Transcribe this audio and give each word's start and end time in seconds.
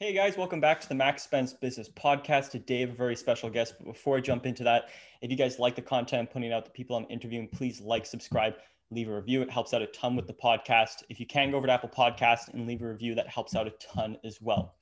Hey 0.00 0.12
guys, 0.12 0.36
welcome 0.36 0.60
back 0.60 0.80
to 0.80 0.88
the 0.88 0.94
Max 0.94 1.24
Spence 1.24 1.52
Business 1.52 1.88
Podcast. 1.88 2.50
Today, 2.50 2.76
I 2.76 2.80
have 2.82 2.90
a 2.90 2.92
very 2.92 3.16
special 3.16 3.50
guest. 3.50 3.74
But 3.78 3.88
before 3.88 4.16
I 4.16 4.20
jump 4.20 4.46
into 4.46 4.62
that, 4.62 4.90
if 5.22 5.28
you 5.28 5.36
guys 5.36 5.58
like 5.58 5.74
the 5.74 5.82
content 5.82 6.20
I'm 6.20 6.32
putting 6.32 6.52
out, 6.52 6.64
the 6.64 6.70
people 6.70 6.94
I'm 6.94 7.06
interviewing, 7.10 7.48
please 7.48 7.80
like, 7.80 8.06
subscribe, 8.06 8.54
leave 8.92 9.08
a 9.08 9.16
review. 9.16 9.42
It 9.42 9.50
helps 9.50 9.74
out 9.74 9.82
a 9.82 9.88
ton 9.88 10.14
with 10.14 10.28
the 10.28 10.34
podcast. 10.34 11.02
If 11.08 11.18
you 11.18 11.26
can 11.26 11.50
go 11.50 11.56
over 11.56 11.66
to 11.66 11.72
Apple 11.72 11.88
Podcast 11.88 12.54
and 12.54 12.64
leave 12.64 12.80
a 12.80 12.86
review, 12.86 13.16
that 13.16 13.26
helps 13.26 13.56
out 13.56 13.66
a 13.66 13.70
ton 13.70 14.16
as 14.22 14.40
well. 14.40 14.76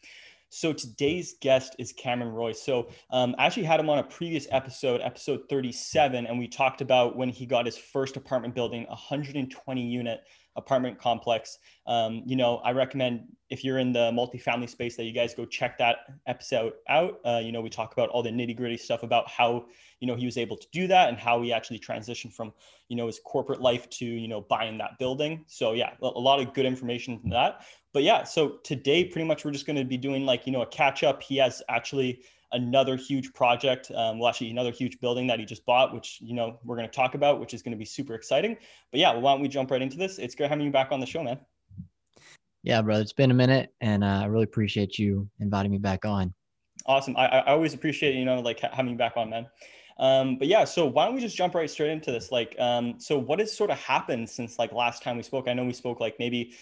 So 0.50 0.74
today's 0.74 1.37
guest 1.41 1.77
is 1.79 1.93
Cameron 1.93 2.35
Roy. 2.35 2.53
So 2.53 2.91
um, 3.09 3.35
I 3.39 3.46
actually 3.46 3.64
had 3.64 3.80
him 3.80 3.89
on 3.89 4.01
a 4.01 4.05
previous 4.05 4.46
episode, 4.51 5.01
episode 5.01 5.45
37, 5.48 6.27
and 6.27 6.39
we 6.39 6.46
talked 6.46 6.83
about 6.83 7.17
when 7.17 7.30
he 7.30 7.46
got 7.46 7.64
his 7.64 7.79
first 7.79 8.19
apartment 8.19 8.55
building, 8.55 8.85
120 8.89 9.80
unit 9.80 10.21
apartment 10.57 10.98
complex. 10.98 11.59
Um, 11.86 12.23
you 12.27 12.36
know, 12.36 12.56
I 12.59 12.73
recommend 12.73 13.25
if 13.50 13.62
you're 13.62 13.79
in 13.79 13.93
the 13.93 14.11
multifamily 14.11 14.68
space 14.68 14.96
that 14.96 15.05
you 15.05 15.12
guys 15.12 15.34
go 15.34 15.45
check 15.45 15.79
that 15.79 15.98
episode 16.27 16.73
out. 16.88 17.20
Uh, 17.24 17.41
you 17.42 17.52
know, 17.52 17.60
we 17.60 17.70
talk 17.70 17.92
about 17.92 18.09
all 18.09 18.23
the 18.23 18.30
nitty 18.30 18.56
gritty 18.56 18.77
stuff 18.77 19.02
about 19.02 19.29
how, 19.29 19.66
you 20.01 20.06
know, 20.06 20.16
he 20.16 20.27
was 20.27 20.37
able 20.37 20.56
to 20.56 20.66
do 20.73 20.87
that 20.88 21.09
and 21.09 21.19
how 21.19 21.41
he 21.42 21.52
actually 21.52 21.79
transitioned 21.79 22.32
from, 22.32 22.52
you 22.88 22.96
know, 22.96 23.06
his 23.06 23.20
corporate 23.24 23.60
life 23.60 23.88
to, 23.91 24.05
you 24.05 24.29
know, 24.29 24.41
buying 24.41 24.79
that 24.79 24.98
building. 24.98 25.45
So 25.46 25.73
yeah, 25.73 25.92
a, 26.02 26.06
lot 26.06 26.41
of 26.41 26.52
good 26.55 26.66
information 26.66 27.18
from 27.18 27.30
that. 27.30 27.65
But 27.93 28.02
yeah, 28.02 28.24
so 28.24 28.59
today 28.65 29.04
pretty 29.04 29.27
much 29.27 29.45
we're 29.45 29.52
just 29.52 29.66
going 29.66 29.79
to 29.79 29.84
be 29.84 29.96
doing 29.96 30.27
like, 30.27 30.46
you 30.46 30.52
know, 30.52 30.62
a 30.62 30.66
catch 30.66 31.04
up. 31.04 31.23
He 31.23 31.37
has 31.37 31.62
actually 31.68 32.23
another 32.52 32.96
huge 32.96 33.32
project. 33.32 33.91
Um, 33.95 34.18
well, 34.18 34.28
actually, 34.28 34.50
another 34.50 34.70
huge 34.70 35.00
building 35.00 35.27
that 35.28 35.38
he 35.38 35.45
just 35.45 35.64
bought, 35.66 35.92
which 35.95 36.18
you 36.20 36.34
know 36.34 36.59
we're 36.64 36.77
going 36.77 36.88
to 36.88 36.95
talk 36.95 37.14
about, 37.14 37.41
which 37.41 37.54
is 37.54 37.62
going 37.62 37.73
to 37.73 37.78
be 37.78 37.84
super 37.84 38.14
exciting. 38.14 38.56
But 38.91 39.00
yeah, 39.00 39.12
well, 39.12 39.23
why 39.23 39.32
don't 39.32 39.42
we 39.42 39.48
jump 39.48 39.70
right 39.70 39.82
into 39.82 39.96
this? 39.96 40.18
It's 40.18 40.34
good 40.34 40.48
having 40.48 40.64
you 40.64 40.73
back 40.73 40.92
on 40.92 41.01
the 41.01 41.06
show, 41.06 41.23
man. 41.23 41.38
Yeah, 42.62 42.82
brother, 42.82 43.02
it's 43.02 43.12
been 43.12 43.30
a 43.30 43.34
minute, 43.34 43.73
and 43.80 44.02
uh, 44.02 44.20
I 44.23 44.24
really 44.27 44.45
appreciate 44.45 44.98
you 44.98 45.28
inviting 45.40 45.70
me 45.70 45.78
back 45.78 46.04
on. 46.04 46.34
Awesome. 46.87 47.16
I, 47.16 47.27
I 47.27 47.52
always 47.52 47.74
appreciate 47.74 48.14
you 48.14 48.24
know 48.24 48.40
like 48.40 48.60
having 48.60 48.90
you 48.90 48.98
back 48.98 49.16
on, 49.16 49.30
man. 49.30 49.46
Um, 49.99 50.37
but 50.37 50.46
yeah, 50.46 50.65
so 50.65 50.84
why 50.84 51.06
don't 51.06 51.15
we 51.15 51.21
just 51.21 51.37
jump 51.37 51.54
right 51.54 51.71
straight 51.71 51.90
into 51.90 52.12
this? 52.12 52.30
Like, 52.30 52.54
um, 52.59 52.96
so 52.99 53.18
what 53.18 53.38
has 53.38 53.56
sort 53.56 53.71
of 53.71 53.78
happened 53.78 54.28
since 54.28 54.59
like 54.59 54.73
last 54.73 55.02
time 55.02 55.16
we 55.16 55.23
spoke? 55.23 55.49
I 55.49 55.54
know 55.54 55.65
we 55.65 55.73
spoke 55.73 56.01
like 56.01 56.16
maybe 56.18 56.54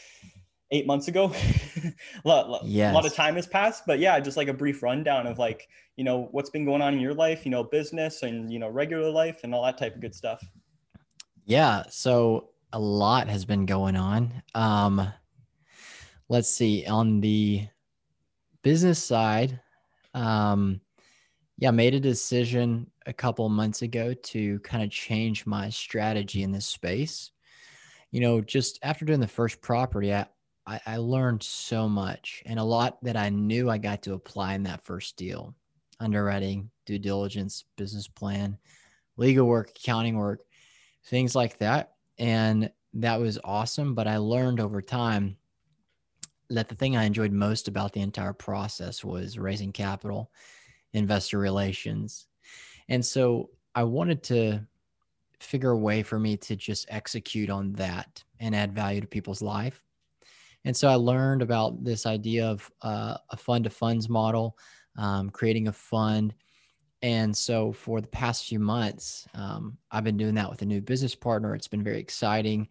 eight 0.75 0.87
months 0.87 1.09
ago. 1.09 1.33
a, 2.25 2.29
lot, 2.29 2.65
yes. 2.65 2.91
a 2.91 2.95
lot 2.95 3.07
of 3.07 3.15
time 3.15 3.37
has 3.37 3.47
passed, 3.47 3.85
but 3.87 4.01
yeah, 4.01 4.19
just 4.19 4.37
like 4.37 4.49
a 4.49 4.53
brief 4.53 4.83
rundown 4.83 5.27
of 5.27 5.39
like, 5.39 5.69
you 5.97 6.03
know, 6.05 6.29
what's 6.33 6.51
been 6.51 6.65
going 6.65 6.83
on 6.83 6.93
in 6.93 7.01
your 7.01 7.15
life, 7.15 7.45
you 7.45 7.51
know, 7.51 7.63
business 7.63 8.23
and, 8.23 8.53
you 8.53 8.59
know, 8.59 8.69
regular 8.69 9.09
life 9.09 9.41
and 9.45 9.55
all 9.55 9.65
that 9.65 9.79
type 9.79 9.95
of 9.95 10.01
good 10.01 10.15
stuff. 10.15 10.45
Yeah. 11.45 11.85
So 11.89 12.51
a 12.73 12.79
lot 12.79 13.29
has 13.29 13.45
been 13.45 13.67
going 13.67 13.95
on. 13.95 14.43
Um, 14.55 15.13
let's 16.29 16.51
see 16.51 16.85
on 16.87 17.21
the 17.21 17.69
business 18.63 19.03
side. 19.03 19.61
Um, 20.13 20.81
yeah, 21.59 21.71
made 21.71 21.95
a 21.95 22.01
decision 22.01 22.91
a 23.07 23.13
couple 23.13 23.49
months 23.49 23.83
ago 23.83 24.13
to 24.13 24.59
kind 24.61 24.83
of 24.83 24.91
change 24.91 25.47
my 25.47 25.71
strategy 25.71 26.43
in 26.43 26.51
this 26.51 26.67
space. 26.67 27.31
You 28.11 28.21
know, 28.21 28.41
just 28.41 28.79
after 28.83 29.05
doing 29.05 29.21
the 29.21 29.29
first 29.29 29.61
property, 29.61 30.13
I, 30.13 30.27
I, 30.67 30.81
I 30.87 30.97
learned 30.97 31.43
so 31.43 31.89
much 31.89 32.43
and 32.47 32.59
a 32.59 32.65
lot 32.65 33.03
that 33.05 33.17
I 33.17 33.29
knew 33.29 33.69
I 33.69 33.79
got 33.79 34.03
to 34.03 34.15
apply 34.15 34.55
in 34.55 34.63
that 34.65 34.85
first 34.85 35.17
deal 35.17 35.55
underwriting, 36.01 36.71
due 36.87 36.99
diligence, 36.99 37.65
business 37.77 38.09
plan, 38.09 38.59
legal 39.17 39.47
work, 39.47 39.71
accounting 39.71 40.17
work, 40.17 40.41
things 41.07 41.35
like 41.35 41.59
that. 41.59 41.95
And 42.19 42.71
that 42.95 43.21
was 43.21 43.39
awesome. 43.45 43.95
But 43.95 44.09
I 44.09 44.17
learned 44.17 44.61
over 44.61 44.83
time 44.83 45.37
that 46.51 46.69
the 46.69 46.75
thing 46.75 46.97
I 46.97 47.05
enjoyed 47.05 47.33
most 47.33 47.69
about 47.69 47.93
the 47.93 48.01
entire 48.01 48.33
process 48.33 49.05
was 49.05 49.39
raising 49.39 49.73
capital, 49.73 50.31
investor 50.93 51.39
relations. 51.39 52.27
And 52.89 53.05
so 53.05 53.51
I 53.75 53.85
wanted 53.85 54.23
to 54.25 54.61
figure 55.41 55.71
a 55.71 55.79
way 55.79 56.03
for 56.03 56.19
me 56.19 56.37
to 56.39 56.57
just 56.57 56.87
execute 56.89 57.51
on 57.51 57.73
that 57.75 58.23
and 58.41 58.55
add 58.55 58.75
value 58.75 59.01
to 59.01 59.07
people's 59.07 59.43
life 59.43 59.83
and 60.65 60.77
so 60.77 60.89
I 60.89 60.95
learned 60.95 61.43
about 61.43 61.85
this 61.85 62.07
idea 62.07 62.47
of 62.47 62.71
uh, 62.83 63.17
a 63.31 63.37
fund 63.37 63.65
to 63.65 63.71
funds 63.71 64.09
model, 64.09 64.57
um, 64.97 65.31
creating 65.31 65.69
a 65.69 65.73
fund. 65.73 66.35
And 67.03 67.37
so 67.37 67.73
for 67.73 68.01
the 68.01 68.09
past 68.09 68.47
few 68.47 68.59
months, 68.59 69.29
um, 69.35 69.77
I've 69.91 70.05
been 70.05 70.17
doing 70.17 70.35
that 70.37 70.49
with 70.49 70.63
a 70.63 70.67
new 70.67 70.81
business 70.81 71.15
partner. 71.15 71.55
It's 71.55 71.69
been 71.69 71.83
very 71.83 71.99
exciting. 71.99 72.69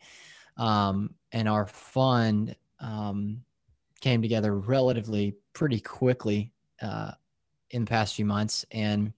Um, 0.57 1.13
and 1.31 1.47
our 1.47 1.67
fund 1.67 2.55
um, 2.79 3.43
came 4.01 4.23
together 4.23 4.57
relatively 4.57 5.35
pretty 5.53 5.79
quickly 5.79 6.51
uh, 6.81 7.11
in 7.69 7.85
the 7.85 7.89
past 7.89 8.15
few 8.15 8.25
months. 8.25 8.65
And 8.71 9.13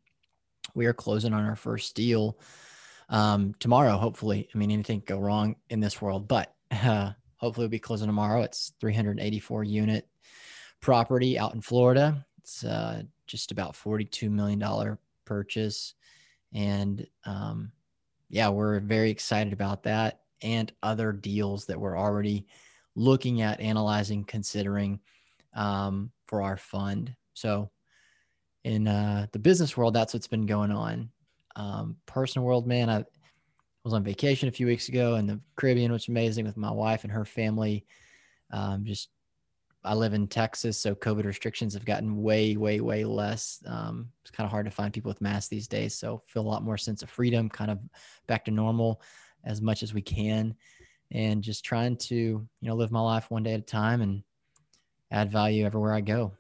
we 0.74 0.86
are 0.86 0.94
closing 0.94 1.34
on 1.34 1.46
our 1.46 1.56
first 1.56 1.96
deal 1.96 2.38
um, 3.08 3.56
tomorrow, 3.60 3.98
hopefully. 3.98 4.50
I 4.54 4.58
mean, 4.58 4.70
anything 4.70 5.02
go 5.06 5.20
wrong 5.20 5.56
in 5.70 5.80
this 5.80 6.02
world, 6.02 6.28
but 6.28 6.54
uh, 6.72 7.12
hopefully 7.46 7.66
we'll 7.66 7.70
be 7.70 7.78
closing 7.78 8.08
tomorrow. 8.08 8.42
It's 8.42 8.74
384 8.80 9.64
unit 9.66 10.08
property 10.82 11.38
out 11.38 11.54
in 11.54 11.62
Florida. 11.62 12.26
It's 12.40 12.66
uh, 12.66 13.04
just 13.28 13.52
about 13.52 13.74
$42 13.74 14.32
million 14.32 14.98
purchase. 15.26 15.94
And 16.56 17.06
um, 17.24 17.72
yeah, 18.30 18.50
we're 18.50 18.80
very 18.80 19.12
excited 19.12 19.54
about 19.54 19.84
that 19.84 20.22
and 20.42 20.74
other 20.82 21.12
deals 21.12 21.68
that 21.68 21.80
we're 21.80 22.00
already 22.00 22.48
looking 22.96 23.44
at, 23.44 23.60
analyzing, 23.60 24.24
considering 24.24 25.00
um, 25.54 26.10
for 26.26 26.42
our 26.42 26.58
fund. 26.58 27.14
So 27.36 27.70
in 28.64 28.88
uh, 28.88 29.28
the 29.34 29.40
business 29.40 29.78
world, 29.78 29.94
that's 29.94 30.16
what's 30.16 30.28
been 30.28 30.48
going 30.48 30.72
on. 30.72 31.12
Um, 31.56 31.98
personal 32.08 32.48
world, 32.48 32.66
man, 32.66 32.90
I, 32.90 33.06
was 33.86 33.94
on 33.94 34.04
vacation 34.04 34.50
a 34.50 34.52
few 34.52 34.66
weeks 34.66 34.90
ago 34.90 35.16
in 35.16 35.28
the 35.28 35.40
Caribbean, 35.56 35.92
which 35.92 36.06
is 36.06 36.10
amazing 36.10 36.44
with 36.44 36.58
my 36.58 36.72
wife 36.72 37.04
and 37.04 37.14
her 37.14 37.24
family. 37.24 37.86
Um, 38.52 38.84
just 38.84 39.10
I 39.84 39.94
live 39.94 40.16
in 40.16 40.28
Texas, 40.28 40.76
so 40.80 40.96
COVID 40.96 41.26
restrictions 41.26 41.76
have 41.76 41.86
gotten 41.86 42.24
way, 42.24 42.58
way, 42.58 42.82
way 42.82 43.06
less. 43.06 43.62
Um, 43.68 44.10
it's 44.24 44.32
kind 44.32 44.46
of 44.46 44.52
hard 44.52 44.66
to 44.66 44.72
find 44.72 44.92
people 44.92 45.10
with 45.10 45.22
masks 45.22 45.50
these 45.50 45.68
days, 45.68 45.94
so 45.94 46.24
feel 46.26 46.42
a 46.42 46.50
lot 46.50 46.64
more 46.64 46.78
sense 46.78 47.04
of 47.04 47.12
freedom, 47.12 47.48
kind 47.48 47.70
of 47.70 47.80
back 48.26 48.44
to 48.46 48.52
normal 48.52 49.04
as 49.44 49.62
much 49.62 49.84
as 49.84 49.94
we 49.94 50.02
can, 50.02 50.56
and 51.12 51.44
just 51.44 51.64
trying 51.64 51.96
to 51.98 52.16
you 52.16 52.48
know 52.64 52.76
live 52.76 52.92
my 52.92 53.02
life 53.02 53.30
one 53.30 53.44
day 53.44 53.54
at 53.54 53.60
a 53.60 53.64
time 53.64 54.02
and 54.02 54.24
add 55.12 55.32
value 55.32 55.64
everywhere 55.64 55.94
I 55.94 56.02
go. 56.02 56.34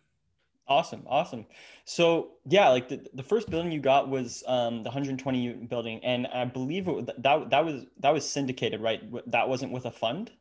Awesome, 0.68 1.04
awesome. 1.06 1.46
So 1.86 2.32
yeah, 2.48 2.70
like 2.70 2.90
the, 2.90 3.06
the 3.14 3.22
first 3.22 3.50
building 3.50 3.72
you 3.72 3.80
got 3.80 4.10
was 4.10 4.44
um, 4.48 4.78
the 4.78 4.90
120 4.90 5.40
unit 5.40 5.70
building, 5.70 6.04
and 6.04 6.26
I 6.28 6.46
believe 6.46 6.88
it, 6.88 7.06
that 7.22 7.50
that 7.52 7.66
was 7.66 7.86
that 8.00 8.12
was 8.12 8.28
syndicated, 8.28 8.82
right? 8.82 9.02
That 9.30 9.48
wasn't 9.48 9.72
with 9.72 9.86
a 9.86 9.92
fund. 9.92 10.32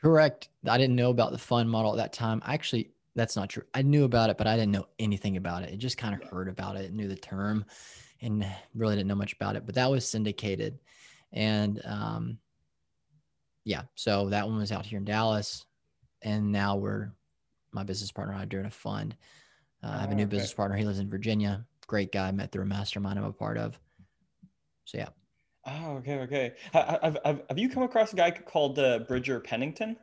Correct. 0.00 0.48
I 0.66 0.76
didn't 0.76 0.96
know 0.96 1.10
about 1.10 1.30
the 1.30 1.38
fund 1.38 1.70
model 1.70 1.92
at 1.92 1.98
that 1.98 2.12
time. 2.12 2.42
Actually, 2.44 2.90
that's 3.14 3.36
not 3.36 3.50
true. 3.50 3.62
I 3.74 3.82
knew 3.82 4.04
about 4.04 4.30
it, 4.30 4.38
but 4.38 4.48
I 4.48 4.56
didn't 4.56 4.72
know 4.72 4.86
anything 4.98 5.36
about 5.36 5.62
it. 5.62 5.72
I 5.72 5.76
just 5.76 5.98
kind 5.98 6.20
of 6.20 6.28
heard 6.28 6.48
about 6.48 6.76
it, 6.76 6.92
knew 6.92 7.06
the 7.06 7.16
term, 7.16 7.64
and 8.22 8.44
really 8.74 8.96
didn't 8.96 9.08
know 9.08 9.14
much 9.14 9.34
about 9.34 9.54
it. 9.54 9.66
But 9.66 9.76
that 9.76 9.90
was 9.90 10.08
syndicated, 10.08 10.80
and 11.32 11.80
um, 11.84 12.38
yeah, 13.64 13.82
so 13.94 14.30
that 14.30 14.48
one 14.48 14.58
was 14.58 14.72
out 14.72 14.84
here 14.84 14.98
in 14.98 15.04
Dallas, 15.04 15.64
and 16.22 16.50
now 16.50 16.74
we're 16.74 17.12
my 17.72 17.82
business 17.82 18.12
partner 18.12 18.34
and 18.34 18.42
I 18.42 18.44
doing 18.44 18.66
a 18.66 18.70
fund. 18.70 19.16
Uh, 19.82 19.88
I 19.88 20.00
have 20.00 20.10
a 20.10 20.14
new 20.14 20.22
oh, 20.22 20.26
okay. 20.26 20.36
business 20.36 20.52
partner. 20.52 20.76
He 20.76 20.84
lives 20.84 20.98
in 20.98 21.08
Virginia. 21.08 21.64
Great 21.86 22.12
guy. 22.12 22.30
Met 22.30 22.52
through 22.52 22.62
a 22.62 22.66
mastermind 22.66 23.18
I'm 23.18 23.24
a 23.24 23.32
part 23.32 23.58
of. 23.58 23.78
So 24.84 24.98
yeah. 24.98 25.08
Oh, 25.66 25.96
okay, 25.96 26.18
okay. 26.20 26.52
Have, 26.72 27.18
have, 27.24 27.42
have 27.48 27.58
you 27.58 27.68
come 27.68 27.82
across 27.82 28.12
a 28.12 28.16
guy 28.16 28.30
called 28.30 28.78
uh, 28.78 29.00
Bridger 29.00 29.40
Pennington? 29.40 29.96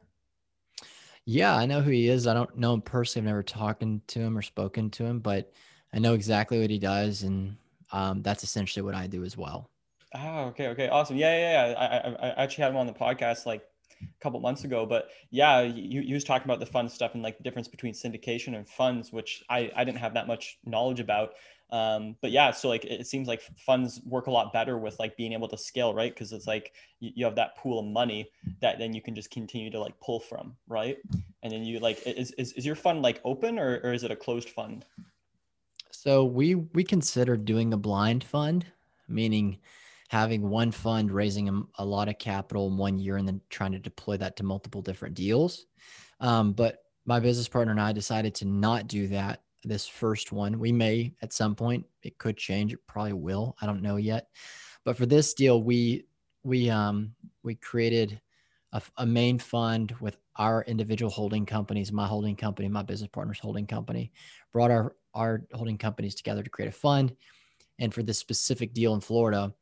Yeah, 1.25 1.55
I 1.55 1.65
know 1.65 1.81
who 1.81 1.91
he 1.91 2.07
is. 2.07 2.25
I 2.25 2.33
don't 2.33 2.55
know 2.57 2.73
him 2.73 2.81
personally. 2.81 3.23
I've 3.23 3.31
never 3.31 3.43
talked 3.43 3.81
to 3.81 4.19
him 4.19 4.37
or 4.37 4.41
spoken 4.41 4.89
to 4.91 5.03
him, 5.03 5.19
but 5.19 5.51
I 5.93 5.99
know 5.99 6.13
exactly 6.13 6.61
what 6.61 6.69
he 6.69 6.79
does, 6.79 7.23
and 7.23 7.57
um, 7.91 8.21
that's 8.21 8.43
essentially 8.43 8.83
what 8.83 8.95
I 8.95 9.07
do 9.07 9.23
as 9.25 9.35
well. 9.35 9.69
Oh, 10.15 10.45
okay, 10.45 10.67
okay, 10.69 10.87
awesome. 10.87 11.17
Yeah, 11.17 11.37
yeah, 11.37 11.71
yeah. 11.71 11.77
I, 11.77 11.85
I, 11.85 12.29
I 12.29 12.43
actually 12.43 12.63
had 12.63 12.71
him 12.71 12.77
on 12.77 12.87
the 12.87 12.93
podcast 12.93 13.45
like 13.45 13.63
a 14.01 14.21
couple 14.21 14.39
months 14.39 14.63
ago. 14.63 14.85
But 14.85 15.09
yeah, 15.31 15.61
you, 15.61 16.01
you 16.01 16.13
was 16.13 16.23
talking 16.23 16.45
about 16.45 16.59
the 16.59 16.65
fund 16.65 16.91
stuff 16.91 17.13
and 17.13 17.23
like 17.23 17.37
the 17.37 17.43
difference 17.43 17.67
between 17.67 17.93
syndication 17.93 18.55
and 18.55 18.67
funds, 18.67 19.11
which 19.11 19.43
I, 19.49 19.71
I 19.75 19.83
didn't 19.83 19.99
have 19.99 20.13
that 20.13 20.27
much 20.27 20.59
knowledge 20.65 20.99
about. 20.99 21.33
Um, 21.69 22.15
but 22.21 22.31
yeah, 22.31 22.51
so 22.51 22.69
like 22.69 22.85
it 22.85 23.07
seems 23.07 23.27
like 23.27 23.41
funds 23.57 23.99
work 24.05 24.27
a 24.27 24.31
lot 24.31 24.53
better 24.53 24.77
with 24.77 24.97
like 24.99 25.17
being 25.17 25.33
able 25.33 25.49
to 25.49 25.57
scale, 25.57 25.93
right? 25.93 26.13
Because 26.13 26.31
it's 26.31 26.47
like 26.47 26.71
you, 26.99 27.11
you 27.15 27.25
have 27.25 27.35
that 27.35 27.57
pool 27.57 27.79
of 27.79 27.85
money 27.85 28.31
that 28.61 28.79
then 28.79 28.93
you 28.93 29.01
can 29.01 29.13
just 29.13 29.31
continue 29.31 29.69
to 29.71 29.79
like 29.79 29.99
pull 29.99 30.19
from, 30.19 30.55
right? 30.67 30.97
And 31.43 31.51
then 31.51 31.63
you 31.63 31.79
like 31.79 32.01
is 32.05 32.31
is, 32.31 32.53
is 32.53 32.65
your 32.65 32.75
fund 32.75 33.01
like 33.01 33.19
open 33.25 33.59
or, 33.59 33.81
or 33.83 33.91
is 33.91 34.03
it 34.03 34.11
a 34.11 34.15
closed 34.15 34.49
fund? 34.49 34.85
So 35.91 36.23
we 36.23 36.55
we 36.55 36.83
consider 36.83 37.35
doing 37.35 37.73
a 37.73 37.77
blind 37.77 38.23
fund, 38.23 38.65
meaning 39.09 39.57
having 40.07 40.49
one 40.49 40.71
fund 40.71 41.11
raising 41.11 41.49
a, 41.49 41.61
a, 41.79 41.85
lot 41.85 42.07
of 42.07 42.17
capital 42.17 42.67
in 42.67 42.77
one 42.77 42.97
year 42.97 43.17
and 43.17 43.27
then 43.27 43.41
trying 43.49 43.73
to 43.73 43.79
deploy 43.79 44.15
that 44.17 44.37
to 44.37 44.43
multiple 44.43 44.81
different 44.81 45.15
deals. 45.15 45.65
Um, 46.19 46.53
but 46.53 46.79
my 47.05 47.19
business 47.19 47.47
partner 47.47 47.71
and 47.71 47.81
I 47.81 47.91
decided 47.91 48.33
to 48.35 48.45
not 48.45 48.87
do 48.87 49.07
that 49.07 49.41
this 49.63 49.87
first 49.87 50.31
one. 50.31 50.59
We 50.59 50.71
may 50.71 51.13
at 51.21 51.33
some 51.33 51.55
point, 51.55 51.85
it 52.03 52.17
could 52.17 52.37
change. 52.37 52.73
It 52.73 52.79
probably 52.87 53.13
will. 53.13 53.55
I 53.61 53.65
don't 53.65 53.81
know 53.81 53.97
yet. 53.97 54.27
But 54.85 54.97
for 54.97 55.05
this 55.05 55.33
deal, 55.33 55.63
we 55.63 56.05
we 56.43 56.69
um 56.69 57.13
we 57.43 57.55
created 57.55 58.21
a, 58.71 58.81
a 58.97 59.05
main 59.05 59.39
fund 59.39 59.93
with 59.99 60.17
our 60.37 60.63
individual 60.63 61.11
holding 61.11 61.45
companies, 61.45 61.91
my 61.91 62.07
holding 62.07 62.35
company, 62.35 62.67
my 62.67 62.83
business 62.83 63.09
partner's 63.11 63.39
holding 63.39 63.67
company, 63.67 64.11
brought 64.53 64.71
our 64.71 64.95
our 65.13 65.43
holding 65.53 65.77
companies 65.77 66.15
together 66.15 66.43
to 66.43 66.49
create 66.49 66.69
a 66.69 66.71
fund. 66.71 67.15
And 67.79 67.93
for 67.93 68.03
this 68.03 68.17
specific 68.17 68.73
deal 68.73 68.95
in 68.95 69.01
Florida, 69.01 69.53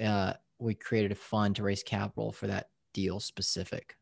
uh, 0.00 0.34
we 0.58 0.74
created 0.74 1.12
a 1.12 1.16
fund 1.16 1.56
to 1.56 1.62
raise 1.62 1.82
capital 1.82 2.32
for 2.32 2.46
that 2.46 2.68
deal 2.92 3.20
specific. 3.20 3.96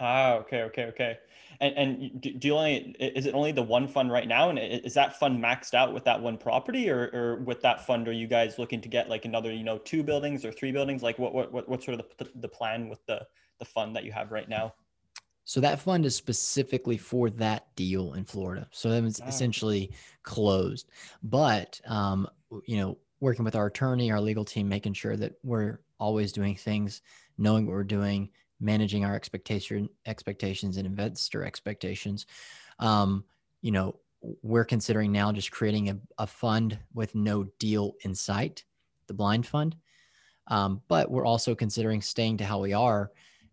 Ah, 0.00 0.34
okay, 0.34 0.62
okay, 0.62 0.84
okay. 0.84 1.18
And 1.60 1.74
and 1.76 2.20
do 2.20 2.48
you 2.48 2.54
only 2.54 2.94
is 3.00 3.26
it 3.26 3.34
only 3.34 3.50
the 3.50 3.62
one 3.62 3.88
fund 3.88 4.12
right 4.12 4.28
now? 4.28 4.48
And 4.48 4.58
is 4.58 4.94
that 4.94 5.18
fund 5.18 5.42
maxed 5.42 5.74
out 5.74 5.92
with 5.92 6.04
that 6.04 6.20
one 6.20 6.38
property, 6.38 6.88
or 6.88 7.10
or 7.12 7.36
with 7.42 7.60
that 7.62 7.84
fund, 7.84 8.06
are 8.06 8.12
you 8.12 8.28
guys 8.28 8.58
looking 8.58 8.80
to 8.80 8.88
get 8.88 9.08
like 9.08 9.24
another, 9.24 9.52
you 9.52 9.64
know, 9.64 9.78
two 9.78 10.04
buildings 10.04 10.44
or 10.44 10.52
three 10.52 10.70
buildings? 10.70 11.02
Like 11.02 11.18
what 11.18 11.34
what 11.34 11.52
what 11.52 11.68
what's 11.68 11.84
sort 11.84 11.98
of 11.98 12.06
the 12.18 12.30
the 12.36 12.48
plan 12.48 12.88
with 12.88 13.04
the 13.06 13.26
the 13.58 13.64
fund 13.64 13.96
that 13.96 14.04
you 14.04 14.12
have 14.12 14.30
right 14.30 14.48
now? 14.48 14.72
So 15.44 15.60
that 15.60 15.80
fund 15.80 16.04
is 16.04 16.14
specifically 16.14 16.98
for 16.98 17.30
that 17.30 17.74
deal 17.74 18.12
in 18.12 18.24
Florida. 18.24 18.68
So 18.70 18.90
that 18.90 19.02
was 19.02 19.20
oh. 19.20 19.26
essentially 19.26 19.92
closed. 20.22 20.90
But 21.22 21.80
um, 21.86 22.28
you 22.66 22.76
know, 22.76 22.98
working 23.20 23.44
with 23.44 23.56
our 23.56 23.66
attorney, 23.66 24.10
our 24.10 24.20
legal 24.20 24.44
team, 24.44 24.68
making 24.68 24.92
sure 24.92 25.16
that 25.16 25.34
we're 25.42 25.80
always 25.98 26.32
doing 26.32 26.54
things, 26.54 27.02
knowing 27.36 27.66
what 27.66 27.72
we're 27.72 27.84
doing, 27.84 28.30
managing 28.60 29.04
our 29.04 29.14
expectation 29.14 29.88
expectations 30.06 30.76
and 30.76 30.86
investor 30.86 31.44
expectations. 31.44 32.26
Um, 32.78 33.24
you 33.62 33.72
know, 33.72 33.96
we're 34.42 34.64
considering 34.64 35.12
now 35.12 35.32
just 35.32 35.50
creating 35.50 35.90
a, 35.90 35.98
a 36.18 36.26
fund 36.26 36.78
with 36.92 37.14
no 37.14 37.44
deal 37.58 37.94
in 38.02 38.14
sight, 38.14 38.64
the 39.06 39.14
blind 39.14 39.46
fund. 39.46 39.76
Um, 40.48 40.80
but 40.88 41.10
we're 41.10 41.26
also 41.26 41.54
considering 41.54 42.00
staying 42.00 42.38
to 42.38 42.44
how 42.44 42.58
we 42.58 42.72
are. 42.72 43.12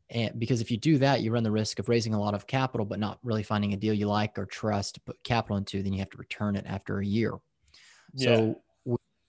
And 0.09 0.39
because 0.39 0.61
if 0.61 0.71
you 0.71 0.77
do 0.77 0.97
that, 1.00 1.21
you 1.21 1.31
run 1.31 1.44
the 1.44 1.51
risk 1.51 1.79
of 1.79 1.89
raising 1.89 2.13
a 2.13 2.19
lot 2.19 2.33
of 2.33 2.47
capital, 2.47 2.85
but 2.85 3.00
not 3.00 3.19
really 3.23 3.44
finding 3.44 3.73
a 3.73 3.77
deal 3.77 3.94
you 3.94 4.07
like 4.07 4.38
or 4.38 4.45
trust 4.45 4.95
to 4.95 5.01
put 5.01 5.23
capital 5.23 5.57
into, 5.57 5.81
then 5.81 5.94
you 5.94 6.00
have 6.00 6.11
to 6.11 6.18
return 6.18 6.56
it 6.56 6.65
after 6.68 7.00
a 7.00 7.06
year. 7.06 7.33
Yeah. 8.13 8.35
So 8.35 8.61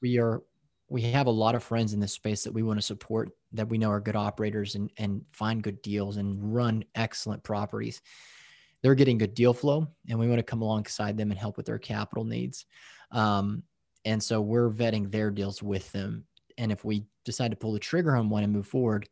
we, 0.01 0.19
are 0.19 0.43
we 0.89 1.03
have 1.03 1.27
a 1.27 1.31
lot 1.31 1.55
of 1.55 1.63
friends 1.63 1.93
in 1.93 2.01
this 2.01 2.13
space 2.13 2.45
that 2.45 2.53
we 2.53 2.63
want 2.63 2.79
to 2.79 2.83
support 2.83 3.31
that 3.53 3.69
we 3.69 3.79
know 3.79 3.91
are 3.91 4.01
good 4.01 4.17
operators 4.17 4.75
and, 4.75 4.91
and 4.99 5.23
find 5.33 5.63
good 5.63 5.83
deals 5.83 6.17
and 6.17 6.55
run 6.55 6.85
excellent 6.95 7.43
properties. 7.43 8.01
They're 8.83 8.95
getting 8.95 9.19
good 9.19 9.35
deal 9.35 9.53
flow, 9.53 9.89
and 10.09 10.19
we 10.19 10.29
want 10.29 10.39
to 10.39 10.45
come 10.45 10.63
alongside 10.63 11.17
them 11.17 11.31
and 11.31 11.41
help 11.41 11.57
with 11.57 11.67
their 11.67 11.79
capital 11.79 12.25
needs. 12.25 12.67
Um, 13.11 13.63
and 14.05 14.23
so 14.23 14.41
we're 14.41 14.71
vetting 14.71 15.11
their 15.11 15.31
deals 15.31 15.63
with 15.63 15.91
them. 15.93 16.25
And 16.59 16.71
if 16.71 16.85
we 16.85 17.05
decide 17.25 17.51
to 17.51 17.57
pull 17.57 17.73
the 17.73 17.81
trigger 17.81 18.15
on 18.15 18.29
one 18.29 18.45
and 18.45 18.53
move 18.53 18.69
forward, 18.69 19.09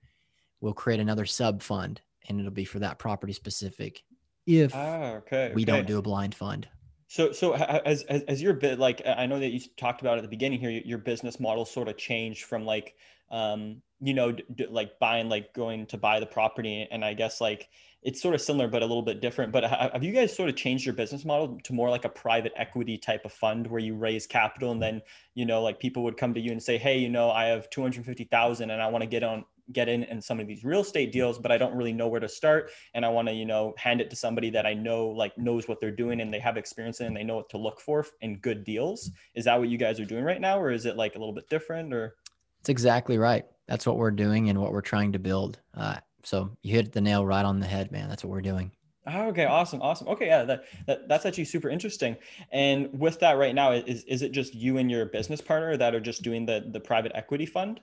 we'll 0.60 0.74
create 0.74 1.00
another 1.00 1.26
sub 1.26 1.62
fund, 1.62 2.00
and 2.28 2.38
it'll 2.38 2.52
be 2.52 2.64
for 2.64 2.78
that 2.78 2.98
property 2.98 3.32
specific. 3.32 4.02
If 4.46 4.74
ah, 4.74 5.14
okay, 5.14 5.52
we 5.54 5.62
okay. 5.62 5.72
don't 5.72 5.86
do 5.86 5.98
a 5.98 6.02
blind 6.02 6.34
fund. 6.34 6.68
So, 7.06 7.32
so 7.32 7.54
as, 7.54 8.02
as, 8.04 8.22
as 8.22 8.42
your 8.42 8.54
bit, 8.54 8.78
like, 8.78 9.02
I 9.06 9.26
know 9.26 9.38
that 9.38 9.50
you 9.50 9.60
talked 9.76 10.00
about 10.00 10.18
at 10.18 10.22
the 10.22 10.28
beginning 10.28 10.60
here, 10.60 10.70
your 10.70 10.98
business 10.98 11.38
model 11.38 11.64
sort 11.64 11.88
of 11.88 11.96
changed 11.96 12.44
from 12.44 12.64
like, 12.64 12.96
um, 13.30 13.82
you 14.00 14.14
know, 14.14 14.32
d- 14.32 14.66
like 14.68 14.98
buying, 14.98 15.28
like 15.28 15.54
going 15.54 15.86
to 15.86 15.98
buy 15.98 16.20
the 16.20 16.26
property. 16.26 16.86
And 16.90 17.04
I 17.04 17.14
guess 17.14 17.40
like 17.40 17.68
it's 18.02 18.20
sort 18.20 18.34
of 18.34 18.40
similar, 18.40 18.68
but 18.68 18.82
a 18.82 18.86
little 18.86 19.02
bit 19.02 19.20
different. 19.20 19.52
But 19.52 19.64
have 19.64 20.02
you 20.02 20.12
guys 20.12 20.34
sort 20.34 20.48
of 20.48 20.56
changed 20.56 20.84
your 20.84 20.94
business 20.94 21.24
model 21.24 21.58
to 21.64 21.72
more 21.72 21.90
like 21.90 22.04
a 22.04 22.10
private 22.10 22.52
equity 22.56 22.98
type 22.98 23.24
of 23.24 23.32
fund 23.32 23.66
where 23.66 23.80
you 23.80 23.94
raise 23.94 24.26
capital 24.26 24.72
and 24.72 24.82
then, 24.82 25.00
you 25.34 25.46
know, 25.46 25.62
like 25.62 25.80
people 25.80 26.02
would 26.04 26.16
come 26.16 26.34
to 26.34 26.40
you 26.40 26.52
and 26.52 26.62
say, 26.62 26.78
Hey, 26.78 26.98
you 26.98 27.08
know, 27.08 27.30
I 27.30 27.46
have 27.46 27.70
250,000 27.70 28.70
and 28.70 28.82
I 28.82 28.88
want 28.88 29.02
to 29.02 29.08
get 29.08 29.22
on, 29.22 29.44
get 29.72 29.88
in 29.88 30.04
in 30.04 30.20
some 30.20 30.40
of 30.40 30.46
these 30.46 30.64
real 30.64 30.80
estate 30.80 31.12
deals 31.12 31.38
but 31.38 31.50
i 31.50 31.56
don't 31.56 31.74
really 31.74 31.92
know 31.92 32.08
where 32.08 32.20
to 32.20 32.28
start. 32.28 32.70
And 32.94 33.04
i 33.04 33.08
want 33.08 33.28
to 33.28 33.34
you 33.34 33.46
know 33.46 33.74
hand 33.78 34.00
it 34.00 34.10
to 34.10 34.16
somebody 34.16 34.50
that 34.50 34.66
i 34.66 34.74
know 34.74 35.08
like 35.08 35.36
knows 35.38 35.68
what 35.68 35.80
they're 35.80 35.90
doing 35.90 36.20
and 36.20 36.32
they 36.32 36.38
have 36.40 36.56
experience 36.56 37.00
in 37.00 37.06
and 37.06 37.16
they 37.16 37.24
know 37.24 37.36
what 37.36 37.48
to 37.50 37.58
look 37.58 37.80
for 37.80 38.06
in 38.20 38.38
good 38.38 38.64
deals. 38.64 39.10
Is 39.34 39.44
that 39.44 39.58
what 39.58 39.68
you 39.68 39.78
guys 39.78 40.00
are 40.00 40.04
doing 40.04 40.24
right 40.24 40.40
now 40.40 40.60
or 40.60 40.70
is 40.70 40.86
it 40.86 40.96
like 40.96 41.14
a 41.14 41.18
little 41.18 41.34
bit 41.34 41.48
different 41.48 41.92
or? 41.92 42.16
It's 42.60 42.68
exactly 42.68 43.18
right. 43.18 43.44
That's 43.66 43.86
what 43.86 43.96
we're 43.96 44.10
doing 44.10 44.48
and 44.48 44.60
what 44.60 44.72
we're 44.72 44.80
trying 44.80 45.12
to 45.12 45.18
build. 45.18 45.60
Uh, 45.74 45.96
so 46.22 46.50
you 46.62 46.74
hit 46.74 46.92
the 46.92 47.00
nail 47.00 47.24
right 47.24 47.44
on 47.44 47.60
the 47.60 47.66
head 47.66 47.92
man. 47.92 48.08
That's 48.08 48.24
what 48.24 48.30
we're 48.30 48.40
doing. 48.40 48.72
Oh, 49.06 49.28
okay, 49.28 49.44
awesome, 49.44 49.82
awesome. 49.82 50.08
Okay, 50.08 50.26
yeah, 50.26 50.44
that, 50.44 50.64
that 50.86 51.08
that's 51.08 51.26
actually 51.26 51.44
super 51.44 51.68
interesting. 51.68 52.16
And 52.50 52.98
with 52.98 53.20
that, 53.20 53.36
right 53.36 53.54
now, 53.54 53.72
is 53.72 54.02
is 54.04 54.22
it 54.22 54.32
just 54.32 54.54
you 54.54 54.78
and 54.78 54.90
your 54.90 55.04
business 55.04 55.42
partner 55.42 55.76
that 55.76 55.94
are 55.94 56.00
just 56.00 56.22
doing 56.22 56.46
the 56.46 56.64
the 56.72 56.80
private 56.80 57.12
equity 57.14 57.44
fund? 57.44 57.80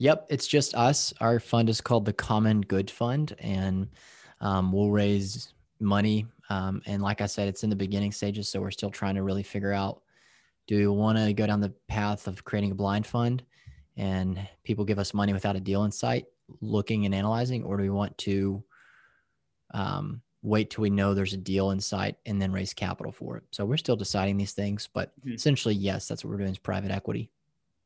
Yep, 0.00 0.26
it's 0.30 0.46
just 0.46 0.74
us. 0.76 1.12
Our 1.20 1.40
fund 1.40 1.68
is 1.68 1.80
called 1.80 2.04
the 2.04 2.12
Common 2.12 2.60
Good 2.60 2.90
Fund, 2.90 3.34
and 3.40 3.88
um, 4.40 4.72
we'll 4.72 4.90
raise 4.90 5.52
money. 5.80 6.26
Um, 6.50 6.82
and 6.86 7.02
like 7.02 7.20
I 7.20 7.26
said, 7.26 7.48
it's 7.48 7.64
in 7.64 7.70
the 7.70 7.76
beginning 7.76 8.12
stages, 8.12 8.48
so 8.48 8.60
we're 8.60 8.70
still 8.70 8.90
trying 8.90 9.16
to 9.16 9.24
really 9.24 9.42
figure 9.42 9.72
out: 9.72 10.02
do 10.68 10.76
we 10.76 10.86
want 10.86 11.18
to 11.18 11.32
go 11.32 11.46
down 11.46 11.60
the 11.60 11.74
path 11.88 12.28
of 12.28 12.44
creating 12.44 12.70
a 12.70 12.76
blind 12.76 13.06
fund, 13.06 13.42
and 13.96 14.40
people 14.62 14.84
give 14.84 15.00
us 15.00 15.12
money 15.12 15.32
without 15.32 15.56
a 15.56 15.60
deal 15.60 15.84
in 15.84 15.90
sight, 15.90 16.26
looking 16.60 17.04
and 17.04 17.14
analyzing, 17.14 17.64
or 17.64 17.76
do 17.76 17.82
we 17.82 17.90
want 17.90 18.16
to 18.18 18.62
um, 19.74 20.22
wait 20.42 20.70
till 20.70 20.82
we 20.82 20.90
know 20.90 21.12
there's 21.12 21.34
a 21.34 21.38
deal 21.38 21.72
in 21.72 21.80
sight 21.80 22.16
and 22.24 22.40
then 22.40 22.52
raise 22.52 22.72
capital 22.72 23.10
for 23.10 23.36
it? 23.36 23.42
So 23.50 23.64
we're 23.64 23.76
still 23.76 23.96
deciding 23.96 24.36
these 24.36 24.52
things, 24.52 24.88
but 24.92 25.10
mm-hmm. 25.20 25.34
essentially, 25.34 25.74
yes, 25.74 26.06
that's 26.06 26.24
what 26.24 26.30
we're 26.30 26.38
doing 26.38 26.52
is 26.52 26.58
private 26.58 26.92
equity. 26.92 27.32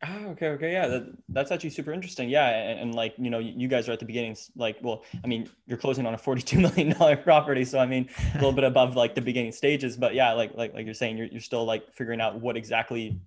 Oh, 0.04 0.31
okay, 0.31 0.49
okay, 0.49 0.72
yeah, 0.72 0.88
that, 0.88 1.04
that's 1.28 1.52
actually 1.52 1.70
super 1.70 1.93
interesting. 1.93 2.28
Yeah, 2.28 2.49
and, 2.49 2.81
and, 2.81 2.94
like 2.94 3.14
you 3.19 3.31
know, 3.31 3.38
you 3.38 3.69
guys 3.69 3.88
are 3.88 3.93
at 3.93 4.00
the 4.00 4.04
beginnings. 4.04 4.50
Like, 4.56 4.76
well, 4.82 5.04
I 5.22 5.28
mean, 5.28 5.49
you're 5.66 5.78
closing 5.78 6.06
on 6.06 6.14
a 6.14 6.19
forty-two 6.19 6.58
million 6.66 6.90
dollar 6.90 7.16
property, 7.16 7.64
so 7.64 7.78
I 7.78 7.87
mean, 7.87 8.08
a 8.32 8.38
little 8.38 8.52
bit 8.52 8.64
above 8.64 8.96
like 8.96 9.14
the 9.14 9.20
beginning 9.20 9.52
stages. 9.52 9.96
But 9.96 10.14
yeah, 10.14 10.32
like 10.32 10.54
like 10.56 10.75
like 10.75 10.87
you're 10.87 10.94
saying, 10.94 11.19
you're 11.19 11.28
you're 11.28 11.40
still 11.40 11.64
like 11.64 11.93
figuring 11.93 12.20
out 12.20 12.40
what 12.40 12.56
exactly 12.56 13.20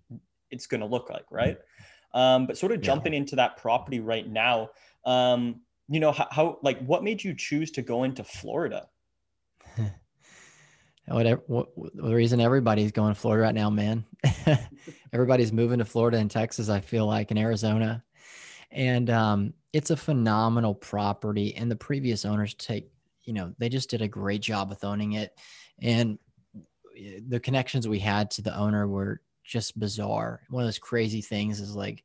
it's 0.51 0.67
going 0.67 0.81
to 0.81 0.87
look 0.87 1.09
like, 1.09 1.25
right? 1.31 1.57
Um, 2.13 2.45
but 2.45 2.57
sort 2.57 2.73
of 2.73 2.81
jumping 2.81 3.13
yeah. 3.13 3.19
into 3.19 3.37
that 3.37 3.57
property 3.57 3.99
right 3.99 4.27
now, 4.27 4.69
um, 5.05 5.61
you 5.87 5.99
know, 5.99 6.11
how, 6.11 6.27
how 6.31 6.59
like 6.61 6.79
what 6.85 7.03
made 7.03 7.23
you 7.23 7.33
choose 7.35 7.71
to 7.71 7.81
go 7.81 8.03
into 8.03 8.23
Florida? 8.23 8.87
What, 11.07 11.69
the 11.93 12.15
reason 12.15 12.41
everybody's 12.41 12.91
going 12.91 13.13
to 13.13 13.19
Florida 13.19 13.43
right 13.43 13.55
now, 13.55 13.69
man. 13.69 14.05
everybody's 15.13 15.51
moving 15.53 15.79
to 15.79 15.85
Florida 15.85 16.17
and 16.17 16.31
Texas. 16.31 16.69
I 16.69 16.79
feel 16.79 17.05
like 17.05 17.31
in 17.31 17.37
Arizona, 17.37 18.03
and 18.71 19.09
um, 19.09 19.53
it's 19.71 19.91
a 19.91 19.97
phenomenal 19.97 20.73
property. 20.73 21.55
And 21.55 21.69
the 21.69 21.75
previous 21.75 22.25
owners 22.25 22.55
take, 22.55 22.89
you 23.23 23.33
know, 23.33 23.53
they 23.59 23.69
just 23.69 23.89
did 23.89 24.01
a 24.01 24.07
great 24.07 24.41
job 24.41 24.69
with 24.69 24.83
owning 24.83 25.13
it, 25.13 25.37
and 25.79 26.17
the 27.27 27.39
connections 27.39 27.87
we 27.87 27.99
had 27.99 28.31
to 28.31 28.41
the 28.41 28.57
owner 28.57 28.87
were 28.87 29.21
just 29.43 29.77
bizarre. 29.77 30.41
One 30.49 30.63
of 30.63 30.67
those 30.67 30.79
crazy 30.79 31.21
things 31.21 31.59
is 31.59 31.75
like, 31.75 32.03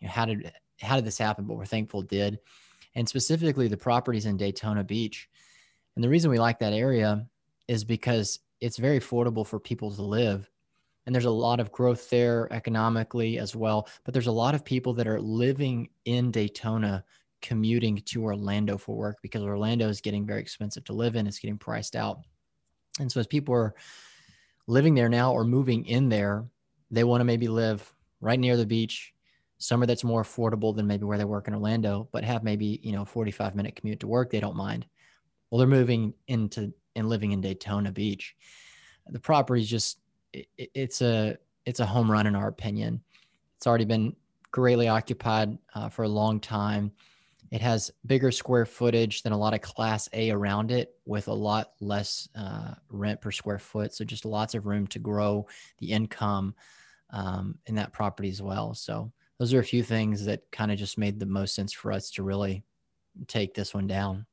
you 0.00 0.06
know, 0.06 0.12
how 0.12 0.26
did 0.26 0.52
how 0.80 0.96
did 0.96 1.04
this 1.04 1.18
happen? 1.18 1.46
But 1.46 1.56
we're 1.56 1.66
thankful 1.66 2.02
it 2.02 2.08
did. 2.08 2.38
And 2.94 3.08
specifically, 3.08 3.68
the 3.68 3.76
properties 3.76 4.26
in 4.26 4.36
Daytona 4.36 4.84
Beach. 4.84 5.28
And 5.96 6.04
the 6.04 6.08
reason 6.08 6.30
we 6.30 6.38
like 6.38 6.58
that 6.60 6.72
area 6.72 7.26
is 7.72 7.84
because 7.84 8.38
it's 8.60 8.76
very 8.76 9.00
affordable 9.00 9.46
for 9.46 9.58
people 9.58 9.90
to 9.90 10.02
live. 10.02 10.48
And 11.06 11.14
there's 11.14 11.24
a 11.24 11.30
lot 11.30 11.58
of 11.58 11.72
growth 11.72 12.10
there 12.10 12.46
economically 12.52 13.38
as 13.38 13.56
well. 13.56 13.88
But 14.04 14.12
there's 14.12 14.26
a 14.26 14.32
lot 14.32 14.54
of 14.54 14.62
people 14.62 14.92
that 14.92 15.08
are 15.08 15.18
living 15.18 15.88
in 16.04 16.30
Daytona 16.30 17.02
commuting 17.40 17.96
to 17.96 18.24
Orlando 18.24 18.76
for 18.76 18.94
work 18.94 19.20
because 19.22 19.42
Orlando 19.42 19.88
is 19.88 20.02
getting 20.02 20.26
very 20.26 20.42
expensive 20.42 20.84
to 20.84 20.92
live 20.92 21.16
in. 21.16 21.26
It's 21.26 21.38
getting 21.38 21.56
priced 21.56 21.96
out. 21.96 22.20
And 23.00 23.10
so 23.10 23.20
as 23.20 23.26
people 23.26 23.54
are 23.54 23.74
living 24.66 24.94
there 24.94 25.08
now 25.08 25.32
or 25.32 25.42
moving 25.42 25.86
in 25.86 26.10
there, 26.10 26.44
they 26.90 27.04
want 27.04 27.22
to 27.22 27.24
maybe 27.24 27.48
live 27.48 27.90
right 28.20 28.38
near 28.38 28.58
the 28.58 28.66
beach, 28.66 29.14
somewhere 29.56 29.86
that's 29.86 30.04
more 30.04 30.22
affordable 30.22 30.76
than 30.76 30.86
maybe 30.86 31.04
where 31.04 31.18
they 31.18 31.24
work 31.24 31.48
in 31.48 31.54
Orlando, 31.54 32.06
but 32.12 32.22
have 32.22 32.44
maybe, 32.44 32.80
you 32.82 32.92
know, 32.92 33.06
45 33.06 33.54
minute 33.54 33.76
commute 33.76 34.00
to 34.00 34.06
work. 34.06 34.30
They 34.30 34.40
don't 34.40 34.56
mind. 34.56 34.84
Well, 35.50 35.58
they're 35.58 35.66
moving 35.66 36.12
into 36.28 36.74
and 36.96 37.08
living 37.08 37.32
in 37.32 37.40
Daytona 37.40 37.92
Beach. 37.92 38.34
The 39.08 39.20
property 39.20 39.62
is 39.62 39.68
just 39.68 39.98
it, 40.32 40.46
it's 40.56 41.02
a 41.02 41.36
it's 41.66 41.80
a 41.80 41.86
home 41.86 42.10
run 42.10 42.26
in 42.26 42.34
our 42.34 42.48
opinion. 42.48 43.02
It's 43.56 43.66
already 43.66 43.84
been 43.84 44.16
greatly 44.50 44.88
occupied 44.88 45.58
uh, 45.74 45.88
for 45.88 46.02
a 46.02 46.08
long 46.08 46.40
time. 46.40 46.92
It 47.50 47.60
has 47.60 47.90
bigger 48.06 48.30
square 48.30 48.64
footage 48.64 49.22
than 49.22 49.32
a 49.32 49.38
lot 49.38 49.52
of 49.52 49.60
Class 49.60 50.08
A 50.14 50.30
around 50.30 50.70
it, 50.70 50.94
with 51.04 51.28
a 51.28 51.34
lot 51.34 51.72
less 51.80 52.28
uh, 52.34 52.74
rent 52.88 53.20
per 53.20 53.30
square 53.30 53.58
foot. 53.58 53.94
So 53.94 54.04
just 54.04 54.24
lots 54.24 54.54
of 54.54 54.66
room 54.66 54.86
to 54.88 54.98
grow 54.98 55.46
the 55.78 55.92
income 55.92 56.54
um, 57.10 57.58
in 57.66 57.74
that 57.74 57.92
property 57.92 58.30
as 58.30 58.40
well. 58.40 58.74
So 58.74 59.12
those 59.38 59.52
are 59.52 59.60
a 59.60 59.64
few 59.64 59.82
things 59.82 60.24
that 60.24 60.50
kind 60.50 60.72
of 60.72 60.78
just 60.78 60.96
made 60.96 61.20
the 61.20 61.26
most 61.26 61.54
sense 61.54 61.72
for 61.72 61.92
us 61.92 62.10
to 62.12 62.22
really 62.22 62.64
take 63.26 63.54
this 63.54 63.74
one 63.74 63.86
down. 63.86 64.24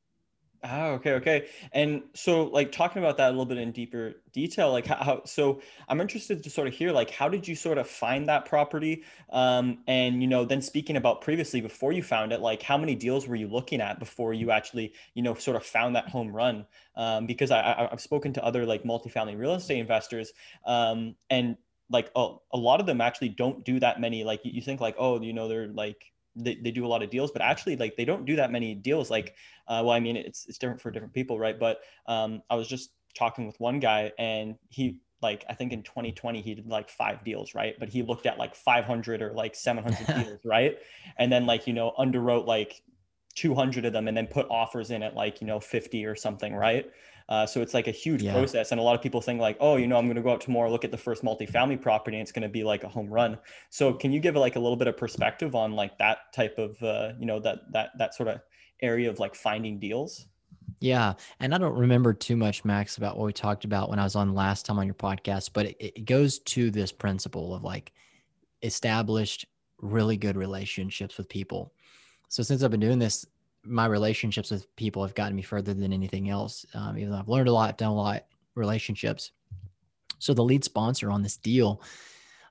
Ah, 0.62 0.88
okay, 0.88 1.12
okay. 1.12 1.48
And 1.72 2.02
so, 2.12 2.44
like, 2.44 2.70
talking 2.70 3.02
about 3.02 3.16
that 3.16 3.28
a 3.28 3.30
little 3.30 3.46
bit 3.46 3.56
in 3.56 3.72
deeper 3.72 4.16
detail, 4.30 4.70
like, 4.70 4.86
how, 4.86 5.22
so 5.24 5.62
I'm 5.88 6.02
interested 6.02 6.42
to 6.42 6.50
sort 6.50 6.68
of 6.68 6.74
hear, 6.74 6.92
like, 6.92 7.08
how 7.10 7.30
did 7.30 7.48
you 7.48 7.56
sort 7.56 7.78
of 7.78 7.88
find 7.88 8.28
that 8.28 8.44
property? 8.44 9.02
Um, 9.30 9.82
and, 9.86 10.20
you 10.20 10.28
know, 10.28 10.44
then 10.44 10.60
speaking 10.60 10.98
about 10.98 11.22
previously 11.22 11.62
before 11.62 11.92
you 11.94 12.02
found 12.02 12.30
it, 12.30 12.40
like, 12.40 12.60
how 12.60 12.76
many 12.76 12.94
deals 12.94 13.26
were 13.26 13.36
you 13.36 13.48
looking 13.48 13.80
at 13.80 13.98
before 13.98 14.34
you 14.34 14.50
actually, 14.50 14.92
you 15.14 15.22
know, 15.22 15.32
sort 15.32 15.56
of 15.56 15.64
found 15.64 15.96
that 15.96 16.10
home 16.10 16.30
run? 16.30 16.66
Um, 16.94 17.24
because 17.24 17.50
I, 17.50 17.60
I, 17.60 17.88
have 17.90 18.00
spoken 18.00 18.34
to 18.34 18.44
other 18.44 18.66
like 18.66 18.82
multifamily 18.82 19.38
real 19.38 19.54
estate 19.54 19.78
investors, 19.78 20.30
um, 20.66 21.16
and 21.30 21.56
like 21.88 22.10
a 22.14 22.28
lot 22.54 22.80
of 22.80 22.86
them 22.86 23.00
actually 23.00 23.30
don't 23.30 23.64
do 23.64 23.80
that 23.80 23.98
many. 23.98 24.24
Like, 24.24 24.40
you 24.44 24.60
think, 24.60 24.80
like, 24.82 24.96
oh, 24.98 25.20
you 25.22 25.32
know, 25.32 25.48
they're 25.48 25.68
like, 25.68 26.12
they, 26.36 26.56
they 26.56 26.70
do 26.70 26.86
a 26.86 26.88
lot 26.88 27.02
of 27.02 27.10
deals, 27.10 27.30
but 27.30 27.42
actually 27.42 27.76
like 27.76 27.96
they 27.96 28.04
don't 28.04 28.24
do 28.24 28.36
that 28.36 28.52
many 28.52 28.74
deals. 28.74 29.10
Like, 29.10 29.34
uh, 29.68 29.82
well, 29.84 29.90
I 29.90 30.00
mean, 30.00 30.16
it's, 30.16 30.46
it's 30.46 30.58
different 30.58 30.80
for 30.80 30.90
different 30.90 31.14
people. 31.14 31.38
Right. 31.38 31.58
But 31.58 31.80
um, 32.06 32.42
I 32.50 32.54
was 32.54 32.68
just 32.68 32.90
talking 33.14 33.46
with 33.46 33.58
one 33.60 33.80
guy 33.80 34.12
and 34.18 34.56
he, 34.68 34.98
like, 35.22 35.44
I 35.48 35.54
think 35.54 35.72
in 35.72 35.82
2020, 35.82 36.40
he 36.40 36.54
did 36.54 36.66
like 36.66 36.88
five 36.88 37.24
deals. 37.24 37.54
Right. 37.54 37.74
But 37.78 37.88
he 37.88 38.02
looked 38.02 38.26
at 38.26 38.38
like 38.38 38.54
500 38.54 39.22
or 39.22 39.32
like 39.32 39.54
700 39.54 40.06
deals. 40.24 40.40
Right. 40.44 40.78
And 41.18 41.32
then 41.32 41.46
like, 41.46 41.66
you 41.66 41.72
know, 41.72 41.92
underwrote 41.98 42.46
like 42.46 42.82
200 43.36 43.84
of 43.84 43.92
them 43.92 44.08
and 44.08 44.16
then 44.16 44.26
put 44.26 44.46
offers 44.50 44.90
in 44.90 45.02
at 45.02 45.14
like, 45.14 45.40
you 45.40 45.46
know, 45.46 45.60
50 45.60 46.04
or 46.06 46.16
something. 46.16 46.54
Right. 46.54 46.90
Uh, 47.30 47.46
so 47.46 47.62
it's 47.62 47.72
like 47.72 47.86
a 47.86 47.92
huge 47.92 48.22
yeah. 48.22 48.32
process. 48.32 48.72
And 48.72 48.80
a 48.80 48.82
lot 48.82 48.96
of 48.96 49.02
people 49.02 49.20
think 49.20 49.40
like, 49.40 49.56
oh, 49.60 49.76
you 49.76 49.86
know, 49.86 49.96
I'm 49.96 50.06
going 50.06 50.16
to 50.16 50.22
go 50.22 50.32
out 50.32 50.40
tomorrow, 50.40 50.68
look 50.68 50.84
at 50.84 50.90
the 50.90 50.98
first 50.98 51.22
multifamily 51.22 51.80
property 51.80 52.16
and 52.16 52.22
it's 52.22 52.32
going 52.32 52.42
to 52.42 52.48
be 52.48 52.64
like 52.64 52.82
a 52.82 52.88
home 52.88 53.08
run. 53.08 53.38
So 53.70 53.92
can 53.92 54.10
you 54.10 54.18
give 54.18 54.34
like 54.34 54.56
a 54.56 54.58
little 54.58 54.76
bit 54.76 54.88
of 54.88 54.96
perspective 54.96 55.54
on 55.54 55.72
like 55.72 55.96
that 55.98 56.32
type 56.34 56.58
of, 56.58 56.82
uh, 56.82 57.12
you 57.20 57.26
know, 57.26 57.38
that, 57.38 57.72
that, 57.72 57.90
that 57.98 58.14
sort 58.14 58.28
of 58.28 58.40
area 58.82 59.08
of 59.08 59.20
like 59.20 59.36
finding 59.36 59.78
deals? 59.78 60.26
Yeah. 60.80 61.14
And 61.38 61.54
I 61.54 61.58
don't 61.58 61.78
remember 61.78 62.12
too 62.12 62.36
much, 62.36 62.64
Max, 62.64 62.96
about 62.96 63.16
what 63.16 63.26
we 63.26 63.32
talked 63.32 63.64
about 63.64 63.90
when 63.90 64.00
I 64.00 64.04
was 64.04 64.16
on 64.16 64.34
last 64.34 64.66
time 64.66 64.78
on 64.80 64.86
your 64.86 64.94
podcast, 64.94 65.50
but 65.52 65.66
it, 65.66 65.76
it 65.78 66.04
goes 66.06 66.40
to 66.40 66.70
this 66.72 66.90
principle 66.90 67.54
of 67.54 67.62
like 67.62 67.92
established 68.62 69.46
really 69.78 70.16
good 70.16 70.36
relationships 70.36 71.16
with 71.16 71.28
people. 71.28 71.72
So 72.28 72.42
since 72.42 72.62
I've 72.62 72.70
been 72.70 72.80
doing 72.80 72.98
this 72.98 73.24
my 73.64 73.86
relationships 73.86 74.50
with 74.50 74.74
people 74.76 75.02
have 75.02 75.14
gotten 75.14 75.36
me 75.36 75.42
further 75.42 75.74
than 75.74 75.92
anything 75.92 76.30
else. 76.30 76.64
Um, 76.74 76.96
even 76.98 77.10
though 77.10 77.18
I've 77.18 77.28
learned 77.28 77.48
a 77.48 77.52
lot, 77.52 77.68
I've 77.68 77.76
done 77.76 77.90
a 77.90 77.94
lot 77.94 78.24
relationships. 78.54 79.32
So 80.18 80.34
the 80.34 80.44
lead 80.44 80.64
sponsor 80.64 81.10
on 81.10 81.22
this 81.22 81.36
deal 81.36 81.82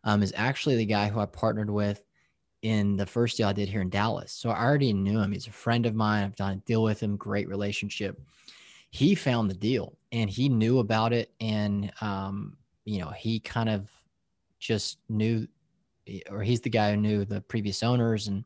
um, 0.03 0.23
is 0.23 0.33
actually 0.35 0.75
the 0.75 0.85
guy 0.85 1.07
who 1.07 1.19
I 1.19 1.25
partnered 1.25 1.69
with 1.69 2.03
in 2.61 2.97
the 2.97 3.05
first 3.05 3.37
deal 3.37 3.47
I 3.47 3.53
did 3.53 3.69
here 3.69 3.81
in 3.81 3.89
Dallas. 3.89 4.31
So 4.31 4.49
I 4.49 4.63
already 4.63 4.93
knew 4.93 5.19
him. 5.19 5.31
He's 5.31 5.47
a 5.47 5.51
friend 5.51 5.85
of 5.85 5.95
mine. 5.95 6.23
I've 6.23 6.35
done 6.35 6.53
a 6.53 6.67
deal 6.67 6.83
with 6.83 6.99
him. 7.01 7.15
Great 7.15 7.47
relationship. 7.47 8.19
He 8.91 9.15
found 9.15 9.49
the 9.49 9.55
deal 9.55 9.97
and 10.11 10.29
he 10.29 10.49
knew 10.49 10.79
about 10.79 11.13
it, 11.13 11.31
and 11.39 11.91
um, 12.01 12.57
you 12.85 12.99
know 12.99 13.09
he 13.09 13.39
kind 13.39 13.69
of 13.69 13.87
just 14.57 14.97
knew, 15.09 15.47
or 16.31 16.41
he's 16.41 16.61
the 16.61 16.71
guy 16.71 16.91
who 16.91 16.97
knew 16.97 17.23
the 17.23 17.41
previous 17.41 17.83
owners 17.83 18.27
and 18.27 18.43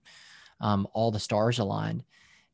um, 0.60 0.86
all 0.94 1.12
the 1.12 1.20
stars 1.20 1.60
aligned 1.60 2.04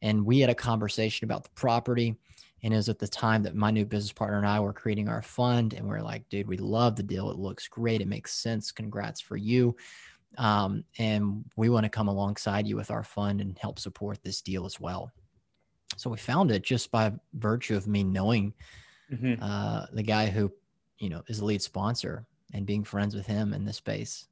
and 0.01 0.25
we 0.25 0.39
had 0.39 0.49
a 0.49 0.55
conversation 0.55 1.25
about 1.25 1.43
the 1.43 1.49
property. 1.51 2.15
And 2.61 2.73
it 2.73 2.77
was 2.77 2.89
at 2.89 2.99
the 2.99 3.07
time 3.07 3.43
that 3.43 3.55
my 3.55 3.71
new 3.71 3.85
business 3.85 4.11
partner 4.11 4.37
and 4.37 4.47
I 4.47 4.59
were 4.59 4.73
creating 4.73 5.07
our 5.07 5.21
fund. 5.21 5.73
And 5.73 5.87
we 5.87 5.95
are 5.95 6.01
like, 6.01 6.27
dude, 6.27 6.47
we 6.47 6.57
love 6.57 6.97
the 6.97 7.03
deal. 7.03 7.31
It 7.31 7.37
looks 7.37 7.69
great. 7.69 8.01
It 8.01 8.07
makes 8.07 8.33
sense. 8.33 8.71
Congrats 8.71 9.21
for 9.21 9.37
you. 9.37 9.77
Um, 10.37 10.83
and 10.97 11.45
we 11.55 11.69
want 11.69 11.85
to 11.85 11.89
come 11.89 12.07
alongside 12.07 12.67
you 12.67 12.75
with 12.75 12.91
our 12.91 13.03
fund 13.03 13.41
and 13.41 13.57
help 13.57 13.79
support 13.79 14.21
this 14.23 14.41
deal 14.41 14.65
as 14.65 14.79
well. 14.79 15.11
So 15.97 16.09
we 16.09 16.17
found 16.17 16.51
it 16.51 16.63
just 16.63 16.91
by 16.91 17.11
virtue 17.33 17.75
of 17.75 17.87
me 17.87 18.03
knowing 18.03 18.53
mm-hmm. 19.11 19.41
uh, 19.41 19.87
the 19.91 20.03
guy 20.03 20.27
who, 20.27 20.51
you 20.99 21.09
know, 21.09 21.23
is 21.27 21.39
the 21.39 21.45
lead 21.45 21.61
sponsor 21.61 22.25
and 22.53 22.65
being 22.65 22.83
friends 22.83 23.15
with 23.15 23.25
him 23.25 23.53
in 23.53 23.65
this 23.65 23.77
space. 23.77 24.27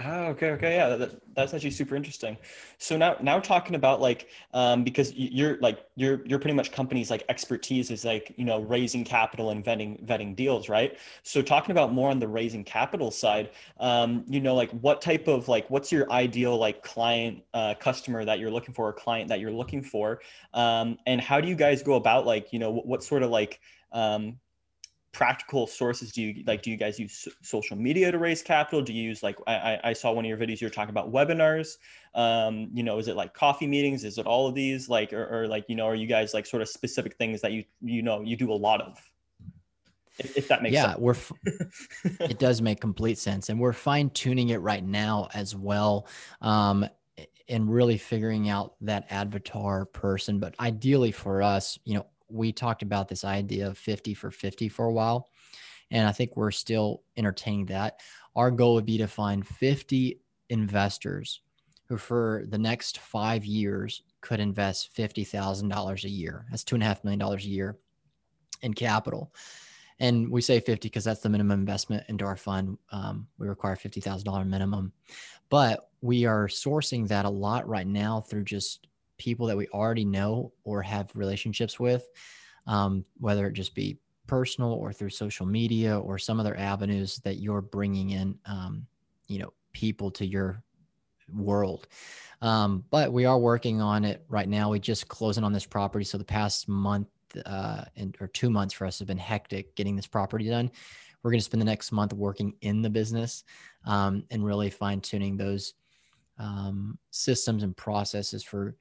Oh, 0.00 0.26
okay, 0.26 0.50
okay, 0.52 0.76
yeah, 0.76 0.94
that, 0.94 1.34
that's 1.34 1.52
actually 1.54 1.72
super 1.72 1.96
interesting. 1.96 2.36
So 2.78 2.96
now, 2.96 3.16
now 3.20 3.40
talking 3.40 3.74
about 3.74 4.00
like, 4.00 4.28
um, 4.54 4.84
because 4.84 5.12
you're 5.12 5.58
like, 5.58 5.84
you're 5.96 6.24
you're 6.24 6.38
pretty 6.38 6.54
much 6.54 6.70
company's 6.70 7.10
like 7.10 7.24
expertise 7.28 7.90
is 7.90 8.04
like 8.04 8.32
you 8.36 8.44
know 8.44 8.60
raising 8.60 9.02
capital 9.02 9.50
and 9.50 9.64
vetting 9.64 10.00
vetting 10.06 10.36
deals, 10.36 10.68
right? 10.68 10.96
So 11.24 11.42
talking 11.42 11.72
about 11.72 11.92
more 11.92 12.10
on 12.10 12.20
the 12.20 12.28
raising 12.28 12.62
capital 12.62 13.10
side, 13.10 13.50
um, 13.80 14.24
you 14.28 14.40
know, 14.40 14.54
like 14.54 14.70
what 14.70 15.00
type 15.02 15.26
of 15.26 15.48
like 15.48 15.68
what's 15.68 15.90
your 15.90 16.08
ideal 16.12 16.56
like 16.56 16.84
client 16.84 17.42
uh, 17.52 17.74
customer 17.80 18.24
that 18.24 18.38
you're 18.38 18.52
looking 18.52 18.74
for, 18.74 18.88
or 18.88 18.92
client 18.92 19.28
that 19.30 19.40
you're 19.40 19.50
looking 19.50 19.82
for, 19.82 20.20
um, 20.54 20.96
and 21.06 21.20
how 21.20 21.40
do 21.40 21.48
you 21.48 21.56
guys 21.56 21.82
go 21.82 21.94
about 21.94 22.24
like 22.24 22.52
you 22.52 22.60
know 22.60 22.70
what, 22.70 22.86
what 22.86 23.02
sort 23.02 23.24
of 23.24 23.30
like 23.30 23.58
um, 23.90 24.38
practical 25.12 25.66
sources 25.66 26.12
do 26.12 26.22
you 26.22 26.44
like 26.46 26.62
do 26.62 26.70
you 26.70 26.76
guys 26.76 26.98
use 26.98 27.26
social 27.42 27.76
media 27.76 28.12
to 28.12 28.18
raise 28.18 28.42
capital 28.42 28.82
do 28.82 28.92
you 28.92 29.02
use 29.02 29.22
like 29.22 29.38
i, 29.46 29.78
I 29.82 29.92
saw 29.92 30.12
one 30.12 30.24
of 30.24 30.28
your 30.28 30.36
videos 30.36 30.60
you're 30.60 30.70
talking 30.70 30.90
about 30.90 31.12
webinars 31.12 31.76
um, 32.14 32.68
you 32.74 32.82
know 32.82 32.98
is 32.98 33.08
it 33.08 33.16
like 33.16 33.32
coffee 33.32 33.66
meetings 33.66 34.04
is 34.04 34.18
it 34.18 34.26
all 34.26 34.46
of 34.46 34.54
these 34.54 34.88
like 34.88 35.12
or, 35.12 35.42
or, 35.42 35.48
like 35.48 35.64
you 35.68 35.76
know 35.76 35.86
are 35.86 35.94
you 35.94 36.06
guys 36.06 36.34
like 36.34 36.46
sort 36.46 36.62
of 36.62 36.68
specific 36.68 37.16
things 37.16 37.40
that 37.40 37.52
you 37.52 37.64
you 37.80 38.02
know 38.02 38.20
you 38.20 38.36
do 38.36 38.52
a 38.52 38.54
lot 38.54 38.80
of 38.80 38.98
if, 40.18 40.36
if 40.36 40.48
that 40.48 40.62
makes 40.62 40.76
sense. 40.76 40.98
yeah 40.98 41.14
sense. 41.14 41.32
we're 41.40 42.20
it 42.28 42.38
does 42.38 42.60
make 42.60 42.80
complete 42.80 43.18
sense 43.18 43.48
and 43.48 43.58
we're 43.58 43.72
fine 43.72 44.10
tuning 44.10 44.50
it 44.50 44.60
right 44.60 44.84
now 44.84 45.28
as 45.32 45.54
well 45.54 46.06
um, 46.42 46.86
and 47.48 47.72
really 47.72 47.96
figuring 47.96 48.48
out 48.48 48.74
that 48.80 49.06
avatar 49.10 49.84
person 49.86 50.38
but 50.38 50.54
ideally 50.60 51.12
for 51.12 51.42
us 51.42 51.78
you 51.84 51.94
know 51.94 52.06
we 52.28 52.52
talked 52.52 52.82
about 52.82 53.08
this 53.08 53.24
idea 53.24 53.68
of 53.68 53.78
50 53.78 54.14
for 54.14 54.30
50 54.30 54.68
for 54.68 54.86
a 54.86 54.92
while. 54.92 55.28
And 55.90 56.06
I 56.06 56.12
think 56.12 56.36
we're 56.36 56.50
still 56.50 57.02
entertaining 57.16 57.66
that. 57.66 58.00
Our 58.36 58.50
goal 58.50 58.74
would 58.74 58.86
be 58.86 58.98
to 58.98 59.08
find 59.08 59.46
50 59.46 60.20
investors 60.50 61.40
who, 61.88 61.96
for 61.96 62.44
the 62.48 62.58
next 62.58 62.98
five 62.98 63.44
years, 63.44 64.02
could 64.20 64.40
invest 64.40 64.94
$50,000 64.94 66.04
a 66.04 66.08
year. 66.08 66.46
That's 66.50 66.64
$2.5 66.64 67.04
million 67.04 67.22
a 67.22 67.36
year 67.38 67.78
in 68.62 68.74
capital. 68.74 69.32
And 70.00 70.30
we 70.30 70.42
say 70.42 70.60
50 70.60 70.88
because 70.88 71.04
that's 71.04 71.20
the 71.20 71.28
minimum 71.28 71.58
investment 71.58 72.04
into 72.08 72.24
our 72.24 72.36
fund. 72.36 72.78
Um, 72.92 73.26
we 73.38 73.48
require 73.48 73.76
$50,000 73.76 74.46
minimum. 74.46 74.92
But 75.48 75.90
we 76.00 76.26
are 76.26 76.46
sourcing 76.46 77.08
that 77.08 77.24
a 77.24 77.30
lot 77.30 77.66
right 77.68 77.86
now 77.86 78.20
through 78.20 78.44
just 78.44 78.86
people 79.18 79.46
that 79.46 79.56
we 79.56 79.68
already 79.68 80.04
know 80.04 80.52
or 80.64 80.82
have 80.82 81.10
relationships 81.14 81.78
with, 81.78 82.06
um, 82.66 83.04
whether 83.18 83.46
it 83.46 83.52
just 83.52 83.74
be 83.74 83.98
personal 84.26 84.72
or 84.72 84.92
through 84.92 85.10
social 85.10 85.46
media 85.46 85.98
or 85.98 86.18
some 86.18 86.38
other 86.38 86.56
avenues 86.56 87.18
that 87.24 87.36
you're 87.36 87.62
bringing 87.62 88.10
in, 88.10 88.38
um, 88.46 88.86
you 89.26 89.38
know, 89.38 89.52
people 89.72 90.10
to 90.10 90.24
your 90.24 90.62
world. 91.34 91.88
Um, 92.40 92.84
but 92.90 93.12
we 93.12 93.24
are 93.24 93.38
working 93.38 93.80
on 93.80 94.04
it 94.04 94.24
right 94.28 94.48
now. 94.48 94.70
We 94.70 94.78
just 94.78 95.08
closing 95.08 95.44
on 95.44 95.52
this 95.52 95.66
property. 95.66 96.04
So 96.04 96.18
the 96.18 96.24
past 96.24 96.68
month 96.68 97.08
uh, 97.44 97.84
and, 97.96 98.16
or 98.20 98.28
two 98.28 98.50
months 98.50 98.74
for 98.74 98.86
us 98.86 98.98
have 99.00 99.08
been 99.08 99.18
hectic 99.18 99.74
getting 99.74 99.96
this 99.96 100.06
property 100.06 100.48
done. 100.48 100.70
We're 101.22 101.32
going 101.32 101.40
to 101.40 101.44
spend 101.44 101.60
the 101.60 101.66
next 101.66 101.90
month 101.90 102.12
working 102.12 102.54
in 102.60 102.80
the 102.80 102.90
business 102.90 103.44
um, 103.84 104.24
and 104.30 104.44
really 104.44 104.70
fine 104.70 105.00
tuning 105.00 105.36
those 105.36 105.74
um, 106.38 106.96
systems 107.10 107.64
and 107.64 107.76
processes 107.76 108.44
for 108.44 108.76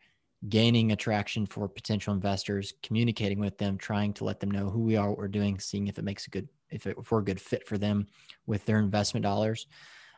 gaining 0.50 0.92
attraction 0.92 1.46
for 1.46 1.68
potential 1.68 2.14
investors, 2.14 2.74
communicating 2.84 3.40
with 3.40 3.58
them, 3.58 3.78
trying 3.78 4.14
to 4.14 4.24
let 4.24 4.40
them 4.40 4.52
know 4.52 4.70
who 4.70 4.82
we 4.82 4.96
are, 4.96 5.10
what 5.10 5.18
we're 5.18 5.28
doing, 5.28 5.60
seeing 5.60 5.88
if 5.88 5.98
it 5.98 6.04
makes 6.04 6.28
a 6.28 6.30
good, 6.30 6.48
if, 6.70 6.86
it, 6.86 6.96
if 7.00 7.12
we're 7.12 7.20
a 7.20 7.26
good 7.26 7.42
fit 7.42 7.68
for 7.68 7.78
them 7.78 8.08
with 8.46 8.66
their 8.66 8.80
investment 8.80 9.24
dollars. 9.24 9.68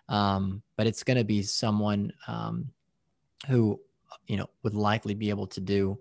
Um, 0.09 0.61
but 0.75 0.87
it's 0.87 1.03
going 1.03 1.17
to 1.17 1.23
be 1.23 1.41
someone 1.43 2.11
um, 2.27 2.69
who, 3.47 3.79
you 4.27 4.37
know, 4.37 4.49
would 4.63 4.73
likely 4.75 5.13
be 5.13 5.29
able 5.29 5.47
to 5.47 5.61
do 5.61 5.99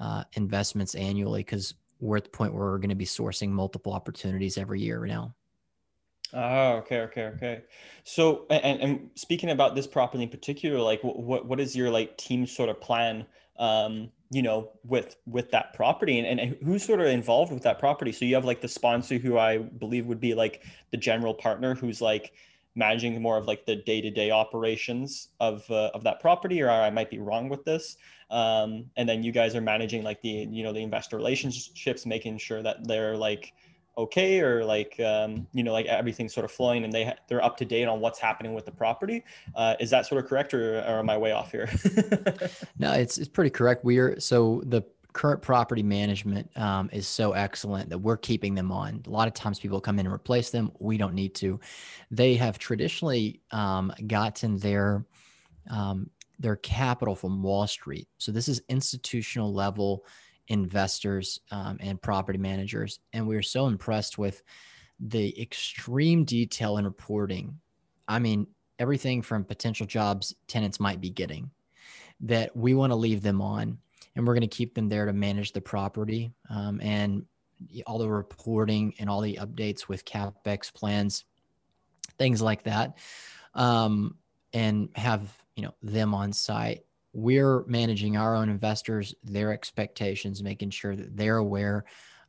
uh, 0.00 0.24
investments 0.34 0.94
annually 0.94 1.40
because 1.40 1.74
we're 2.00 2.16
at 2.16 2.24
the 2.24 2.30
point 2.30 2.52
where 2.52 2.64
we're 2.64 2.78
going 2.78 2.90
to 2.90 2.94
be 2.94 3.06
sourcing 3.06 3.48
multiple 3.48 3.92
opportunities 3.92 4.58
every 4.58 4.80
year 4.80 5.06
now. 5.06 5.34
Oh, 6.32 6.72
okay, 6.78 7.00
okay, 7.02 7.22
okay. 7.26 7.62
So, 8.02 8.46
and, 8.50 8.80
and 8.80 9.10
speaking 9.14 9.50
about 9.50 9.76
this 9.76 9.86
property 9.86 10.24
in 10.24 10.28
particular, 10.28 10.80
like 10.80 11.00
what, 11.02 11.46
what 11.46 11.60
is 11.60 11.76
your 11.76 11.90
like 11.90 12.18
team 12.18 12.44
sort 12.46 12.68
of 12.68 12.80
plan 12.80 13.24
um, 13.58 14.10
you 14.30 14.42
know, 14.42 14.70
with 14.84 15.16
with 15.26 15.50
that 15.50 15.74
property 15.74 16.18
and, 16.18 16.40
and 16.40 16.56
who's 16.64 16.84
sort 16.84 17.00
of 17.00 17.06
involved 17.06 17.52
with 17.52 17.62
that 17.62 17.78
property. 17.78 18.12
So 18.12 18.24
you 18.24 18.34
have 18.34 18.44
like 18.44 18.60
the 18.60 18.68
sponsor 18.68 19.18
who 19.18 19.38
I 19.38 19.58
believe 19.58 20.06
would 20.06 20.20
be 20.20 20.34
like 20.34 20.64
the 20.90 20.96
general 20.96 21.34
partner 21.34 21.74
who's 21.74 22.00
like 22.00 22.32
managing 22.74 23.20
more 23.22 23.36
of 23.36 23.46
like 23.46 23.64
the 23.66 23.76
day-to-day 23.76 24.30
operations 24.30 25.28
of 25.40 25.68
uh, 25.70 25.90
of 25.94 26.02
that 26.04 26.20
property 26.20 26.60
or 26.62 26.70
I 26.70 26.90
might 26.90 27.10
be 27.10 27.18
wrong 27.18 27.48
with 27.48 27.64
this 27.64 27.96
um, 28.30 28.90
and 28.96 29.08
then 29.08 29.22
you 29.22 29.32
guys 29.32 29.54
are 29.54 29.60
managing 29.60 30.02
like 30.02 30.20
the 30.22 30.28
you 30.28 30.62
know 30.62 30.72
the 30.72 30.82
investor 30.82 31.16
relationships 31.16 32.04
making 32.04 32.38
sure 32.38 32.62
that 32.62 32.86
they're 32.86 33.16
like 33.16 33.52
okay 33.96 34.40
or 34.40 34.64
like 34.64 34.98
um, 35.00 35.46
you 35.52 35.62
know 35.62 35.72
like 35.72 35.86
everything's 35.86 36.34
sort 36.34 36.44
of 36.44 36.50
flowing 36.50 36.84
and 36.84 36.92
they 36.92 37.04
ha- 37.04 37.16
they're 37.28 37.44
up 37.44 37.56
to 37.56 37.64
date 37.64 37.86
on 37.86 38.00
what's 38.00 38.18
happening 38.18 38.54
with 38.54 38.64
the 38.64 38.72
property 38.72 39.24
uh, 39.54 39.74
is 39.80 39.90
that 39.90 40.06
sort 40.06 40.22
of 40.22 40.28
correct 40.28 40.52
or, 40.54 40.78
or 40.78 40.98
am 40.98 41.10
i 41.10 41.16
way 41.16 41.32
off 41.32 41.50
here 41.52 41.68
no 42.78 42.92
it's, 42.92 43.18
it's 43.18 43.28
pretty 43.28 43.50
correct 43.50 43.84
we 43.84 43.98
are 43.98 44.18
so 44.18 44.62
the 44.66 44.82
current 45.14 45.40
property 45.40 45.82
management 45.82 46.50
um, 46.56 46.90
is 46.92 47.06
so 47.06 47.32
excellent 47.32 47.88
that 47.88 47.98
we're 47.98 48.16
keeping 48.16 48.54
them 48.54 48.70
on. 48.70 49.00
A 49.06 49.10
lot 49.10 49.28
of 49.28 49.32
times 49.32 49.60
people 49.60 49.80
come 49.80 50.00
in 50.00 50.06
and 50.06 50.14
replace 50.14 50.50
them. 50.50 50.72
We 50.80 50.98
don't 50.98 51.14
need 51.14 51.36
to. 51.36 51.60
They 52.10 52.34
have 52.34 52.58
traditionally 52.58 53.40
um, 53.52 53.92
gotten 54.06 54.58
their 54.58 55.06
um, 55.70 56.10
their 56.40 56.56
capital 56.56 57.14
from 57.14 57.42
Wall 57.42 57.66
Street. 57.66 58.08
So 58.18 58.32
this 58.32 58.48
is 58.48 58.60
institutional 58.68 59.54
level 59.54 60.04
investors 60.48 61.40
um, 61.50 61.78
and 61.80 62.00
property 62.00 62.38
managers, 62.38 63.00
and 63.12 63.26
we 63.26 63.36
are 63.36 63.42
so 63.42 63.66
impressed 63.66 64.18
with 64.18 64.42
the 65.00 65.40
extreme 65.40 66.24
detail 66.24 66.78
in 66.78 66.84
reporting. 66.84 67.58
I 68.06 68.18
mean, 68.18 68.46
everything 68.78 69.22
from 69.22 69.44
potential 69.44 69.86
jobs 69.86 70.34
tenants 70.46 70.80
might 70.80 71.00
be 71.00 71.10
getting 71.10 71.50
that 72.20 72.54
we 72.56 72.74
want 72.74 72.90
to 72.90 72.96
leave 72.96 73.22
them 73.22 73.40
on 73.40 73.78
and 74.16 74.26
we're 74.26 74.34
going 74.34 74.48
to 74.48 74.56
keep 74.56 74.74
them 74.74 74.88
there 74.88 75.06
to 75.06 75.12
manage 75.12 75.52
the 75.52 75.60
property 75.60 76.32
um, 76.50 76.80
and 76.80 77.24
all 77.86 77.98
the 77.98 78.08
reporting 78.08 78.94
and 78.98 79.08
all 79.08 79.20
the 79.20 79.38
updates 79.40 79.88
with 79.88 80.04
capex 80.04 80.72
plans 80.72 81.24
things 82.18 82.42
like 82.42 82.62
that 82.62 82.98
um, 83.54 84.16
and 84.52 84.88
have 84.94 85.32
you 85.56 85.62
know 85.62 85.74
them 85.82 86.14
on 86.14 86.32
site 86.32 86.84
we're 87.14 87.64
managing 87.66 88.16
our 88.16 88.34
own 88.34 88.48
investors 88.48 89.14
their 89.24 89.52
expectations 89.52 90.42
making 90.42 90.70
sure 90.70 90.94
that 90.94 91.16
they're 91.16 91.38
aware 91.38 91.84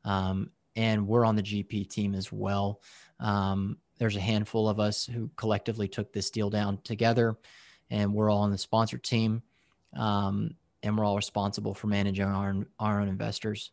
um, 0.06 0.50
and 0.76 1.08
we're 1.08 1.26
on 1.26 1.36
the 1.36 1.44
gp 1.44 1.90
team 1.90 2.16
as 2.16 2.32
well 2.32 2.82
um, 3.20 3.78
there's 3.98 4.16
a 4.16 4.22
handful 4.22 4.70
of 4.70 4.80
us 4.80 5.06
who 5.06 5.30
collectively 5.36 5.88
took 5.88 6.14
this 6.14 6.30
deal 6.30 6.50
down 6.50 6.78
together 6.84 7.36
and 7.90 8.14
we're 8.14 8.30
all 8.30 8.42
on 8.42 8.52
the 8.52 8.58
sponsor 8.58 8.98
team 8.98 9.42
um, 9.96 10.52
and 10.86 10.98
we're 10.98 11.04
all 11.04 11.16
responsible 11.16 11.74
for 11.74 11.88
managing 11.88 12.26
our 12.26 12.56
our 12.80 13.02
own 13.02 13.08
investors. 13.08 13.72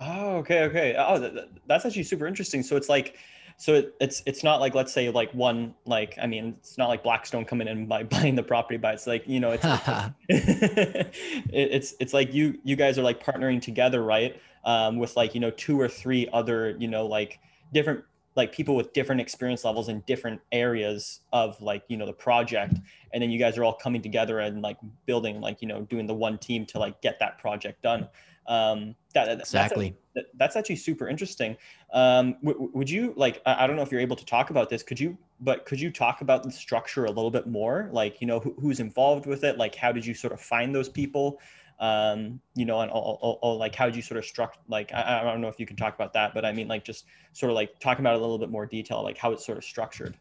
Oh, 0.00 0.36
okay, 0.38 0.62
okay. 0.64 0.96
Oh, 0.98 1.18
that, 1.18 1.48
that's 1.66 1.86
actually 1.86 2.02
super 2.02 2.26
interesting. 2.26 2.62
So 2.62 2.76
it's 2.76 2.88
like, 2.88 3.18
so 3.62 3.74
it, 3.74 3.94
it's 4.00 4.24
it's 4.26 4.42
not 4.42 4.58
like 4.58 4.74
let's 4.74 4.92
say 4.92 5.08
like 5.08 5.32
one 5.34 5.72
like 5.86 6.18
I 6.20 6.26
mean 6.26 6.56
it's 6.58 6.76
not 6.76 6.88
like 6.88 7.04
Blackstone 7.04 7.44
coming 7.44 7.68
in 7.68 7.86
by 7.86 8.02
buying 8.14 8.34
the 8.34 8.42
property, 8.42 8.76
but 8.76 8.94
it's 8.94 9.06
like 9.06 9.22
you 9.28 9.38
know 9.38 9.52
it's 9.52 9.64
it, 10.28 11.12
it's 11.52 11.94
it's 12.00 12.12
like 12.12 12.34
you 12.34 12.58
you 12.64 12.74
guys 12.74 12.98
are 12.98 13.02
like 13.02 13.24
partnering 13.24 13.62
together, 13.62 14.02
right? 14.02 14.34
Um, 14.64 14.98
with 14.98 15.14
like 15.16 15.32
you 15.36 15.40
know 15.40 15.52
two 15.52 15.80
or 15.80 15.86
three 15.86 16.28
other 16.32 16.76
you 16.80 16.88
know 16.88 17.06
like 17.06 17.38
different 17.72 18.02
like 18.34 18.52
people 18.52 18.74
with 18.74 18.92
different 18.92 19.20
experience 19.20 19.64
levels 19.64 19.88
in 19.88 20.02
different 20.06 20.40
areas 20.52 21.20
of 21.32 21.60
like 21.60 21.82
you 21.88 21.96
know 21.96 22.06
the 22.06 22.12
project 22.12 22.74
and 23.12 23.22
then 23.22 23.30
you 23.30 23.38
guys 23.38 23.58
are 23.58 23.64
all 23.64 23.74
coming 23.74 24.00
together 24.00 24.40
and 24.40 24.62
like 24.62 24.78
building 25.06 25.40
like 25.40 25.60
you 25.60 25.68
know 25.68 25.82
doing 25.82 26.06
the 26.06 26.14
one 26.14 26.38
team 26.38 26.64
to 26.66 26.78
like 26.78 27.00
get 27.02 27.18
that 27.18 27.38
project 27.38 27.82
done. 27.82 28.08
Um 28.46 28.96
that, 29.14 29.38
exactly. 29.38 29.94
that's, 30.14 30.26
that's 30.36 30.56
actually 30.56 30.76
super 30.76 31.08
interesting. 31.08 31.56
Um 31.92 32.36
w- 32.44 32.70
would 32.72 32.90
you 32.90 33.12
like 33.16 33.42
I, 33.46 33.64
I 33.64 33.66
don't 33.66 33.76
know 33.76 33.82
if 33.82 33.92
you're 33.92 34.00
able 34.00 34.16
to 34.16 34.24
talk 34.24 34.50
about 34.50 34.70
this 34.70 34.82
could 34.82 34.98
you 34.98 35.16
but 35.40 35.66
could 35.66 35.80
you 35.80 35.90
talk 35.90 36.20
about 36.20 36.42
the 36.42 36.50
structure 36.50 37.04
a 37.04 37.10
little 37.10 37.30
bit 37.30 37.46
more? 37.46 37.88
Like 37.92 38.20
you 38.20 38.26
know 38.26 38.40
who, 38.40 38.54
who's 38.60 38.80
involved 38.80 39.26
with 39.26 39.44
it? 39.44 39.58
Like 39.58 39.74
how 39.74 39.92
did 39.92 40.06
you 40.06 40.14
sort 40.14 40.32
of 40.32 40.40
find 40.40 40.74
those 40.74 40.88
people 40.88 41.40
um, 41.82 42.40
you 42.54 42.64
know, 42.64 42.80
and 42.80 42.92
all, 42.92 43.18
all, 43.20 43.38
all, 43.42 43.58
like 43.58 43.74
how 43.74 43.86
did 43.86 43.96
you 43.96 44.02
sort 44.02 44.16
of 44.16 44.24
structure, 44.24 44.60
like, 44.68 44.92
I, 44.94 45.20
I 45.20 45.24
don't 45.24 45.40
know 45.40 45.48
if 45.48 45.58
you 45.58 45.66
can 45.66 45.74
talk 45.74 45.96
about 45.96 46.12
that, 46.12 46.32
but 46.32 46.44
I 46.44 46.52
mean, 46.52 46.68
like, 46.68 46.84
just 46.84 47.06
sort 47.32 47.50
of 47.50 47.56
like 47.56 47.80
talking 47.80 48.04
about 48.04 48.14
a 48.14 48.18
little 48.18 48.38
bit 48.38 48.50
more 48.50 48.66
detail, 48.66 49.02
like 49.02 49.18
how 49.18 49.32
it's 49.32 49.44
sort 49.44 49.58
of 49.58 49.64
structured. 49.64 50.16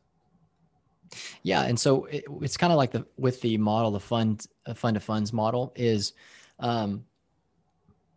Yeah. 1.43 1.61
And 1.61 1.79
so 1.79 2.05
it, 2.05 2.23
it's 2.41 2.57
kind 2.57 2.73
of 2.73 2.77
like 2.77 2.89
the, 2.89 3.05
with 3.15 3.41
the 3.41 3.59
model, 3.59 3.91
the 3.91 3.99
fund, 3.99 4.43
uh, 4.65 4.73
fund 4.73 4.97
of 4.97 5.03
funds 5.03 5.31
model 5.31 5.71
is, 5.75 6.13
um, 6.57 7.05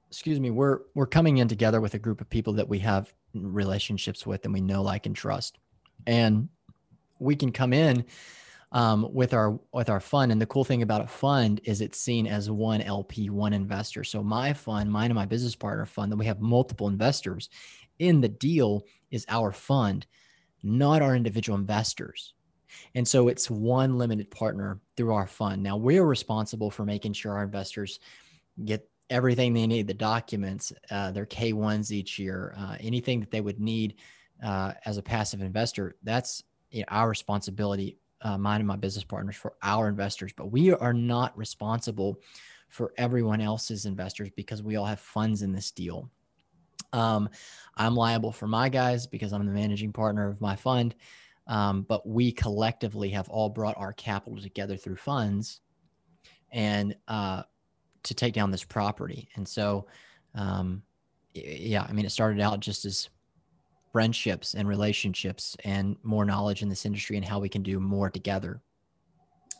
excuse 0.08 0.40
me, 0.40 0.48
we're, 0.48 0.78
we're 0.94 1.04
coming 1.04 1.36
in 1.36 1.46
together 1.46 1.82
with 1.82 1.92
a 1.92 1.98
group 1.98 2.22
of 2.22 2.30
people 2.30 2.54
that 2.54 2.66
we 2.66 2.78
have 2.78 3.12
relationships 3.34 4.26
with 4.26 4.46
and 4.46 4.54
we 4.54 4.62
know, 4.62 4.80
like, 4.80 5.04
and 5.04 5.14
trust. 5.14 5.58
And 6.06 6.48
we 7.18 7.36
can 7.36 7.52
come 7.52 7.74
in 7.74 8.06
um, 8.74 9.08
with 9.12 9.32
our 9.32 9.58
with 9.72 9.88
our 9.88 10.00
fund. 10.00 10.32
And 10.32 10.42
the 10.42 10.46
cool 10.46 10.64
thing 10.64 10.82
about 10.82 11.04
a 11.04 11.06
fund 11.06 11.60
is 11.64 11.80
it's 11.80 11.98
seen 11.98 12.26
as 12.26 12.50
one 12.50 12.82
LP, 12.82 13.30
one 13.30 13.52
investor. 13.52 14.04
So 14.04 14.22
my 14.22 14.52
fund, 14.52 14.90
mine 14.90 15.06
and 15.06 15.14
my 15.14 15.24
business 15.24 15.54
partner 15.54 15.86
fund, 15.86 16.12
that 16.12 16.16
we 16.16 16.26
have 16.26 16.40
multiple 16.40 16.88
investors 16.88 17.48
in 18.00 18.20
the 18.20 18.28
deal 18.28 18.84
is 19.12 19.24
our 19.28 19.52
fund, 19.52 20.06
not 20.64 21.00
our 21.00 21.14
individual 21.14 21.56
investors. 21.56 22.34
And 22.96 23.06
so 23.06 23.28
it's 23.28 23.48
one 23.48 23.96
limited 23.96 24.32
partner 24.32 24.80
through 24.96 25.14
our 25.14 25.28
fund. 25.28 25.62
Now 25.62 25.76
we're 25.76 26.04
responsible 26.04 26.72
for 26.72 26.84
making 26.84 27.12
sure 27.12 27.32
our 27.34 27.44
investors 27.44 28.00
get 28.64 28.88
everything 29.08 29.52
they 29.52 29.68
need 29.68 29.86
the 29.86 29.94
documents, 29.94 30.72
uh, 30.90 31.12
their 31.12 31.26
K1s 31.26 31.92
each 31.92 32.18
year, 32.18 32.52
uh, 32.58 32.76
anything 32.80 33.20
that 33.20 33.30
they 33.30 33.40
would 33.40 33.60
need 33.60 33.94
uh, 34.42 34.72
as 34.84 34.96
a 34.96 35.02
passive 35.02 35.40
investor. 35.40 35.94
That's 36.02 36.42
you 36.72 36.80
know, 36.80 36.86
our 36.88 37.08
responsibility 37.08 37.98
uh, 38.24 38.38
mine 38.38 38.60
and 38.60 38.66
my 38.66 38.76
business 38.76 39.04
partners 39.04 39.36
for 39.36 39.54
our 39.62 39.88
investors, 39.88 40.32
but 40.36 40.50
we 40.50 40.72
are 40.72 40.94
not 40.94 41.36
responsible 41.36 42.20
for 42.68 42.92
everyone 42.96 43.40
else's 43.40 43.86
investors 43.86 44.30
because 44.34 44.62
we 44.62 44.76
all 44.76 44.86
have 44.86 44.98
funds 44.98 45.42
in 45.42 45.52
this 45.52 45.70
deal. 45.70 46.10
Um, 46.92 47.28
I'm 47.76 47.94
liable 47.94 48.32
for 48.32 48.46
my 48.46 48.68
guys 48.68 49.06
because 49.06 49.32
I'm 49.32 49.46
the 49.46 49.52
managing 49.52 49.92
partner 49.92 50.28
of 50.28 50.40
my 50.40 50.56
fund. 50.56 50.94
Um, 51.46 51.82
but 51.82 52.06
we 52.08 52.32
collectively 52.32 53.10
have 53.10 53.28
all 53.28 53.50
brought 53.50 53.76
our 53.76 53.92
capital 53.92 54.40
together 54.40 54.76
through 54.76 54.96
funds 54.96 55.60
and 56.50 56.96
uh, 57.06 57.42
to 58.04 58.14
take 58.14 58.32
down 58.32 58.50
this 58.50 58.64
property. 58.64 59.28
And 59.36 59.46
so, 59.46 59.86
um, 60.34 60.82
yeah, 61.34 61.84
I 61.86 61.92
mean, 61.92 62.06
it 62.06 62.10
started 62.10 62.40
out 62.40 62.60
just 62.60 62.84
as 62.86 63.10
friendships 63.94 64.54
and 64.54 64.66
relationships 64.66 65.56
and 65.64 65.96
more 66.02 66.24
knowledge 66.24 66.62
in 66.62 66.68
this 66.68 66.84
industry 66.84 67.16
and 67.16 67.24
how 67.24 67.38
we 67.38 67.48
can 67.48 67.62
do 67.62 67.78
more 67.78 68.10
together. 68.10 68.60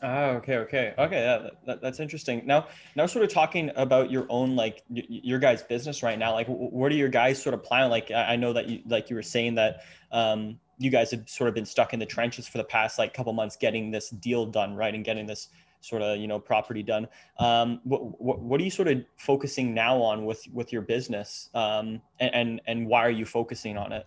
Oh, 0.03 0.31
okay, 0.31 0.57
okay, 0.57 0.93
okay. 0.97 1.21
Yeah, 1.21 1.49
that, 1.65 1.81
that's 1.81 2.01
interesting. 2.01 2.41
Now, 2.45 2.67
now, 2.97 3.05
sort 3.05 3.23
of 3.23 3.31
talking 3.31 3.71
about 3.77 4.11
your 4.11 4.25
own, 4.27 4.57
like 4.57 4.83
your 4.89 5.39
guys' 5.39 5.63
business 5.63 6.03
right 6.03 6.19
now. 6.19 6.33
Like, 6.33 6.47
what 6.47 6.91
are 6.91 6.95
your 6.95 7.07
guys 7.07 7.41
sort 7.41 7.53
of 7.53 7.63
planning? 7.63 7.89
Like, 7.89 8.11
I 8.11 8.35
know 8.35 8.51
that 8.51 8.67
you, 8.67 8.81
like 8.85 9.09
you 9.09 9.15
were 9.15 9.21
saying 9.21 9.55
that 9.55 9.83
um, 10.11 10.59
you 10.79 10.89
guys 10.89 11.11
have 11.11 11.29
sort 11.29 11.47
of 11.47 11.55
been 11.55 11.65
stuck 11.65 11.93
in 11.93 11.99
the 11.99 12.05
trenches 12.05 12.45
for 12.45 12.57
the 12.57 12.65
past 12.65 12.99
like 12.99 13.13
couple 13.13 13.31
months, 13.31 13.55
getting 13.55 13.89
this 13.89 14.09
deal 14.09 14.45
done, 14.45 14.75
right, 14.75 14.93
and 14.93 15.05
getting 15.05 15.25
this 15.25 15.47
sort 15.79 16.01
of 16.01 16.17
you 16.17 16.27
know 16.27 16.39
property 16.39 16.83
done. 16.83 17.07
Um, 17.39 17.79
what, 17.85 18.21
what 18.21 18.39
what 18.41 18.59
are 18.59 18.65
you 18.65 18.69
sort 18.69 18.89
of 18.89 19.05
focusing 19.15 19.73
now 19.73 20.01
on 20.01 20.25
with 20.25 20.43
with 20.51 20.73
your 20.73 20.81
business, 20.81 21.49
um, 21.53 22.01
and, 22.19 22.35
and 22.35 22.61
and 22.67 22.87
why 22.87 23.05
are 23.05 23.11
you 23.11 23.25
focusing 23.25 23.77
on 23.77 23.93
it? 23.93 24.05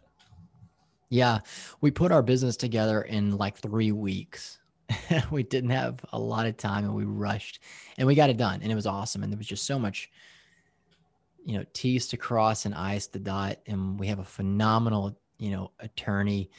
Yeah, 1.08 1.40
we 1.80 1.90
put 1.90 2.12
our 2.12 2.22
business 2.22 2.56
together 2.56 3.02
in 3.02 3.36
like 3.36 3.56
three 3.56 3.92
weeks. 3.92 4.58
we 5.30 5.42
didn't 5.42 5.70
have 5.70 6.00
a 6.12 6.18
lot 6.18 6.46
of 6.46 6.56
time 6.56 6.84
and 6.84 6.94
we 6.94 7.04
rushed 7.04 7.60
and 7.98 8.06
we 8.06 8.14
got 8.14 8.30
it 8.30 8.36
done 8.36 8.60
and 8.62 8.70
it 8.70 8.74
was 8.74 8.86
awesome. 8.86 9.22
And 9.22 9.32
there 9.32 9.38
was 9.38 9.46
just 9.46 9.66
so 9.66 9.78
much, 9.78 10.10
you 11.44 11.58
know, 11.58 11.64
T's 11.72 12.08
to 12.08 12.16
cross 12.16 12.64
and 12.64 12.74
I's 12.74 13.06
to 13.08 13.18
dot. 13.18 13.58
And 13.66 13.98
we 13.98 14.06
have 14.06 14.18
a 14.18 14.24
phenomenal, 14.24 15.18
you 15.38 15.50
know, 15.50 15.72
attorney 15.80 16.50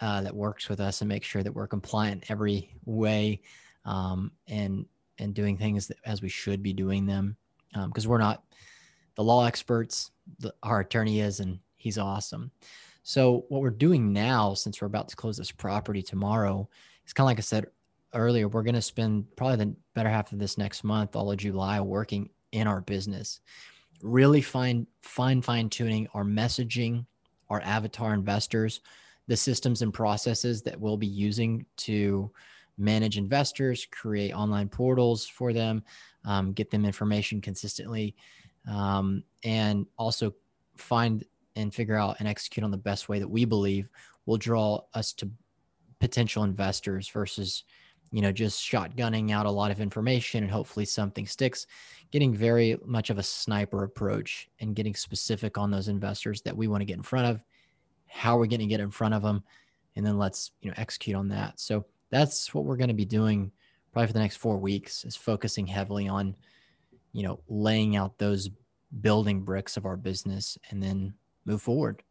uh, 0.00 0.22
that 0.22 0.34
works 0.34 0.68
with 0.68 0.80
us 0.80 1.00
and 1.00 1.08
makes 1.08 1.26
sure 1.26 1.42
that 1.42 1.52
we're 1.52 1.66
compliant 1.66 2.30
every 2.30 2.74
way 2.84 3.40
um, 3.84 4.32
and 4.48 4.86
and 5.18 5.34
doing 5.34 5.56
things 5.56 5.90
as 6.04 6.20
we 6.20 6.28
should 6.28 6.62
be 6.62 6.72
doing 6.72 7.06
them 7.06 7.36
because 7.86 8.04
um, 8.04 8.10
we're 8.10 8.18
not 8.18 8.44
the 9.14 9.24
law 9.24 9.46
experts. 9.46 10.10
The, 10.40 10.54
our 10.62 10.80
attorney 10.80 11.20
is, 11.20 11.40
and 11.40 11.58
he's 11.76 11.98
awesome. 11.98 12.50
So 13.08 13.44
what 13.50 13.62
we're 13.62 13.70
doing 13.70 14.12
now, 14.12 14.52
since 14.54 14.80
we're 14.80 14.88
about 14.88 15.06
to 15.10 15.16
close 15.16 15.36
this 15.36 15.52
property 15.52 16.02
tomorrow, 16.02 16.68
is 17.06 17.12
kind 17.12 17.24
of 17.24 17.28
like 17.28 17.38
I 17.38 17.42
said 17.42 17.66
earlier, 18.12 18.48
we're 18.48 18.64
going 18.64 18.74
to 18.74 18.82
spend 18.82 19.26
probably 19.36 19.64
the 19.64 19.76
better 19.94 20.08
half 20.08 20.32
of 20.32 20.40
this 20.40 20.58
next 20.58 20.82
month, 20.82 21.14
all 21.14 21.30
of 21.30 21.36
July, 21.36 21.80
working 21.80 22.28
in 22.50 22.66
our 22.66 22.80
business, 22.80 23.38
really 24.02 24.42
fine, 24.42 24.88
fine, 25.02 25.40
fine 25.40 25.70
tuning 25.70 26.08
our 26.14 26.24
messaging, 26.24 27.06
our 27.48 27.60
avatar 27.60 28.12
investors, 28.12 28.80
the 29.28 29.36
systems 29.36 29.82
and 29.82 29.94
processes 29.94 30.60
that 30.62 30.80
we'll 30.80 30.96
be 30.96 31.06
using 31.06 31.64
to 31.76 32.28
manage 32.76 33.18
investors, 33.18 33.86
create 33.92 34.32
online 34.32 34.68
portals 34.68 35.24
for 35.24 35.52
them, 35.52 35.80
um, 36.24 36.52
get 36.52 36.72
them 36.72 36.84
information 36.84 37.40
consistently, 37.40 38.16
um, 38.68 39.22
and 39.44 39.86
also 39.96 40.34
find 40.76 41.24
and 41.56 41.74
figure 41.74 41.96
out 41.96 42.16
and 42.18 42.28
execute 42.28 42.64
on 42.64 42.70
the 42.70 42.76
best 42.76 43.08
way 43.08 43.18
that 43.18 43.28
we 43.28 43.44
believe 43.44 43.88
will 44.26 44.36
draw 44.36 44.80
us 44.94 45.12
to 45.14 45.30
potential 45.98 46.44
investors 46.44 47.08
versus 47.08 47.64
you 48.12 48.20
know 48.20 48.30
just 48.30 48.62
shotgunning 48.62 49.32
out 49.32 49.46
a 49.46 49.50
lot 49.50 49.70
of 49.70 49.80
information 49.80 50.44
and 50.44 50.52
hopefully 50.52 50.84
something 50.84 51.26
sticks. 51.26 51.66
Getting 52.12 52.34
very 52.34 52.78
much 52.84 53.10
of 53.10 53.18
a 53.18 53.22
sniper 53.22 53.82
approach 53.82 54.48
and 54.60 54.76
getting 54.76 54.94
specific 54.94 55.58
on 55.58 55.70
those 55.70 55.88
investors 55.88 56.40
that 56.42 56.56
we 56.56 56.68
want 56.68 56.82
to 56.82 56.86
get 56.86 56.96
in 56.96 57.02
front 57.02 57.26
of. 57.26 57.40
How 58.06 58.36
we're 58.36 58.46
going 58.46 58.60
to 58.60 58.66
get 58.66 58.80
in 58.80 58.90
front 58.90 59.14
of 59.14 59.22
them 59.22 59.42
and 59.96 60.06
then 60.06 60.18
let's 60.18 60.52
you 60.60 60.70
know 60.70 60.74
execute 60.76 61.16
on 61.16 61.28
that. 61.28 61.58
So 61.58 61.86
that's 62.10 62.54
what 62.54 62.64
we're 62.64 62.76
going 62.76 62.88
to 62.88 62.94
be 62.94 63.04
doing 63.04 63.50
probably 63.92 64.06
for 64.08 64.12
the 64.12 64.20
next 64.20 64.36
four 64.36 64.58
weeks 64.58 65.04
is 65.04 65.16
focusing 65.16 65.66
heavily 65.66 66.06
on 66.06 66.36
you 67.12 67.22
know 67.22 67.40
laying 67.48 67.96
out 67.96 68.18
those 68.18 68.50
building 69.00 69.40
bricks 69.40 69.76
of 69.76 69.86
our 69.86 69.96
business 69.96 70.58
and 70.70 70.82
then 70.82 71.14
move 71.46 71.62
forward. 71.62 72.02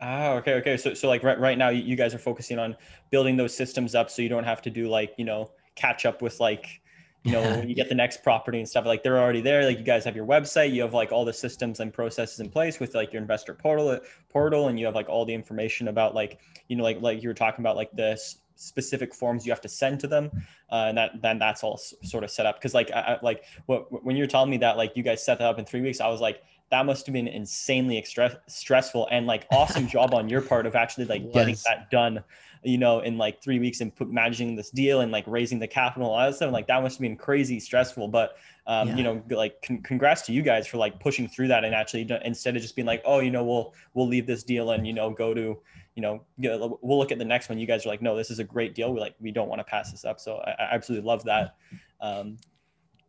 Oh, 0.00 0.34
okay, 0.38 0.54
okay. 0.54 0.76
So, 0.76 0.94
so 0.94 1.08
like 1.08 1.22
right, 1.22 1.38
right 1.38 1.58
now, 1.58 1.68
you 1.68 1.94
guys 1.94 2.14
are 2.14 2.18
focusing 2.18 2.58
on 2.58 2.76
building 3.10 3.36
those 3.36 3.54
systems 3.54 3.94
up, 3.94 4.10
so 4.10 4.22
you 4.22 4.28
don't 4.28 4.44
have 4.44 4.62
to 4.62 4.70
do 4.70 4.88
like 4.88 5.14
you 5.18 5.24
know 5.24 5.50
catch 5.74 6.06
up 6.06 6.22
with 6.22 6.40
like 6.40 6.80
you 7.22 7.32
know 7.32 7.62
you 7.66 7.74
get 7.74 7.88
the 7.88 7.94
next 7.94 8.22
property 8.24 8.58
and 8.58 8.68
stuff. 8.68 8.84
Like 8.84 9.02
they're 9.02 9.20
already 9.20 9.40
there. 9.40 9.64
Like 9.64 9.78
you 9.78 9.84
guys 9.84 10.04
have 10.04 10.16
your 10.16 10.26
website. 10.26 10.72
You 10.72 10.82
have 10.82 10.94
like 10.94 11.12
all 11.12 11.24
the 11.24 11.32
systems 11.32 11.78
and 11.78 11.92
processes 11.92 12.40
in 12.40 12.50
place 12.50 12.80
with 12.80 12.94
like 12.94 13.12
your 13.12 13.22
investor 13.22 13.54
portal 13.54 14.00
portal 14.28 14.68
and 14.68 14.78
you 14.80 14.86
have 14.86 14.94
like 14.94 15.08
all 15.08 15.24
the 15.24 15.34
information 15.34 15.86
about 15.88 16.14
like 16.14 16.40
you 16.68 16.74
know 16.74 16.82
like 16.82 17.00
like 17.00 17.22
you 17.22 17.28
were 17.28 17.34
talking 17.34 17.62
about 17.62 17.76
like 17.76 17.92
the 17.92 18.18
specific 18.56 19.14
forms 19.14 19.46
you 19.46 19.52
have 19.52 19.60
to 19.60 19.68
send 19.68 20.00
to 20.00 20.08
them. 20.08 20.30
Uh, 20.70 20.86
and 20.88 20.98
that 20.98 21.10
then 21.22 21.38
that's 21.38 21.62
all 21.62 21.74
s- 21.74 21.94
sort 22.02 22.24
of 22.24 22.30
set 22.30 22.46
up. 22.46 22.56
Because 22.56 22.74
like 22.74 22.90
I, 22.90 23.00
I, 23.00 23.18
like 23.22 23.44
what 23.66 24.04
when 24.04 24.16
you're 24.16 24.26
telling 24.26 24.50
me 24.50 24.56
that 24.58 24.76
like 24.76 24.96
you 24.96 25.04
guys 25.04 25.24
set 25.24 25.38
that 25.38 25.48
up 25.48 25.58
in 25.58 25.64
three 25.64 25.80
weeks 25.80 26.00
i 26.00 26.08
was 26.08 26.20
like 26.20 26.42
that 26.72 26.86
must 26.86 27.04
have 27.04 27.12
been 27.12 27.28
insanely 27.28 27.98
extra- 27.98 28.40
stressful 28.48 29.06
and 29.10 29.26
like 29.26 29.46
awesome 29.52 29.86
job 29.86 30.14
on 30.14 30.28
your 30.28 30.40
part 30.40 30.66
of 30.66 30.74
actually 30.74 31.04
like 31.04 31.32
getting 31.32 31.54
that 31.66 31.90
done 31.90 32.24
you 32.64 32.78
know 32.78 33.00
in 33.00 33.18
like 33.18 33.42
three 33.42 33.58
weeks 33.58 33.82
and 33.82 33.94
put, 33.94 34.10
managing 34.10 34.56
this 34.56 34.70
deal 34.70 35.02
and 35.02 35.12
like 35.12 35.24
raising 35.26 35.58
the 35.58 35.66
capital 35.68 36.10
all 36.10 36.18
that 36.18 36.34
stuff. 36.34 36.50
Like 36.50 36.66
that 36.68 36.82
must 36.82 36.96
have 36.96 37.02
been 37.02 37.16
crazy 37.16 37.60
stressful. 37.60 38.08
But 38.08 38.36
um, 38.66 38.88
yeah. 38.88 38.96
you 38.96 39.04
know 39.04 39.22
like 39.30 39.60
con- 39.62 39.82
congrats 39.82 40.22
to 40.22 40.32
you 40.32 40.42
guys 40.42 40.66
for 40.66 40.78
like 40.78 40.98
pushing 40.98 41.28
through 41.28 41.48
that 41.48 41.64
and 41.64 41.74
actually 41.74 42.08
instead 42.24 42.56
of 42.56 42.62
just 42.62 42.74
being 42.74 42.86
like 42.86 43.02
oh 43.04 43.18
you 43.18 43.30
know 43.30 43.44
we'll 43.44 43.74
we'll 43.92 44.08
leave 44.08 44.26
this 44.26 44.42
deal 44.42 44.70
and 44.70 44.86
you 44.86 44.94
know 44.94 45.10
go 45.10 45.34
to 45.34 45.58
you 45.94 46.02
know 46.02 46.24
we'll 46.38 46.98
look 46.98 47.12
at 47.12 47.18
the 47.18 47.24
next 47.24 47.50
one. 47.50 47.58
You 47.58 47.66
guys 47.66 47.84
are 47.84 47.90
like 47.90 48.00
no 48.00 48.16
this 48.16 48.30
is 48.30 48.38
a 48.38 48.44
great 48.44 48.74
deal. 48.74 48.94
We 48.94 49.00
like 49.00 49.14
we 49.20 49.30
don't 49.30 49.48
want 49.48 49.60
to 49.60 49.64
pass 49.64 49.90
this 49.90 50.06
up. 50.06 50.18
So 50.18 50.36
i, 50.36 50.52
I 50.52 50.74
absolutely 50.74 51.06
love 51.06 51.22
that. 51.24 51.56
Um, 52.00 52.38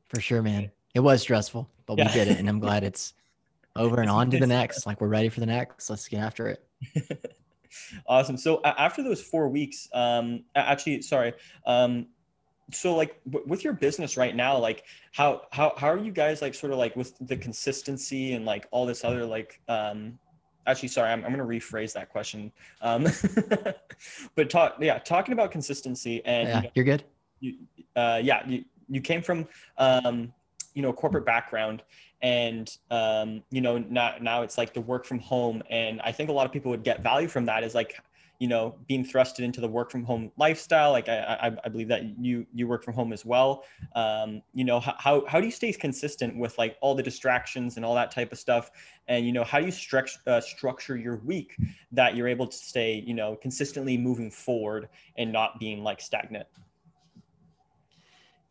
for 0.10 0.20
sure 0.20 0.42
man. 0.42 0.70
it 0.94 1.00
was 1.00 1.22
stressful 1.22 1.68
but 1.86 1.98
yeah. 1.98 2.08
we 2.08 2.14
did 2.14 2.28
it 2.28 2.38
and 2.38 2.48
i'm 2.48 2.60
glad 2.68 2.84
it's 2.84 3.14
over 3.76 4.02
and 4.02 4.10
on 4.10 4.30
to 4.32 4.40
the 4.40 4.48
next. 4.48 4.86
Like 4.94 5.00
we're 5.00 5.08
ready 5.08 5.30
for 5.30 5.40
the 5.40 5.46
next. 5.46 5.90
Let's 5.90 6.08
get 6.08 6.20
after 6.20 6.48
it. 6.48 6.68
awesome. 8.08 8.38
So 8.38 8.58
uh, 8.58 8.74
after 8.78 9.02
those 9.02 9.22
four 9.22 9.48
weeks, 9.48 9.88
um, 9.94 10.44
actually, 10.56 11.02
sorry. 11.02 11.34
Um, 11.66 12.08
so 12.72 12.96
like 12.96 13.22
w- 13.26 13.46
with 13.48 13.64
your 13.64 13.74
business 13.74 14.18
right 14.18 14.36
now, 14.36 14.58
like 14.58 14.84
how, 15.14 15.44
how, 15.52 15.74
how 15.78 15.88
are 15.88 15.98
you 15.98 16.12
guys 16.12 16.42
like 16.42 16.54
sort 16.54 16.72
of 16.72 16.80
like 16.80 16.96
with 16.96 17.16
the 17.28 17.38
consistency 17.38 18.34
and 18.34 18.46
like 18.46 18.68
all 18.72 18.86
this 18.86 19.04
other 19.04 19.26
like, 19.26 19.62
um, 19.70 20.20
actually, 20.68 20.90
sorry, 20.90 21.10
I'm, 21.12 21.24
I'm 21.24 21.34
going 21.34 21.38
to 21.48 21.68
rephrase 21.68 21.94
that 21.94 22.10
question. 22.10 22.52
Um, 22.82 23.08
but 24.36 24.50
talk, 24.50 24.76
yeah, 24.80 24.98
talking 25.00 25.34
about 25.34 25.52
consistency 25.52 26.24
and 26.26 26.48
yeah, 26.48 26.70
you 26.76 26.82
are 26.82 26.86
good. 26.86 27.04
You, 27.40 27.54
uh, 27.96 28.20
yeah, 28.22 28.48
you, 28.48 28.66
you 28.90 29.02
came 29.02 29.22
from, 29.22 29.48
um, 29.78 30.34
you 30.74 30.82
know, 30.82 30.92
corporate 30.92 31.26
background 31.26 31.84
and 32.24 32.78
um, 32.90 33.44
you 33.52 33.62
know 33.62 33.78
now 33.78 34.16
now 34.20 34.42
it's 34.42 34.58
like 34.58 34.74
the 34.74 34.82
work 34.82 35.06
from 35.06 35.20
home 35.20 35.62
and 35.70 36.02
i 36.02 36.12
think 36.12 36.30
a 36.30 36.34
lot 36.34 36.46
of 36.46 36.52
people 36.52 36.72
would 36.72 36.84
get 36.84 37.04
value 37.04 37.28
from 37.28 37.46
that 37.46 37.64
is 37.64 37.76
like 37.76 38.02
you 38.40 38.48
know 38.48 38.76
being 38.88 39.06
thrusted 39.06 39.40
into 39.40 39.62
the 39.62 39.68
work 39.68 39.92
from 39.92 40.04
home 40.04 40.32
lifestyle 40.38 40.92
like 40.92 41.08
i 41.08 41.38
i, 41.42 41.52
I 41.66 41.70
believe 41.70 41.90
that 41.90 42.18
you 42.20 42.46
you 42.54 42.68
work 42.68 42.84
from 42.84 42.94
home 42.94 43.14
as 43.14 43.26
well. 43.26 43.64
Um, 43.96 44.42
you 44.54 44.64
know 44.64 44.80
how 44.80 45.24
how 45.28 45.40
do 45.40 45.46
you 45.46 45.52
stay 45.52 45.72
consistent 45.74 46.38
with 46.38 46.58
like 46.58 46.78
all 46.82 46.96
the 46.96 47.04
distractions 47.04 47.76
and 47.78 47.86
all 47.86 47.96
that 47.96 48.12
type 48.12 48.32
of 48.32 48.40
stuff? 48.40 48.72
And 49.08 49.26
you 49.26 49.34
know 49.34 49.44
how 49.44 49.60
do 49.60 49.66
you 49.66 49.72
structure 49.72 50.20
uh, 50.28 50.42
structure 50.42 50.98
your 50.98 51.18
week 51.18 51.56
that 51.92 52.16
you're 52.16 52.28
able 52.28 52.48
to 52.48 52.58
stay 52.58 53.04
you 53.06 53.14
know 53.14 53.36
consistently 53.36 53.98
moving 53.98 54.32
forward 54.32 54.90
and 55.18 55.32
not 55.32 55.60
being 55.60 55.84
like 55.84 56.02
stagnant? 56.02 56.48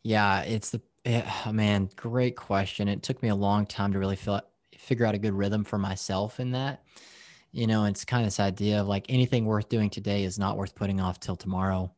Yeah 0.03 0.41
it's 0.41 0.69
the 0.69 0.81
yeah, 1.05 1.51
man, 1.51 1.89
great 1.95 2.35
question. 2.35 2.87
It 2.87 3.03
took 3.03 3.21
me 3.21 3.29
a 3.29 3.35
long 3.35 3.65
time 3.65 3.91
to 3.93 3.99
really 3.99 4.15
feel, 4.15 4.41
figure 4.77 5.05
out 5.05 5.15
a 5.15 5.19
good 5.19 5.33
rhythm 5.33 5.63
for 5.63 5.77
myself 5.77 6.39
in 6.39 6.51
that. 6.51 6.83
You 7.51 7.67
know, 7.67 7.85
it's 7.85 8.05
kind 8.05 8.23
of 8.23 8.27
this 8.27 8.39
idea 8.39 8.81
of 8.81 8.87
like 8.87 9.05
anything 9.09 9.45
worth 9.45 9.69
doing 9.69 9.89
today 9.89 10.23
is 10.23 10.39
not 10.39 10.57
worth 10.57 10.75
putting 10.75 11.01
off 11.01 11.19
till 11.19 11.35
tomorrow. 11.35 11.93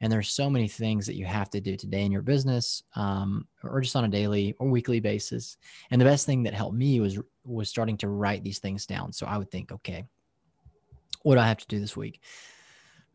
And 0.00 0.10
there's 0.10 0.30
so 0.30 0.48
many 0.48 0.66
things 0.66 1.06
that 1.06 1.16
you 1.16 1.26
have 1.26 1.50
to 1.50 1.60
do 1.60 1.76
today 1.76 2.04
in 2.04 2.10
your 2.10 2.22
business, 2.22 2.82
um, 2.96 3.46
or 3.62 3.82
just 3.82 3.94
on 3.94 4.06
a 4.06 4.08
daily 4.08 4.54
or 4.58 4.68
weekly 4.68 4.98
basis. 4.98 5.58
And 5.90 6.00
the 6.00 6.06
best 6.06 6.24
thing 6.24 6.42
that 6.44 6.54
helped 6.54 6.76
me 6.76 7.00
was 7.00 7.18
was 7.44 7.68
starting 7.68 7.98
to 7.98 8.08
write 8.08 8.42
these 8.42 8.58
things 8.58 8.86
down. 8.86 9.12
So 9.12 9.26
I 9.26 9.36
would 9.36 9.50
think, 9.50 9.72
okay, 9.72 10.06
what 11.22 11.34
do 11.34 11.40
I 11.42 11.46
have 11.46 11.58
to 11.58 11.66
do 11.66 11.80
this 11.80 11.96
week? 11.96 12.22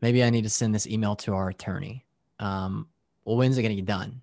Maybe 0.00 0.22
I 0.22 0.30
need 0.30 0.42
to 0.42 0.50
send 0.50 0.74
this 0.74 0.86
email 0.86 1.16
to 1.16 1.34
our 1.34 1.48
attorney. 1.48 2.04
Um, 2.38 2.86
well, 3.24 3.36
when's 3.36 3.58
it 3.58 3.62
going 3.62 3.74
to 3.74 3.82
get 3.82 3.86
done? 3.86 4.20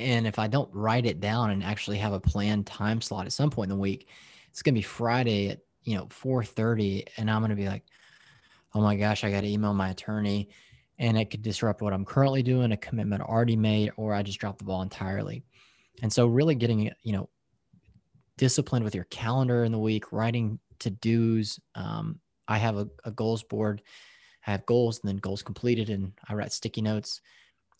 And 0.00 0.26
if 0.26 0.38
I 0.38 0.46
don't 0.46 0.72
write 0.72 1.06
it 1.06 1.20
down 1.20 1.50
and 1.50 1.62
actually 1.62 1.98
have 1.98 2.12
a 2.12 2.20
planned 2.20 2.66
time 2.66 3.00
slot 3.00 3.26
at 3.26 3.32
some 3.32 3.50
point 3.50 3.70
in 3.70 3.76
the 3.76 3.80
week, 3.80 4.08
it's 4.48 4.62
gonna 4.62 4.74
be 4.74 4.82
Friday 4.82 5.50
at 5.50 5.60
you 5.82 5.96
know 5.96 6.06
4:30, 6.06 7.04
and 7.16 7.30
I'm 7.30 7.42
gonna 7.42 7.54
be 7.54 7.68
like, 7.68 7.84
oh 8.74 8.80
my 8.80 8.96
gosh, 8.96 9.24
I 9.24 9.30
got 9.30 9.40
to 9.42 9.48
email 9.48 9.74
my 9.74 9.90
attorney, 9.90 10.48
and 10.98 11.18
it 11.18 11.30
could 11.30 11.42
disrupt 11.42 11.82
what 11.82 11.92
I'm 11.92 12.04
currently 12.04 12.42
doing, 12.42 12.72
a 12.72 12.76
commitment 12.76 13.22
already 13.22 13.56
made, 13.56 13.92
or 13.96 14.14
I 14.14 14.22
just 14.22 14.38
drop 14.38 14.58
the 14.58 14.64
ball 14.64 14.82
entirely. 14.82 15.44
And 16.02 16.12
so, 16.12 16.26
really 16.26 16.54
getting 16.54 16.90
you 17.02 17.12
know 17.12 17.28
disciplined 18.38 18.84
with 18.84 18.94
your 18.94 19.04
calendar 19.04 19.64
in 19.64 19.72
the 19.72 19.78
week, 19.78 20.12
writing 20.12 20.58
to 20.80 20.90
dos. 20.90 21.60
Um, 21.74 22.20
I 22.48 22.58
have 22.58 22.76
a, 22.76 22.88
a 23.04 23.10
goals 23.10 23.42
board. 23.42 23.82
I 24.46 24.52
have 24.52 24.66
goals 24.66 25.00
and 25.00 25.08
then 25.08 25.16
goals 25.18 25.42
completed, 25.42 25.90
and 25.90 26.12
I 26.28 26.34
write 26.34 26.52
sticky 26.52 26.82
notes. 26.82 27.20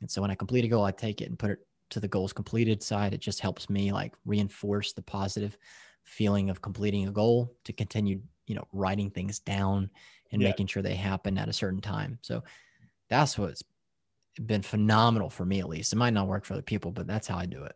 And 0.00 0.10
so 0.10 0.22
when 0.22 0.30
I 0.30 0.34
complete 0.34 0.64
a 0.64 0.68
goal, 0.68 0.84
I 0.84 0.92
take 0.92 1.20
it 1.20 1.28
and 1.28 1.38
put 1.38 1.50
it 1.50 1.58
to 1.90 2.00
the 2.00 2.08
goals 2.08 2.32
completed 2.32 2.82
side. 2.82 3.14
It 3.14 3.20
just 3.20 3.40
helps 3.40 3.68
me 3.68 3.92
like 3.92 4.14
reinforce 4.24 4.92
the 4.92 5.02
positive 5.02 5.56
feeling 6.04 6.50
of 6.50 6.62
completing 6.62 7.08
a 7.08 7.12
goal 7.12 7.54
to 7.64 7.72
continue, 7.72 8.20
you 8.46 8.54
know, 8.54 8.66
writing 8.72 9.10
things 9.10 9.38
down 9.38 9.90
and 10.32 10.40
yeah. 10.40 10.48
making 10.48 10.66
sure 10.66 10.82
they 10.82 10.94
happen 10.94 11.38
at 11.38 11.48
a 11.48 11.52
certain 11.52 11.80
time. 11.80 12.18
So 12.22 12.42
that's 13.08 13.38
what's 13.38 13.62
been 14.46 14.62
phenomenal 14.62 15.30
for 15.30 15.44
me, 15.44 15.60
at 15.60 15.68
least. 15.68 15.92
It 15.92 15.96
might 15.96 16.14
not 16.14 16.28
work 16.28 16.44
for 16.44 16.54
other 16.54 16.62
people, 16.62 16.90
but 16.90 17.06
that's 17.06 17.26
how 17.26 17.36
I 17.36 17.46
do 17.46 17.64
it. 17.64 17.74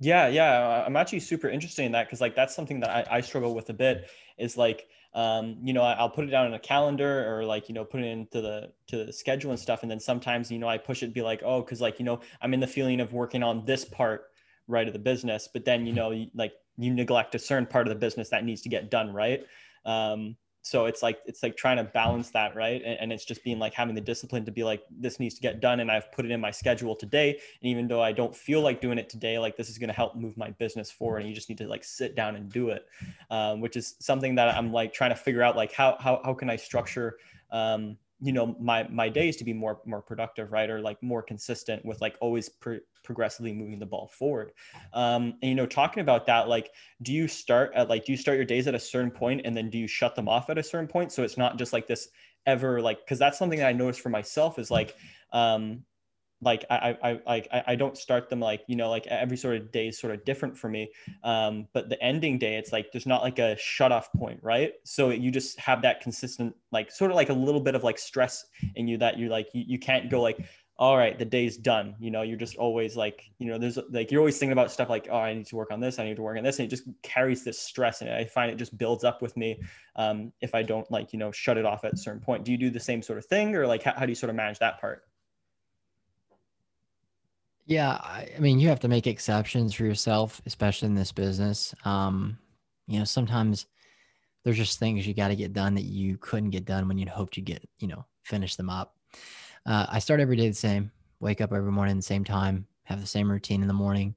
Yeah, 0.00 0.28
yeah. 0.28 0.58
Uh, 0.58 0.84
I'm 0.86 0.96
actually 0.96 1.20
super 1.20 1.48
interested 1.48 1.84
in 1.84 1.92
that 1.92 2.06
because 2.06 2.20
like 2.20 2.34
that's 2.34 2.54
something 2.54 2.80
that 2.80 2.90
I, 2.90 3.16
I 3.16 3.20
struggle 3.20 3.54
with 3.54 3.70
a 3.70 3.74
bit 3.74 4.10
is 4.38 4.56
like 4.56 4.88
um, 5.14 5.58
you 5.62 5.72
know, 5.72 5.82
I'll 5.82 6.10
put 6.10 6.24
it 6.24 6.30
down 6.30 6.46
in 6.46 6.54
a 6.54 6.58
calendar 6.58 7.32
or 7.32 7.44
like, 7.44 7.68
you 7.68 7.74
know, 7.74 7.84
put 7.84 8.00
it 8.00 8.06
into 8.06 8.40
the 8.40 8.72
to 8.88 9.04
the 9.04 9.12
schedule 9.12 9.52
and 9.52 9.60
stuff. 9.60 9.82
And 9.82 9.90
then 9.90 10.00
sometimes, 10.00 10.50
you 10.50 10.58
know, 10.58 10.68
I 10.68 10.76
push 10.76 11.02
it 11.02 11.14
be 11.14 11.22
like, 11.22 11.42
oh, 11.44 11.60
because 11.60 11.80
like, 11.80 11.98
you 12.00 12.04
know, 12.04 12.20
I'm 12.42 12.52
in 12.52 12.60
the 12.60 12.66
feeling 12.66 13.00
of 13.00 13.12
working 13.12 13.42
on 13.42 13.64
this 13.64 13.84
part 13.84 14.30
right 14.66 14.86
of 14.86 14.92
the 14.92 14.98
business, 14.98 15.48
but 15.52 15.64
then, 15.64 15.86
you 15.86 15.92
know, 15.92 16.26
like 16.34 16.54
you 16.76 16.92
neglect 16.92 17.34
a 17.34 17.38
certain 17.38 17.66
part 17.66 17.86
of 17.86 17.90
the 17.90 17.98
business 17.98 18.28
that 18.30 18.44
needs 18.44 18.62
to 18.62 18.68
get 18.68 18.90
done 18.90 19.12
right. 19.12 19.46
Um, 19.84 20.36
so 20.64 20.86
it's 20.86 21.02
like 21.02 21.18
it's 21.26 21.42
like 21.42 21.56
trying 21.58 21.76
to 21.76 21.84
balance 21.84 22.30
that 22.30 22.56
right? 22.56 22.80
And, 22.84 22.98
and, 22.98 23.12
it's 23.12 23.26
just 23.26 23.44
being 23.44 23.58
like 23.58 23.74
having 23.74 23.94
the 23.94 24.00
discipline 24.00 24.46
to 24.46 24.50
be 24.50 24.64
like 24.64 24.82
this 24.90 25.20
needs 25.20 25.34
to 25.34 25.42
get 25.42 25.60
done 25.60 25.80
and 25.80 25.90
i've 25.90 26.10
put 26.10 26.24
it 26.24 26.30
in 26.30 26.40
my 26.40 26.50
schedule 26.50 26.96
today. 26.96 27.32
And 27.32 27.70
even 27.70 27.86
though 27.86 28.02
i 28.02 28.12
don't 28.12 28.34
feel 28.34 28.62
like 28.62 28.80
doing 28.80 28.98
it 28.98 29.10
today 29.10 29.38
like 29.38 29.56
this 29.56 29.68
is 29.68 29.76
going 29.76 29.88
to 29.88 29.94
help 29.94 30.16
move 30.16 30.36
my 30.38 30.50
business 30.52 30.90
forward 30.90 31.18
and 31.18 31.28
you 31.28 31.34
just 31.34 31.50
need 31.50 31.58
to 31.58 31.68
like 31.68 31.84
sit 31.84 32.16
down 32.16 32.34
and 32.34 32.50
do 32.50 32.70
it 32.70 32.86
um, 33.30 33.60
which 33.60 33.76
is 33.76 33.94
something 34.00 34.34
that 34.36 34.48
i'm 34.56 34.72
like 34.72 34.92
trying 34.92 35.10
to 35.10 35.16
figure 35.16 35.42
out 35.42 35.54
like 35.54 35.72
how 35.72 35.96
how, 36.00 36.20
how 36.24 36.32
can 36.32 36.48
i 36.48 36.56
structure 36.56 37.18
um, 37.50 37.96
you 38.20 38.32
know 38.32 38.56
my 38.60 38.86
my 38.88 39.08
days 39.08 39.36
to 39.36 39.44
be 39.44 39.52
more 39.52 39.80
more 39.84 40.02
productive 40.02 40.52
right? 40.52 40.70
Or 40.70 40.80
like 40.80 41.02
more 41.02 41.22
consistent 41.22 41.84
with 41.84 42.00
like 42.00 42.16
always 42.20 42.48
pro- 42.48 42.80
progressively 43.02 43.52
moving 43.52 43.78
the 43.78 43.86
ball 43.86 44.08
forward. 44.08 44.52
Um 44.92 45.34
and 45.42 45.48
you 45.50 45.54
know 45.54 45.66
talking 45.66 46.00
about 46.00 46.26
that 46.26 46.48
like 46.48 46.70
do 47.02 47.12
you 47.12 47.28
start 47.28 47.72
at 47.74 47.88
like 47.88 48.04
do 48.04 48.12
you 48.12 48.18
start 48.18 48.36
your 48.36 48.46
days 48.46 48.66
at 48.66 48.74
a 48.74 48.80
certain 48.80 49.10
point 49.10 49.42
and 49.44 49.56
then 49.56 49.70
do 49.70 49.78
you 49.78 49.88
shut 49.88 50.14
them 50.14 50.28
off 50.28 50.50
at 50.50 50.58
a 50.58 50.62
certain 50.62 50.88
point? 50.88 51.12
So 51.12 51.22
it's 51.22 51.36
not 51.36 51.58
just 51.58 51.72
like 51.72 51.86
this 51.86 52.08
ever 52.46 52.80
like 52.80 52.98
because 52.98 53.18
that's 53.18 53.38
something 53.38 53.58
that 53.58 53.68
i 53.68 53.72
noticed 53.72 54.02
for 54.02 54.10
myself 54.10 54.58
is 54.58 54.70
like 54.70 54.94
um 55.32 55.82
like 56.44 56.64
I, 56.70 56.96
I 57.02 57.20
I 57.26 57.62
I 57.68 57.74
don't 57.74 57.96
start 57.96 58.28
them 58.28 58.40
like 58.40 58.62
you 58.66 58.76
know 58.76 58.90
like 58.90 59.06
every 59.06 59.36
sort 59.36 59.56
of 59.56 59.72
day 59.72 59.88
is 59.88 59.98
sort 59.98 60.14
of 60.14 60.24
different 60.24 60.56
for 60.56 60.68
me. 60.68 60.90
Um, 61.22 61.66
but 61.72 61.88
the 61.88 62.02
ending 62.02 62.38
day, 62.38 62.56
it's 62.56 62.72
like 62.72 62.92
there's 62.92 63.06
not 63.06 63.22
like 63.22 63.38
a 63.38 63.56
shut 63.56 63.92
off 63.92 64.12
point, 64.12 64.40
right? 64.42 64.72
So 64.84 65.10
you 65.10 65.30
just 65.30 65.58
have 65.58 65.82
that 65.82 66.00
consistent 66.00 66.54
like 66.70 66.90
sort 66.90 67.10
of 67.10 67.16
like 67.16 67.30
a 67.30 67.34
little 67.34 67.60
bit 67.60 67.74
of 67.74 67.84
like 67.84 67.98
stress 67.98 68.46
in 68.76 68.86
you 68.86 68.98
that 68.98 69.18
you're 69.18 69.30
like 69.30 69.48
you, 69.54 69.64
you 69.66 69.78
can't 69.78 70.10
go 70.10 70.20
like 70.20 70.46
all 70.76 70.96
right 70.96 71.20
the 71.20 71.24
day's 71.24 71.56
done 71.56 71.94
you 72.00 72.10
know 72.10 72.22
you're 72.22 72.36
just 72.36 72.56
always 72.56 72.96
like 72.96 73.30
you 73.38 73.46
know 73.46 73.58
there's 73.58 73.78
like 73.90 74.10
you're 74.10 74.20
always 74.20 74.36
thinking 74.36 74.52
about 74.52 74.72
stuff 74.72 74.90
like 74.90 75.06
oh 75.08 75.18
i 75.18 75.32
need 75.32 75.46
to 75.46 75.54
work 75.54 75.70
on 75.70 75.78
this 75.78 76.00
i 76.00 76.04
need 76.04 76.16
to 76.16 76.22
work 76.22 76.36
on 76.36 76.42
this 76.42 76.58
and 76.58 76.66
it 76.66 76.68
just 76.68 76.88
carries 77.02 77.44
this 77.44 77.60
stress 77.60 78.00
and 78.00 78.10
i 78.10 78.24
find 78.24 78.50
it 78.50 78.56
just 78.56 78.76
builds 78.76 79.04
up 79.04 79.22
with 79.22 79.36
me 79.36 79.60
um, 79.96 80.32
if 80.40 80.52
i 80.52 80.62
don't 80.62 80.90
like 80.90 81.12
you 81.12 81.18
know 81.18 81.30
shut 81.30 81.56
it 81.56 81.64
off 81.64 81.84
at 81.84 81.92
a 81.92 81.96
certain 81.96 82.20
point 82.20 82.44
do 82.44 82.50
you 82.50 82.58
do 82.58 82.70
the 82.70 82.80
same 82.80 83.00
sort 83.02 83.18
of 83.18 83.24
thing 83.26 83.54
or 83.54 83.68
like 83.68 83.84
how, 83.84 83.94
how 83.96 84.04
do 84.04 84.10
you 84.10 84.16
sort 84.16 84.30
of 84.30 84.36
manage 84.36 84.58
that 84.58 84.80
part 84.80 85.04
yeah, 87.66 87.92
I, 87.92 88.28
I 88.36 88.40
mean, 88.40 88.58
you 88.58 88.68
have 88.68 88.80
to 88.80 88.88
make 88.88 89.06
exceptions 89.06 89.74
for 89.74 89.84
yourself, 89.84 90.40
especially 90.46 90.86
in 90.86 90.94
this 90.94 91.12
business. 91.12 91.74
Um, 91.84 92.38
you 92.86 92.98
know, 92.98 93.04
sometimes 93.04 93.66
there's 94.44 94.58
just 94.58 94.78
things 94.78 95.06
you 95.06 95.14
got 95.14 95.28
to 95.28 95.36
get 95.36 95.52
done 95.54 95.74
that 95.74 95.84
you 95.84 96.18
couldn't 96.18 96.50
get 96.50 96.66
done 96.66 96.86
when 96.86 96.98
you'd 96.98 97.08
hoped 97.08 97.36
you 97.36 97.42
get, 97.42 97.66
you 97.78 97.88
know, 97.88 98.04
finish 98.22 98.56
them 98.56 98.68
up. 98.68 98.96
Uh, 99.64 99.86
I 99.88 99.98
start 99.98 100.20
every 100.20 100.36
day 100.36 100.48
the 100.48 100.54
same. 100.54 100.90
Wake 101.20 101.40
up 101.40 101.52
every 101.52 101.72
morning 101.72 101.96
the 101.96 102.02
same 102.02 102.24
time. 102.24 102.66
Have 102.84 103.00
the 103.00 103.06
same 103.06 103.30
routine 103.30 103.62
in 103.62 103.68
the 103.68 103.74
morning 103.74 104.14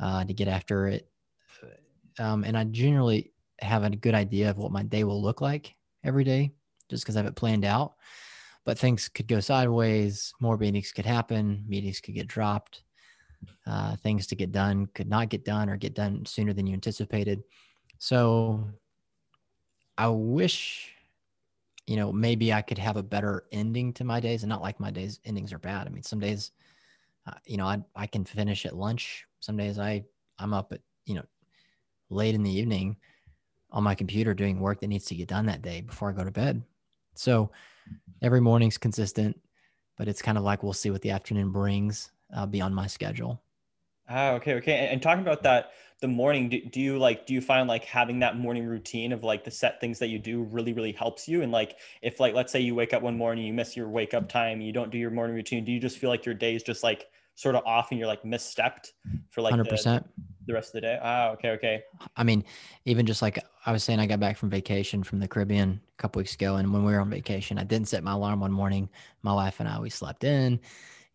uh, 0.00 0.24
to 0.24 0.32
get 0.32 0.48
after 0.48 0.88
it. 0.88 1.10
um, 2.18 2.44
and 2.44 2.56
I 2.56 2.64
generally 2.64 3.32
have 3.60 3.84
a 3.84 3.90
good 3.90 4.14
idea 4.14 4.48
of 4.50 4.56
what 4.58 4.72
my 4.72 4.82
day 4.82 5.04
will 5.04 5.20
look 5.22 5.40
like 5.40 5.74
every 6.04 6.24
day, 6.24 6.52
just 6.88 7.04
because 7.04 7.16
I 7.16 7.20
have 7.20 7.26
it 7.26 7.36
planned 7.36 7.64
out. 7.64 7.94
But 8.68 8.78
things 8.78 9.08
could 9.08 9.26
go 9.26 9.40
sideways. 9.40 10.34
More 10.40 10.58
meetings 10.58 10.92
could 10.92 11.06
happen. 11.06 11.64
Meetings 11.66 12.00
could 12.00 12.14
get 12.14 12.26
dropped. 12.26 12.82
Uh, 13.66 13.96
things 13.96 14.26
to 14.26 14.36
get 14.36 14.52
done 14.52 14.84
could 14.92 15.08
not 15.08 15.30
get 15.30 15.42
done 15.42 15.70
or 15.70 15.78
get 15.78 15.94
done 15.94 16.26
sooner 16.26 16.52
than 16.52 16.66
you 16.66 16.74
anticipated. 16.74 17.42
So 17.96 18.68
I 19.96 20.08
wish, 20.08 20.92
you 21.86 21.96
know, 21.96 22.12
maybe 22.12 22.52
I 22.52 22.60
could 22.60 22.76
have 22.76 22.98
a 22.98 23.02
better 23.02 23.44
ending 23.52 23.94
to 23.94 24.04
my 24.04 24.20
days 24.20 24.42
and 24.42 24.50
not 24.50 24.60
like 24.60 24.78
my 24.78 24.90
days 24.90 25.18
endings 25.24 25.54
are 25.54 25.58
bad. 25.58 25.86
I 25.86 25.90
mean, 25.90 26.02
some 26.02 26.20
days, 26.20 26.50
uh, 27.26 27.38
you 27.46 27.56
know, 27.56 27.64
I, 27.64 27.82
I 27.96 28.06
can 28.06 28.26
finish 28.26 28.66
at 28.66 28.76
lunch. 28.76 29.24
Some 29.40 29.56
days 29.56 29.78
I, 29.78 30.04
I'm 30.38 30.52
up 30.52 30.74
at, 30.74 30.82
you 31.06 31.14
know, 31.14 31.24
late 32.10 32.34
in 32.34 32.42
the 32.42 32.54
evening 32.54 32.98
on 33.70 33.82
my 33.82 33.94
computer 33.94 34.34
doing 34.34 34.60
work 34.60 34.80
that 34.80 34.88
needs 34.88 35.06
to 35.06 35.14
get 35.14 35.28
done 35.28 35.46
that 35.46 35.62
day 35.62 35.80
before 35.80 36.10
I 36.10 36.12
go 36.12 36.22
to 36.22 36.30
bed. 36.30 36.62
So 37.14 37.50
every 38.22 38.40
morning's 38.40 38.78
consistent, 38.78 39.40
but 39.96 40.08
it's 40.08 40.22
kind 40.22 40.38
of 40.38 40.44
like 40.44 40.62
we'll 40.62 40.72
see 40.72 40.90
what 40.90 41.02
the 41.02 41.10
afternoon 41.10 41.50
brings 41.50 42.10
uh, 42.34 42.46
be 42.46 42.60
on 42.60 42.74
my 42.74 42.86
schedule. 42.86 43.42
Ah, 44.08 44.32
okay, 44.32 44.54
okay. 44.54 44.74
And, 44.78 44.92
and 44.92 45.02
talking 45.02 45.22
about 45.22 45.42
that, 45.42 45.72
the 46.00 46.08
morning, 46.08 46.48
do, 46.48 46.60
do 46.64 46.80
you 46.80 46.98
like, 46.98 47.26
do 47.26 47.34
you 47.34 47.40
find 47.40 47.68
like 47.68 47.84
having 47.84 48.20
that 48.20 48.38
morning 48.38 48.64
routine 48.64 49.12
of 49.12 49.24
like 49.24 49.44
the 49.44 49.50
set 49.50 49.80
things 49.80 49.98
that 49.98 50.08
you 50.08 50.18
do 50.18 50.44
really, 50.44 50.72
really 50.72 50.92
helps 50.92 51.28
you? 51.28 51.42
And 51.42 51.52
like, 51.52 51.76
if 52.02 52.20
like, 52.20 52.34
let's 52.34 52.52
say 52.52 52.60
you 52.60 52.74
wake 52.74 52.94
up 52.94 53.02
one 53.02 53.16
morning, 53.18 53.44
you 53.44 53.52
miss 53.52 53.76
your 53.76 53.88
wake 53.88 54.14
up 54.14 54.28
time, 54.28 54.60
you 54.60 54.72
don't 54.72 54.90
do 54.90 54.98
your 54.98 55.10
morning 55.10 55.34
routine, 55.34 55.64
do 55.64 55.72
you 55.72 55.80
just 55.80 55.98
feel 55.98 56.08
like 56.08 56.24
your 56.24 56.34
day 56.34 56.54
is 56.54 56.62
just 56.62 56.82
like 56.82 57.06
sort 57.34 57.54
of 57.54 57.64
off 57.64 57.90
and 57.90 57.98
you're 57.98 58.08
like 58.08 58.22
misstepped 58.22 58.92
for 59.30 59.42
like 59.42 59.54
100%. 59.54 59.82
The, 59.82 60.04
the 60.48 60.54
rest 60.54 60.70
of 60.70 60.72
the 60.74 60.80
day? 60.80 60.98
Ah, 61.00 61.28
okay, 61.30 61.50
okay. 61.50 61.82
I 62.16 62.24
mean, 62.24 62.44
even 62.84 63.06
just 63.06 63.22
like 63.22 63.38
I 63.64 63.70
was 63.70 63.84
saying, 63.84 64.00
I 64.00 64.06
got 64.06 64.18
back 64.18 64.36
from 64.36 64.50
vacation 64.50 65.04
from 65.04 65.20
the 65.20 65.28
Caribbean 65.28 65.80
a 65.96 66.02
couple 66.02 66.18
weeks 66.18 66.34
ago. 66.34 66.56
And 66.56 66.72
when 66.72 66.84
we 66.84 66.92
were 66.92 67.00
on 67.00 67.10
vacation, 67.10 67.58
I 67.58 67.64
didn't 67.64 67.88
set 67.88 68.02
my 68.02 68.12
alarm 68.12 68.40
one 68.40 68.52
morning. 68.52 68.88
My 69.22 69.32
wife 69.32 69.60
and 69.60 69.68
I, 69.68 69.78
we 69.78 69.90
slept 69.90 70.24
in 70.24 70.58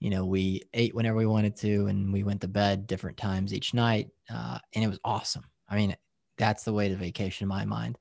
you 0.03 0.09
know, 0.09 0.25
we 0.25 0.61
ate 0.73 0.93
whenever 0.93 1.15
we 1.15 1.25
wanted 1.25 1.55
to, 1.55 1.85
and 1.85 2.11
we 2.11 2.23
went 2.23 2.41
to 2.41 2.47
bed 2.49 2.87
different 2.87 3.15
times 3.15 3.53
each 3.53 3.73
night, 3.73 4.09
uh, 4.29 4.59
and 4.75 4.83
it 4.83 4.89
was 4.89 4.99
awesome. 5.05 5.45
I 5.69 5.77
mean, 5.77 5.95
that's 6.37 6.65
the 6.65 6.73
way 6.73 6.89
to 6.89 6.95
vacation 6.97 7.45
in 7.45 7.47
my 7.47 7.63
mind. 7.63 7.97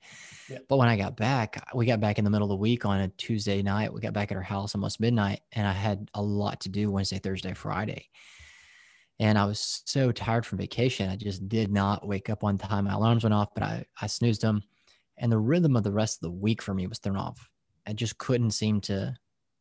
Yeah. 0.51 0.59
But 0.68 0.79
when 0.79 0.88
I 0.88 0.97
got 0.97 1.16
back, 1.16 1.64
we 1.77 1.87
got 1.87 2.01
back 2.01 2.18
in 2.18 2.25
the 2.25 2.31
middle 2.31 2.47
of 2.47 2.51
the 2.51 2.57
week 2.57 2.85
on 2.85 2.99
a 2.99 3.09
Tuesday 3.09 3.62
night. 3.62 3.95
We 3.95 4.01
got 4.01 4.14
back 4.14 4.33
at 4.33 4.37
our 4.37 4.42
house 4.42 4.75
almost 4.75 4.99
midnight, 4.99 5.42
and 5.53 5.64
I 5.64 5.73
had 5.73 6.11
a 6.14 6.21
lot 6.21 6.61
to 6.62 6.68
do 6.68 6.90
Wednesday, 6.90 7.21
Thursday, 7.21 7.55
Friday. 7.55 8.09
And 9.23 9.39
I 9.39 9.45
was 9.45 9.83
so 9.85 10.11
tired 10.11 10.45
from 10.45 10.59
vacation. 10.59 11.09
I 11.09 11.15
just 11.15 11.49
did 11.49 11.71
not 11.71 12.09
wake 12.09 12.29
up 12.29 12.43
on 12.43 12.59
time. 12.59 12.87
My 12.87 12.95
alarms 12.95 13.23
went 13.23 13.33
off, 13.33 13.55
but 13.55 13.63
I, 13.63 13.85
I 14.01 14.09
snoozed 14.09 14.43
them. 14.43 14.65
And 15.17 15.31
the 15.31 15.39
rhythm 15.39 15.77
of 15.77 15.85
the 15.85 15.93
rest 15.93 16.17
of 16.17 16.23
the 16.23 16.37
week 16.37 16.61
for 16.61 16.75
me 16.75 16.89
was 16.89 16.99
thrown 16.99 17.17
off. 17.17 17.49
I 17.87 17.93
just 17.93 18.19
couldn't 18.19 18.51
seem 18.51 18.81
to 18.81 19.17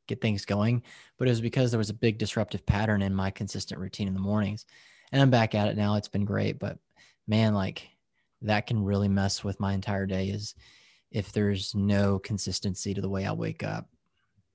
get 0.07 0.19
things 0.19 0.45
going. 0.45 0.81
But 1.19 1.27
it 1.27 1.31
was 1.31 1.41
because 1.41 1.69
there 1.69 1.77
was 1.77 1.91
a 1.91 1.93
big 1.93 2.17
disruptive 2.17 2.65
pattern 2.65 3.03
in 3.03 3.13
my 3.13 3.29
consistent 3.29 3.79
routine 3.79 4.07
in 4.07 4.15
the 4.15 4.19
mornings. 4.19 4.65
And 5.11 5.21
I'm 5.21 5.29
back 5.29 5.53
at 5.53 5.67
it 5.67 5.77
now. 5.77 5.93
It's 5.93 6.07
been 6.07 6.25
great. 6.25 6.57
But 6.57 6.79
man, 7.27 7.53
like 7.53 7.87
that 8.41 8.65
can 8.65 8.83
really 8.83 9.09
mess 9.09 9.43
with 9.43 9.59
my 9.59 9.73
entire 9.73 10.07
day 10.07 10.29
is 10.29 10.55
if 11.11 11.31
there's 11.33 11.75
no 11.75 12.17
consistency 12.17 12.95
to 12.95 13.01
the 13.01 13.09
way 13.09 13.27
I 13.27 13.31
wake 13.33 13.61
up. 13.61 13.87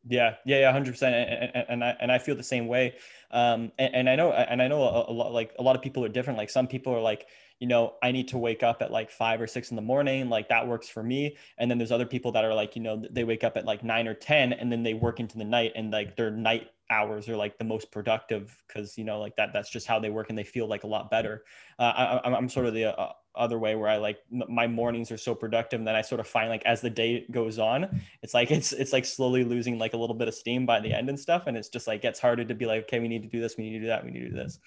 Yeah, 0.09 0.37
yeah, 0.45 0.61
yeah, 0.61 0.73
hundred 0.73 0.92
percent, 0.92 1.14
and, 1.16 1.66
and 1.69 1.85
I 1.85 1.97
and 1.99 2.12
I 2.12 2.19
feel 2.19 2.37
the 2.37 2.42
same 2.45 2.69
way. 2.69 2.95
Um, 3.33 3.73
and, 3.77 3.92
and 3.95 4.09
I 4.09 4.14
know, 4.14 4.31
and 4.33 4.62
I 4.62 4.69
know 4.69 4.83
a, 4.83 5.11
a 5.11 5.12
lot, 5.12 5.33
like 5.33 5.53
a 5.59 5.62
lot 5.62 5.75
of 5.75 5.83
people 5.83 6.05
are 6.05 6.09
different. 6.09 6.38
Like 6.38 6.49
some 6.49 6.69
people 6.69 6.95
are 6.95 7.01
like, 7.01 7.27
you 7.59 7.66
know, 7.66 7.95
I 8.05 8.12
need 8.12 8.29
to 8.29 8.38
wake 8.38 8.62
up 8.62 8.83
at 8.83 8.92
like 8.92 9.11
five 9.11 9.40
or 9.40 9.49
six 9.49 9.71
in 9.71 9.77
the 9.77 9.83
morning. 9.83 10.29
Like 10.29 10.49
that 10.49 10.69
works 10.69 10.88
for 10.88 11.03
me. 11.03 11.37
And 11.59 11.69
then 11.69 11.79
there's 11.79 11.90
other 11.90 12.07
people 12.07 12.31
that 12.33 12.45
are 12.45 12.55
like, 12.55 12.77
you 12.77 12.83
know, 12.83 13.03
they 13.11 13.25
wake 13.25 13.42
up 13.42 13.57
at 13.57 13.64
like 13.64 13.83
nine 13.83 14.07
or 14.07 14.14
10 14.14 14.53
and 14.53 14.71
then 14.71 14.85
they 14.85 14.95
work 14.95 15.19
into 15.19 15.38
the 15.38 15.45
night 15.45 15.73
and 15.75 15.90
like 15.90 16.14
their 16.14 16.31
night 16.31 16.71
hours 16.88 17.29
are 17.29 17.37
like 17.37 17.59
the 17.59 17.64
most 17.64 17.90
productive 17.90 18.62
because, 18.69 18.97
you 18.97 19.03
know, 19.05 19.19
like 19.19 19.35
that, 19.37 19.53
that's 19.53 19.71
just 19.71 19.88
how 19.88 19.99
they 19.99 20.11
work 20.11 20.29
and 20.29 20.38
they 20.38 20.45
feel 20.45 20.69
like 20.69 20.85
a 20.85 20.87
lot 20.87 21.11
better. 21.11 21.45
Uh, 21.81 22.21
I, 22.25 22.37
am 22.37 22.49
sort 22.49 22.66
of 22.66 22.75
the 22.75 22.97
uh, 22.97 23.12
other 23.37 23.59
way 23.59 23.75
where 23.75 23.88
I 23.88 23.96
like 23.96 24.18
my 24.31 24.66
mornings 24.66 25.11
are 25.11 25.16
so 25.16 25.35
productive. 25.35 25.81
And 25.81 25.87
then 25.87 25.94
I 25.94 26.03
sort 26.03 26.20
of 26.20 26.27
find 26.27 26.49
like 26.49 26.64
as 26.64 26.81
the 26.81 26.90
day 26.90 27.27
goes 27.31 27.59
on, 27.59 28.03
it's 28.22 28.35
like, 28.35 28.51
it's, 28.51 28.72
it's 28.72 28.92
like 28.92 29.05
slowly 29.05 29.44
losing 29.44 29.79
like 29.79 29.94
a 29.94 29.96
little 29.96 30.16
bit 30.16 30.29
of 30.29 30.35
steam 30.35 30.66
by 30.66 30.81
the 30.81 30.92
end 30.92 31.09
and 31.09 31.18
stuff. 31.18 31.44
And 31.46 31.57
it's 31.57 31.68
just 31.68 31.87
like, 31.87 32.03
gets 32.03 32.20
harder 32.20 32.44
to 32.44 32.55
be 32.55 32.66
like, 32.66 32.83
okay, 32.83 33.01
we 33.01 33.09
need 33.09 33.22
to 33.22 33.29
do 33.29 33.40
this. 33.40 33.57
We 33.57 33.64
need 33.64 33.79
to 33.79 33.81
do 33.81 33.87
that. 33.87 34.05
We 34.05 34.11
need 34.11 34.20
to 34.20 34.29
do 34.31 34.35
this. 34.35 34.59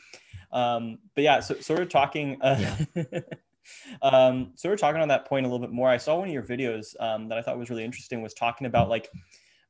Um, 0.51 0.99
but 1.15 1.23
yeah, 1.23 1.39
so 1.39 1.55
sort 1.55 1.79
of 1.79 1.89
talking. 1.89 2.41
Uh, 2.41 2.75
yeah. 2.95 3.19
um, 4.01 4.51
so 4.55 4.69
we're 4.69 4.77
talking 4.77 5.01
on 5.01 5.07
that 5.09 5.25
point 5.25 5.45
a 5.45 5.49
little 5.49 5.65
bit 5.65 5.73
more. 5.73 5.89
I 5.89 5.97
saw 5.97 6.17
one 6.17 6.27
of 6.27 6.33
your 6.33 6.43
videos 6.43 6.95
um, 6.99 7.27
that 7.29 7.37
I 7.37 7.41
thought 7.41 7.57
was 7.57 7.69
really 7.69 7.83
interesting. 7.83 8.21
Was 8.21 8.33
talking 8.33 8.67
about 8.67 8.89
like 8.89 9.09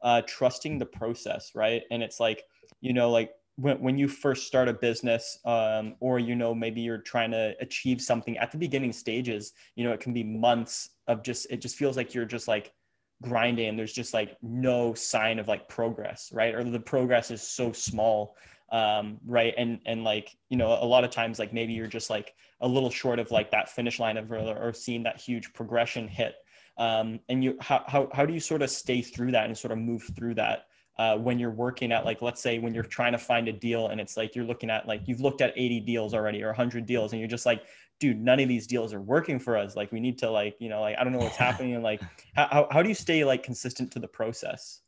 uh, 0.02 0.22
trusting 0.26 0.78
the 0.78 0.86
process, 0.86 1.52
right? 1.56 1.84
And 1.92 2.02
it's 2.02 2.20
like 2.20 2.46
you 2.82 2.94
know, 2.94 3.10
like 3.10 3.32
when, 3.60 3.80
when 3.82 3.98
you 3.98 4.08
first 4.08 4.48
start 4.48 4.68
a 4.68 4.74
business 4.74 5.40
um, 5.46 5.96
or 6.00 6.20
you 6.20 6.36
know 6.36 6.56
maybe 6.56 6.82
you're 6.82 6.98
trying 6.98 7.32
to 7.32 7.56
achieve 7.60 8.02
something 8.02 8.38
at 8.38 8.52
the 8.52 8.58
beginning 8.58 8.94
stages 8.94 9.54
you 9.76 9.84
know 9.84 9.92
it 9.92 10.00
can 10.00 10.14
be 10.14 10.24
months 10.24 10.92
of 11.08 11.24
just 11.24 11.48
it 11.50 11.62
just 11.62 11.76
feels 11.76 11.98
like 11.98 12.14
you're 12.14 12.26
just 12.26 12.48
like 12.48 12.74
grinding 13.22 13.68
and 13.68 13.78
there's 13.78 13.94
just 13.94 14.14
like 14.14 14.38
no 14.42 14.94
sign 14.94 15.40
of 15.40 15.48
like 15.48 15.68
progress 15.68 16.32
right? 16.34 16.56
Or 16.56 16.64
the 16.64 16.80
progress 16.80 17.32
is 17.32 17.42
so 17.42 17.72
small 17.72 18.36
um, 18.72 19.18
right? 19.26 19.54
And 19.58 19.80
and 19.86 20.04
like 20.04 20.38
you 20.50 20.58
know 20.58 20.68
a 20.68 20.86
lot 20.86 21.04
of 21.04 21.10
times 21.10 21.40
like 21.40 21.54
maybe 21.54 21.74
you're 21.74 21.88
just 21.88 22.10
like 22.10 22.34
a 22.62 22.68
little 22.68 22.90
short 22.90 23.20
of 23.20 23.32
like 23.32 23.52
that 23.52 23.70
finish 23.70 24.00
line 24.00 24.18
of 24.18 24.32
or, 24.32 24.38
or 24.38 24.74
seeing 24.74 25.04
that 25.04 25.20
huge 25.20 25.54
progression 25.54 26.08
hit. 26.08 26.36
Um, 26.78 27.20
and 27.28 27.44
you 27.44 27.58
how, 27.60 27.84
how 27.88 28.10
how 28.14 28.26
do 28.26 28.34
you 28.34 28.40
sort 28.40 28.62
of 28.62 28.70
stay 28.70 29.02
through 29.02 29.32
that 29.32 29.48
and 29.48 29.58
sort 29.58 29.72
of 29.72 29.80
move 29.80 30.10
through 30.16 30.36
that 30.36 30.68
uh, 31.00 31.18
when 31.18 31.40
you're 31.40 31.50
working 31.50 31.92
at 31.92 32.06
like 32.06 32.22
let's 32.22 32.42
say 32.42 32.60
when 32.60 32.74
you're 32.74 32.84
trying 32.84 33.14
to 33.14 33.18
find 33.18 33.48
a 33.48 33.54
deal 33.54 33.88
and 33.88 34.00
it's 34.00 34.18
like 34.18 34.36
you're 34.36 34.46
looking 34.46 34.70
at 34.70 34.88
like 34.88 35.02
you've 35.06 35.22
looked 35.22 35.42
at 35.42 35.54
80 35.56 35.80
deals 35.80 36.14
already 36.14 36.44
or 36.44 36.48
100 36.48 36.86
deals 36.86 37.14
and 37.14 37.20
you're 37.20 37.30
just 37.30 37.46
like 37.46 37.64
dude 38.00 38.20
none 38.20 38.40
of 38.40 38.48
these 38.48 38.68
deals 38.68 38.94
are 38.94 39.02
working 39.02 39.40
for 39.40 39.58
us 39.58 39.76
like 39.76 39.92
we 39.92 40.00
need 40.00 40.18
to 40.20 40.30
like 40.30 40.56
you 40.60 40.70
know 40.70 40.82
like 40.82 40.98
i 41.00 41.04
don't 41.04 41.14
know 41.14 41.20
what's 41.20 41.38
happening 41.38 41.74
and 41.74 41.84
like 41.84 42.02
how, 42.36 42.68
how 42.70 42.84
do 42.84 42.90
you 42.90 42.96
stay 42.96 43.24
like 43.24 43.44
consistent 43.44 43.92
to 43.94 44.00
the 44.00 44.08
process 44.08 44.82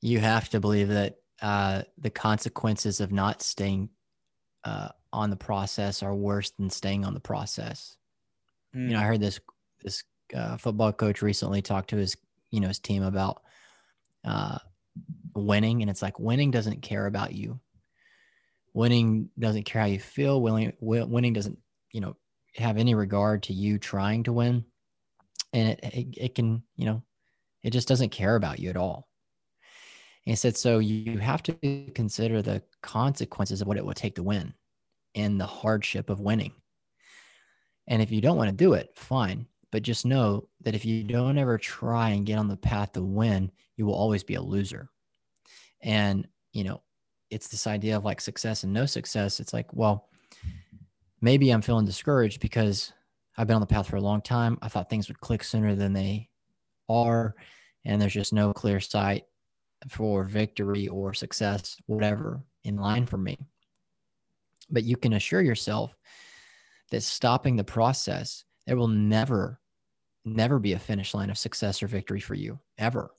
you 0.00 0.20
have 0.20 0.48
to 0.48 0.60
believe 0.60 0.88
that 0.88 1.16
uh, 1.42 1.82
the 1.98 2.10
consequences 2.10 3.00
of 3.00 3.12
not 3.12 3.42
staying 3.42 3.88
uh, 4.64 4.88
on 5.12 5.30
the 5.30 5.36
process 5.36 6.02
are 6.02 6.14
worse 6.14 6.50
than 6.50 6.70
staying 6.70 7.04
on 7.04 7.14
the 7.14 7.20
process. 7.20 7.96
Mm. 8.74 8.88
You 8.88 8.88
know, 8.90 8.98
I 8.98 9.02
hmm. 9.02 9.08
heard 9.08 9.20
this 9.20 9.40
this 9.82 10.04
uh, 10.34 10.56
football 10.56 10.92
coach 10.92 11.22
recently 11.22 11.62
talk 11.62 11.86
to 11.88 11.96
his 11.96 12.16
you 12.50 12.60
know 12.60 12.68
his 12.68 12.78
team 12.78 13.02
about 13.02 13.42
uh, 14.28 14.58
winning, 15.34 15.80
and 15.82 15.90
it's 15.90 16.02
like 16.02 16.20
winning 16.20 16.50
doesn't 16.50 16.82
care 16.82 17.06
about 17.06 17.32
you. 17.32 17.60
Winning 18.74 19.30
doesn't 19.38 19.64
care 19.64 19.82
how 19.82 19.88
you 19.88 19.98
feel. 19.98 20.40
Winning 20.40 20.72
winning 20.80 21.32
doesn't 21.32 21.58
you 21.92 22.00
know 22.00 22.16
have 22.56 22.76
any 22.76 22.94
regard 22.94 23.44
to 23.44 23.52
you 23.52 23.78
trying 23.78 24.24
to 24.24 24.32
win, 24.32 24.64
and 25.52 25.70
it, 25.70 25.80
it, 25.82 26.06
it 26.16 26.34
can 26.34 26.62
you 26.76 26.86
know 26.86 27.02
it 27.62 27.70
just 27.70 27.88
doesn't 27.88 28.10
care 28.10 28.36
about 28.36 28.58
you 28.58 28.70
at 28.70 28.76
all. 28.76 29.08
And 30.26 30.32
he 30.32 30.36
said, 30.36 30.56
so 30.56 30.78
you 30.78 31.18
have 31.18 31.42
to 31.44 31.90
consider 31.94 32.42
the 32.42 32.62
consequences 32.82 33.62
of 33.62 33.66
what 33.66 33.78
it 33.78 33.84
will 33.84 33.94
take 33.94 34.16
to 34.16 34.22
win 34.22 34.52
and 35.14 35.40
the 35.40 35.46
hardship 35.46 36.10
of 36.10 36.20
winning. 36.20 36.52
And 37.86 38.02
if 38.02 38.12
you 38.12 38.20
don't 38.20 38.36
want 38.36 38.50
to 38.50 38.56
do 38.56 38.74
it, 38.74 38.90
fine. 38.94 39.46
But 39.70 39.82
just 39.82 40.06
know 40.06 40.48
that 40.62 40.74
if 40.74 40.84
you 40.84 41.04
don't 41.04 41.38
ever 41.38 41.58
try 41.58 42.10
and 42.10 42.24
get 42.24 42.38
on 42.38 42.48
the 42.48 42.56
path 42.56 42.92
to 42.92 43.02
win, 43.02 43.50
you 43.76 43.84
will 43.84 43.94
always 43.94 44.24
be 44.24 44.34
a 44.34 44.42
loser. 44.42 44.88
And, 45.82 46.26
you 46.52 46.64
know, 46.64 46.82
it's 47.30 47.48
this 47.48 47.66
idea 47.66 47.96
of 47.96 48.04
like 48.04 48.20
success 48.20 48.64
and 48.64 48.72
no 48.72 48.86
success. 48.86 49.40
It's 49.40 49.52
like, 49.52 49.72
well, 49.74 50.08
maybe 51.20 51.50
I'm 51.50 51.62
feeling 51.62 51.84
discouraged 51.84 52.40
because 52.40 52.92
I've 53.36 53.46
been 53.46 53.56
on 53.56 53.60
the 53.60 53.66
path 53.66 53.88
for 53.88 53.96
a 53.96 54.00
long 54.00 54.22
time. 54.22 54.58
I 54.62 54.68
thought 54.68 54.88
things 54.88 55.08
would 55.08 55.20
click 55.20 55.44
sooner 55.44 55.74
than 55.74 55.92
they 55.92 56.28
are. 56.88 57.34
And 57.84 58.00
there's 58.00 58.14
just 58.14 58.32
no 58.32 58.52
clear 58.52 58.80
sight 58.80 59.24
for 59.88 60.24
victory 60.24 60.88
or 60.88 61.14
success, 61.14 61.76
whatever, 61.86 62.42
in 62.64 62.76
line 62.76 63.06
for 63.06 63.18
me. 63.18 63.38
But 64.70 64.84
you 64.84 64.96
can 64.96 65.12
assure 65.12 65.40
yourself 65.40 65.94
that 66.90 67.02
stopping 67.02 67.56
the 67.56 67.64
process, 67.64 68.44
there 68.68 68.76
will 68.76 68.86
never, 68.86 69.58
never 70.26 70.58
be 70.58 70.74
a 70.74 70.78
finish 70.78 71.14
line 71.14 71.30
of 71.30 71.38
success 71.38 71.82
or 71.82 71.86
victory 71.86 72.20
for 72.20 72.34
you 72.34 72.60
ever. 72.76 73.10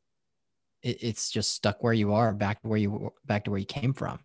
It, 0.84 1.00
it's 1.02 1.32
just 1.32 1.54
stuck 1.54 1.84
where 1.84 1.92
you 1.92 2.14
are, 2.14 2.34
back 2.34 2.62
to 2.62 2.68
where 2.68 2.78
you 2.78 3.12
back 3.26 3.46
to 3.46 3.52
where 3.52 3.60
you 3.60 3.66
came 3.66 3.92
from. 3.92 4.20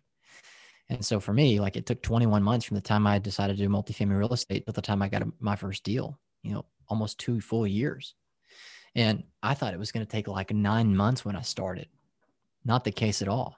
And 0.87 1.03
so 1.03 1.19
for 1.19 1.33
me, 1.33 1.59
like 1.59 1.77
it 1.77 1.87
took 1.87 2.03
21 2.03 2.43
months 2.43 2.63
from 2.63 2.75
the 2.75 2.81
time 2.81 3.07
I 3.07 3.17
decided 3.17 3.57
to 3.57 3.63
do 3.63 3.69
multifamily 3.69 4.19
real 4.19 4.33
estate 4.33 4.67
to 4.67 4.71
the 4.71 4.83
time 4.83 5.01
I 5.01 5.09
got 5.09 5.23
a, 5.23 5.31
my 5.39 5.55
first 5.55 5.83
deal. 5.83 6.19
You 6.43 6.53
know, 6.53 6.65
almost 6.87 7.17
two 7.17 7.41
full 7.41 7.65
years. 7.65 8.13
And 8.93 9.23
I 9.41 9.55
thought 9.55 9.73
it 9.73 9.79
was 9.79 9.91
going 9.91 10.05
to 10.05 10.11
take 10.11 10.27
like 10.27 10.53
nine 10.53 10.95
months 10.95 11.25
when 11.25 11.35
I 11.35 11.41
started 11.41 11.87
not 12.63 12.83
the 12.83 12.91
case 12.91 13.23
at 13.23 13.27
all. 13.27 13.57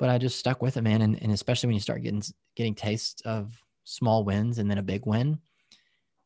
But 0.00 0.08
I 0.08 0.18
just 0.18 0.40
stuck 0.40 0.60
with 0.60 0.76
it, 0.76 0.82
man. 0.82 1.00
And, 1.02 1.22
and 1.22 1.30
especially 1.30 1.68
when 1.68 1.74
you 1.74 1.80
start 1.80 2.02
getting 2.02 2.24
getting 2.56 2.74
tastes 2.74 3.22
of 3.22 3.56
small 3.84 4.24
wins 4.24 4.58
and 4.58 4.68
then 4.68 4.78
a 4.78 4.82
big 4.82 5.06
win, 5.06 5.38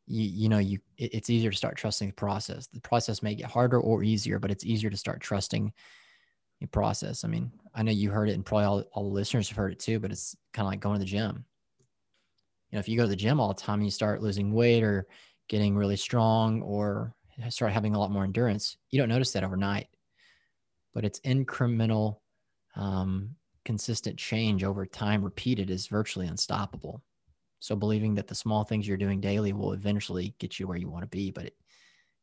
you 0.06 0.22
you 0.22 0.48
know 0.48 0.58
you 0.58 0.78
it, 0.98 1.14
it's 1.14 1.30
easier 1.30 1.50
to 1.50 1.56
start 1.56 1.76
trusting 1.76 2.08
the 2.08 2.14
process. 2.14 2.66
The 2.68 2.80
process 2.80 3.22
may 3.22 3.34
get 3.34 3.50
harder 3.50 3.80
or 3.80 4.02
easier, 4.02 4.38
but 4.38 4.50
it's 4.50 4.64
easier 4.64 4.90
to 4.90 4.96
start 4.96 5.20
trusting 5.20 5.72
the 6.60 6.66
process. 6.66 7.24
I 7.24 7.28
mean, 7.28 7.52
I 7.74 7.82
know 7.82 7.92
you 7.92 8.10
heard 8.10 8.28
it, 8.28 8.34
and 8.34 8.44
probably 8.44 8.64
all, 8.64 8.84
all 8.92 9.04
the 9.04 9.14
listeners 9.14 9.48
have 9.48 9.58
heard 9.58 9.72
it 9.72 9.80
too. 9.80 9.98
But 9.98 10.12
it's 10.12 10.36
kind 10.52 10.66
of 10.66 10.70
like 10.70 10.80
going 10.80 10.94
to 10.94 11.00
the 11.00 11.10
gym. 11.10 11.44
You 12.70 12.76
know, 12.76 12.80
if 12.80 12.88
you 12.88 12.96
go 12.96 13.04
to 13.04 13.08
the 13.08 13.16
gym 13.16 13.40
all 13.40 13.48
the 13.48 13.54
time 13.54 13.80
and 13.80 13.84
you 13.84 13.90
start 13.90 14.22
losing 14.22 14.52
weight 14.52 14.82
or 14.82 15.06
getting 15.48 15.76
really 15.76 15.96
strong 15.96 16.62
or 16.62 17.14
start 17.48 17.72
having 17.72 17.94
a 17.94 17.98
lot 17.98 18.10
more 18.10 18.24
endurance, 18.24 18.76
you 18.90 18.98
don't 18.98 19.08
notice 19.08 19.32
that 19.32 19.44
overnight. 19.44 19.88
But 20.94 21.04
it's 21.04 21.20
incremental, 21.20 22.18
um, 22.74 23.36
consistent 23.64 24.18
change 24.18 24.64
over 24.64 24.86
time, 24.86 25.22
repeated, 25.22 25.70
is 25.70 25.86
virtually 25.86 26.26
unstoppable. 26.26 27.02
So 27.60 27.74
believing 27.74 28.14
that 28.14 28.26
the 28.26 28.34
small 28.34 28.64
things 28.64 28.86
you're 28.86 28.96
doing 28.96 29.20
daily 29.20 29.52
will 29.52 29.72
eventually 29.72 30.34
get 30.38 30.58
you 30.58 30.66
where 30.66 30.76
you 30.76 30.88
want 30.88 31.02
to 31.02 31.08
be, 31.08 31.30
but 31.30 31.46
it, 31.46 31.56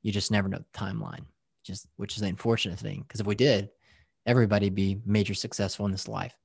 you 0.02 0.12
just 0.12 0.32
never 0.32 0.48
know 0.48 0.60
the 0.60 0.80
timeline. 0.80 1.26
Just 1.64 1.88
which 1.96 2.16
is 2.16 2.22
the 2.22 2.28
unfortunate 2.28 2.78
thing 2.78 3.06
because 3.08 3.22
if 3.22 3.26
we 3.28 3.36
did, 3.36 3.70
everybody 4.26 4.70
be 4.70 5.02
major 5.06 5.34
successful 5.34 5.86
in 5.86 5.92
this 5.92 6.08
life. 6.08 6.36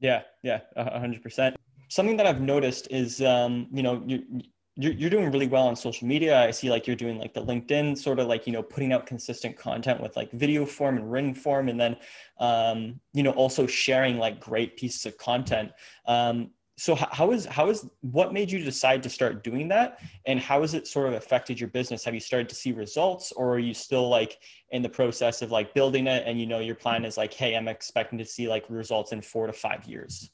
Yeah, 0.00 0.22
yeah, 0.42 0.60
hundred 0.76 1.22
percent. 1.22 1.56
Something 1.88 2.16
that 2.16 2.26
I've 2.26 2.40
noticed 2.40 2.88
is, 2.90 3.22
um, 3.22 3.68
you 3.72 3.82
know, 3.82 4.02
you 4.04 4.42
you're, 4.80 4.92
you're 4.92 5.10
doing 5.10 5.30
really 5.32 5.48
well 5.48 5.66
on 5.66 5.74
social 5.74 6.06
media. 6.06 6.40
I 6.40 6.52
see 6.52 6.70
like 6.70 6.86
you're 6.86 6.96
doing 6.96 7.18
like 7.18 7.34
the 7.34 7.44
LinkedIn 7.44 7.98
sort 7.98 8.20
of 8.20 8.28
like, 8.28 8.46
you 8.46 8.52
know, 8.52 8.62
putting 8.62 8.92
out 8.92 9.06
consistent 9.06 9.56
content 9.56 10.00
with 10.00 10.16
like 10.16 10.30
video 10.30 10.64
form 10.64 10.96
and 10.96 11.10
written 11.10 11.34
form. 11.34 11.68
And 11.68 11.80
then, 11.80 11.96
um, 12.38 13.00
you 13.12 13.24
know, 13.24 13.32
also 13.32 13.66
sharing 13.66 14.18
like 14.18 14.38
great 14.38 14.76
pieces 14.76 15.04
of 15.04 15.18
content. 15.18 15.72
Um, 16.06 16.52
so 16.78 16.94
how 16.94 17.32
is, 17.32 17.44
how 17.44 17.68
is, 17.68 17.86
what 18.00 18.32
made 18.32 18.50
you 18.50 18.62
decide 18.64 19.02
to 19.02 19.10
start 19.10 19.42
doing 19.42 19.68
that? 19.68 20.00
And 20.26 20.38
how 20.38 20.60
has 20.60 20.74
it 20.74 20.86
sort 20.86 21.08
of 21.08 21.14
affected 21.14 21.58
your 21.58 21.68
business? 21.68 22.04
Have 22.04 22.14
you 22.14 22.20
started 22.20 22.48
to 22.50 22.54
see 22.54 22.72
results 22.72 23.32
or 23.32 23.52
are 23.52 23.58
you 23.58 23.74
still 23.74 24.08
like 24.08 24.38
in 24.70 24.80
the 24.82 24.88
process 24.88 25.42
of 25.42 25.50
like 25.50 25.74
building 25.74 26.06
it? 26.06 26.22
And, 26.24 26.40
you 26.40 26.46
know, 26.46 26.60
your 26.60 26.76
plan 26.76 27.04
is 27.04 27.16
like, 27.16 27.34
Hey, 27.34 27.56
I'm 27.56 27.68
expecting 27.68 28.18
to 28.18 28.24
see 28.24 28.48
like 28.48 28.64
results 28.68 29.12
in 29.12 29.20
four 29.20 29.46
to 29.48 29.52
five 29.52 29.84
years. 29.86 30.30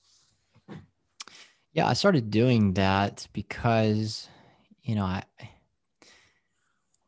Yeah, 1.72 1.88
I 1.88 1.94
started 1.94 2.30
doing 2.30 2.74
that 2.74 3.26
because 3.32 4.28
you 4.84 4.94
know, 4.94 5.04
I 5.04 5.24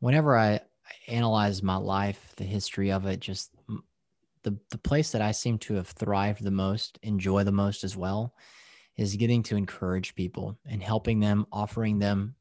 whenever 0.00 0.36
I, 0.36 0.60
analyze 1.08 1.62
my 1.62 1.76
life, 1.76 2.32
the 2.36 2.44
history 2.44 2.90
of 2.90 3.06
it, 3.06 3.20
just 3.20 3.52
the 4.42 4.56
the 4.70 4.78
place 4.78 5.12
that 5.12 5.22
I 5.22 5.30
seem 5.30 5.58
to 5.58 5.74
have 5.74 5.88
thrived 5.88 6.42
the 6.42 6.50
most, 6.50 6.98
enjoy 7.02 7.44
the 7.44 7.52
most 7.52 7.84
as 7.84 7.96
well, 7.96 8.34
is 8.96 9.16
getting 9.16 9.42
to 9.44 9.56
encourage 9.56 10.14
people 10.14 10.56
and 10.66 10.82
helping 10.82 11.20
them, 11.20 11.46
offering 11.52 11.98
them, 11.98 12.34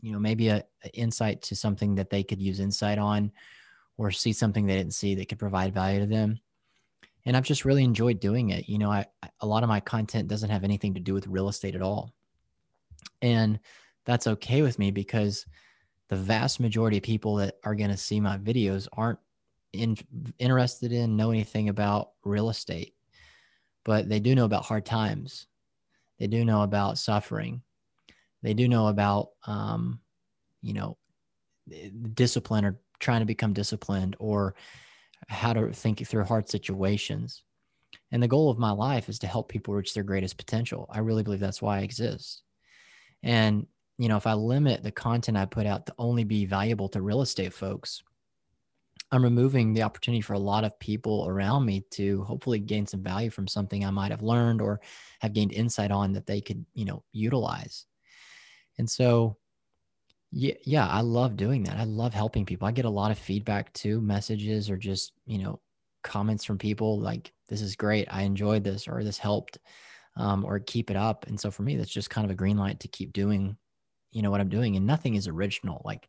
you 0.00 0.12
know, 0.12 0.18
maybe 0.18 0.48
a, 0.48 0.64
a 0.84 0.88
insight 0.94 1.42
to 1.42 1.56
something 1.56 1.94
that 1.96 2.10
they 2.10 2.22
could 2.22 2.40
use 2.40 2.60
insight 2.60 2.98
on, 2.98 3.30
or 3.96 4.10
see 4.10 4.32
something 4.32 4.64
they 4.64 4.76
didn't 4.76 4.94
see 4.94 5.14
that 5.16 5.28
could 5.28 5.38
provide 5.38 5.74
value 5.74 6.00
to 6.00 6.06
them. 6.06 6.38
And 7.24 7.36
I've 7.36 7.44
just 7.44 7.64
really 7.64 7.84
enjoyed 7.84 8.20
doing 8.20 8.50
it. 8.50 8.68
You 8.68 8.78
know, 8.78 8.90
I 8.90 9.06
a 9.40 9.46
lot 9.46 9.62
of 9.62 9.68
my 9.68 9.80
content 9.80 10.28
doesn't 10.28 10.50
have 10.50 10.64
anything 10.64 10.94
to 10.94 11.00
do 11.00 11.14
with 11.14 11.26
real 11.26 11.48
estate 11.48 11.74
at 11.74 11.82
all, 11.82 12.14
and 13.20 13.58
that's 14.04 14.26
okay 14.26 14.62
with 14.62 14.78
me 14.78 14.90
because 14.90 15.44
the 16.08 16.16
vast 16.16 16.60
majority 16.60 16.96
of 16.96 17.02
people 17.02 17.36
that 17.36 17.56
are 17.64 17.74
going 17.74 17.90
to 17.90 17.96
see 17.96 18.20
my 18.20 18.38
videos 18.38 18.88
aren't 18.92 19.18
in, 19.72 19.96
interested 20.38 20.92
in 20.92 21.16
know 21.16 21.30
anything 21.30 21.68
about 21.68 22.12
real 22.24 22.48
estate 22.48 22.94
but 23.84 24.08
they 24.08 24.18
do 24.18 24.34
know 24.34 24.44
about 24.44 24.64
hard 24.64 24.84
times 24.84 25.46
they 26.18 26.26
do 26.26 26.44
know 26.44 26.62
about 26.62 26.98
suffering. 26.98 27.62
They 28.42 28.54
do 28.54 28.68
know 28.68 28.88
about 28.88 29.30
um, 29.46 30.00
you 30.62 30.74
know 30.74 30.96
discipline 32.14 32.64
or 32.64 32.80
trying 32.98 33.20
to 33.20 33.26
become 33.26 33.52
disciplined 33.52 34.16
or 34.18 34.54
how 35.28 35.52
to 35.52 35.72
think 35.72 36.06
through 36.06 36.24
hard 36.24 36.48
situations. 36.48 37.42
And 38.10 38.22
the 38.22 38.28
goal 38.28 38.50
of 38.50 38.58
my 38.58 38.70
life 38.70 39.08
is 39.08 39.18
to 39.20 39.26
help 39.26 39.48
people 39.48 39.74
reach 39.74 39.94
their 39.94 40.02
greatest 40.02 40.36
potential. 40.38 40.86
I 40.90 41.00
really 41.00 41.22
believe 41.22 41.40
that's 41.40 41.62
why 41.62 41.78
i 41.78 41.82
exist. 41.82 42.42
And 43.22 43.66
you 43.98 44.08
know, 44.08 44.16
if 44.16 44.26
I 44.26 44.34
limit 44.34 44.82
the 44.82 44.92
content 44.92 45.36
I 45.36 45.44
put 45.44 45.66
out 45.66 45.86
to 45.86 45.94
only 45.98 46.24
be 46.24 46.44
valuable 46.46 46.88
to 46.90 47.02
real 47.02 47.20
estate 47.20 47.52
folks, 47.52 48.02
I'm 49.10 49.22
removing 49.24 49.72
the 49.72 49.82
opportunity 49.82 50.20
for 50.20 50.34
a 50.34 50.38
lot 50.38 50.64
of 50.64 50.78
people 50.78 51.26
around 51.26 51.64
me 51.64 51.84
to 51.92 52.22
hopefully 52.24 52.58
gain 52.58 52.86
some 52.86 53.02
value 53.02 53.30
from 53.30 53.48
something 53.48 53.84
I 53.84 53.90
might 53.90 54.10
have 54.10 54.22
learned 54.22 54.60
or 54.60 54.80
have 55.20 55.32
gained 55.32 55.52
insight 55.52 55.90
on 55.90 56.12
that 56.12 56.26
they 56.26 56.40
could, 56.40 56.64
you 56.74 56.84
know, 56.84 57.02
utilize. 57.12 57.86
And 58.76 58.88
so, 58.88 59.38
yeah, 60.30 60.54
yeah, 60.64 60.86
I 60.86 61.00
love 61.00 61.36
doing 61.36 61.62
that. 61.64 61.78
I 61.78 61.84
love 61.84 62.12
helping 62.12 62.44
people. 62.44 62.68
I 62.68 62.72
get 62.72 62.84
a 62.84 62.90
lot 62.90 63.10
of 63.10 63.18
feedback 63.18 63.72
too, 63.72 64.00
messages 64.00 64.68
or 64.68 64.76
just, 64.76 65.12
you 65.26 65.38
know, 65.38 65.60
comments 66.04 66.44
from 66.44 66.58
people 66.58 67.00
like, 67.00 67.32
this 67.48 67.62
is 67.62 67.76
great. 67.76 68.08
I 68.10 68.22
enjoyed 68.22 68.62
this 68.62 68.86
or 68.86 69.02
this 69.02 69.18
helped 69.18 69.58
um, 70.16 70.44
or 70.44 70.58
keep 70.58 70.90
it 70.90 70.96
up. 70.96 71.26
And 71.26 71.40
so 71.40 71.50
for 71.50 71.62
me, 71.62 71.76
that's 71.76 71.90
just 71.90 72.10
kind 72.10 72.26
of 72.26 72.30
a 72.30 72.34
green 72.34 72.58
light 72.58 72.80
to 72.80 72.88
keep 72.88 73.14
doing 73.14 73.56
you 74.12 74.22
know 74.22 74.30
what 74.30 74.40
i'm 74.40 74.48
doing 74.48 74.76
and 74.76 74.86
nothing 74.86 75.14
is 75.14 75.28
original 75.28 75.82
like 75.84 76.08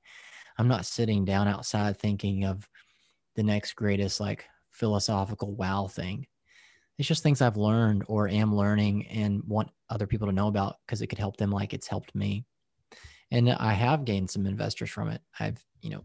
i'm 0.58 0.68
not 0.68 0.86
sitting 0.86 1.26
down 1.26 1.48
outside 1.48 1.98
thinking 1.98 2.46
of 2.46 2.68
the 3.36 3.44
next 3.44 3.74
greatest 3.74 4.20
like 4.20 4.46
philosophical 4.72 5.56
wow 5.56 5.88
thing. 5.88 6.28
It's 6.98 7.08
just 7.08 7.24
things 7.24 7.42
i've 7.42 7.58
learned 7.58 8.04
or 8.08 8.28
am 8.28 8.54
learning 8.54 9.08
and 9.08 9.42
want 9.48 9.70
other 9.90 10.06
people 10.06 10.28
to 10.28 10.34
know 10.34 10.48
about 10.48 10.76
because 10.86 11.02
it 11.02 11.08
could 11.08 11.20
help 11.20 11.38
them 11.38 11.52
like 11.52 11.74
it's 11.74 11.88
helped 11.88 12.14
me. 12.14 12.46
And 13.32 13.50
i 13.50 13.74
have 13.74 14.06
gained 14.06 14.30
some 14.30 14.46
investors 14.46 14.90
from 14.90 15.10
it. 15.10 15.22
I've 15.40 15.64
you 15.82 15.92
know 15.92 16.04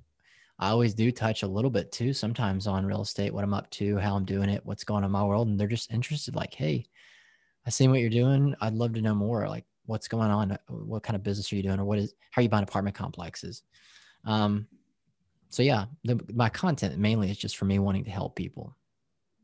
i 0.60 0.68
always 0.68 0.94
do 0.94 1.10
touch 1.10 1.42
a 1.42 1.48
little 1.48 1.70
bit 1.70 1.90
too 1.90 2.12
sometimes 2.12 2.68
on 2.68 2.87
real 2.87 3.02
estate 3.02 3.34
what 3.34 3.42
i'm 3.42 3.52
up 3.52 3.68
to 3.70 3.98
how 3.98 4.14
i'm 4.14 4.24
doing 4.24 4.48
it 4.48 4.64
what's 4.64 4.84
going 4.84 4.98
on 4.98 5.04
in 5.06 5.10
my 5.10 5.24
world 5.24 5.48
and 5.48 5.58
they're 5.58 5.66
just 5.66 5.92
interested 5.92 6.37
like 6.37 6.54
hey 6.54 6.87
i 7.66 7.70
see 7.70 7.88
what 7.88 7.98
you're 7.98 8.08
doing. 8.08 8.54
I'd 8.60 8.74
love 8.74 8.92
to 8.94 9.02
know 9.02 9.16
more 9.16 9.48
like 9.48 9.64
what's 9.87 10.08
going 10.08 10.30
on? 10.30 10.58
What 10.68 11.02
kind 11.02 11.16
of 11.16 11.22
business 11.22 11.52
are 11.52 11.56
you 11.56 11.62
doing? 11.62 11.78
Or 11.78 11.84
what 11.84 11.98
is 11.98 12.14
how 12.30 12.40
are 12.40 12.42
you 12.42 12.48
buying 12.48 12.64
apartment 12.64 12.96
complexes? 12.96 13.62
Um 14.24 14.66
so 15.54 15.62
yeah 15.62 15.84
the, 16.02 16.20
my 16.34 16.48
content 16.48 16.98
mainly 16.98 17.30
is 17.30 17.38
just 17.38 17.56
for 17.56 17.64
me 17.64 17.78
wanting 17.78 18.04
to 18.04 18.10
help 18.10 18.34
people. 18.34 18.76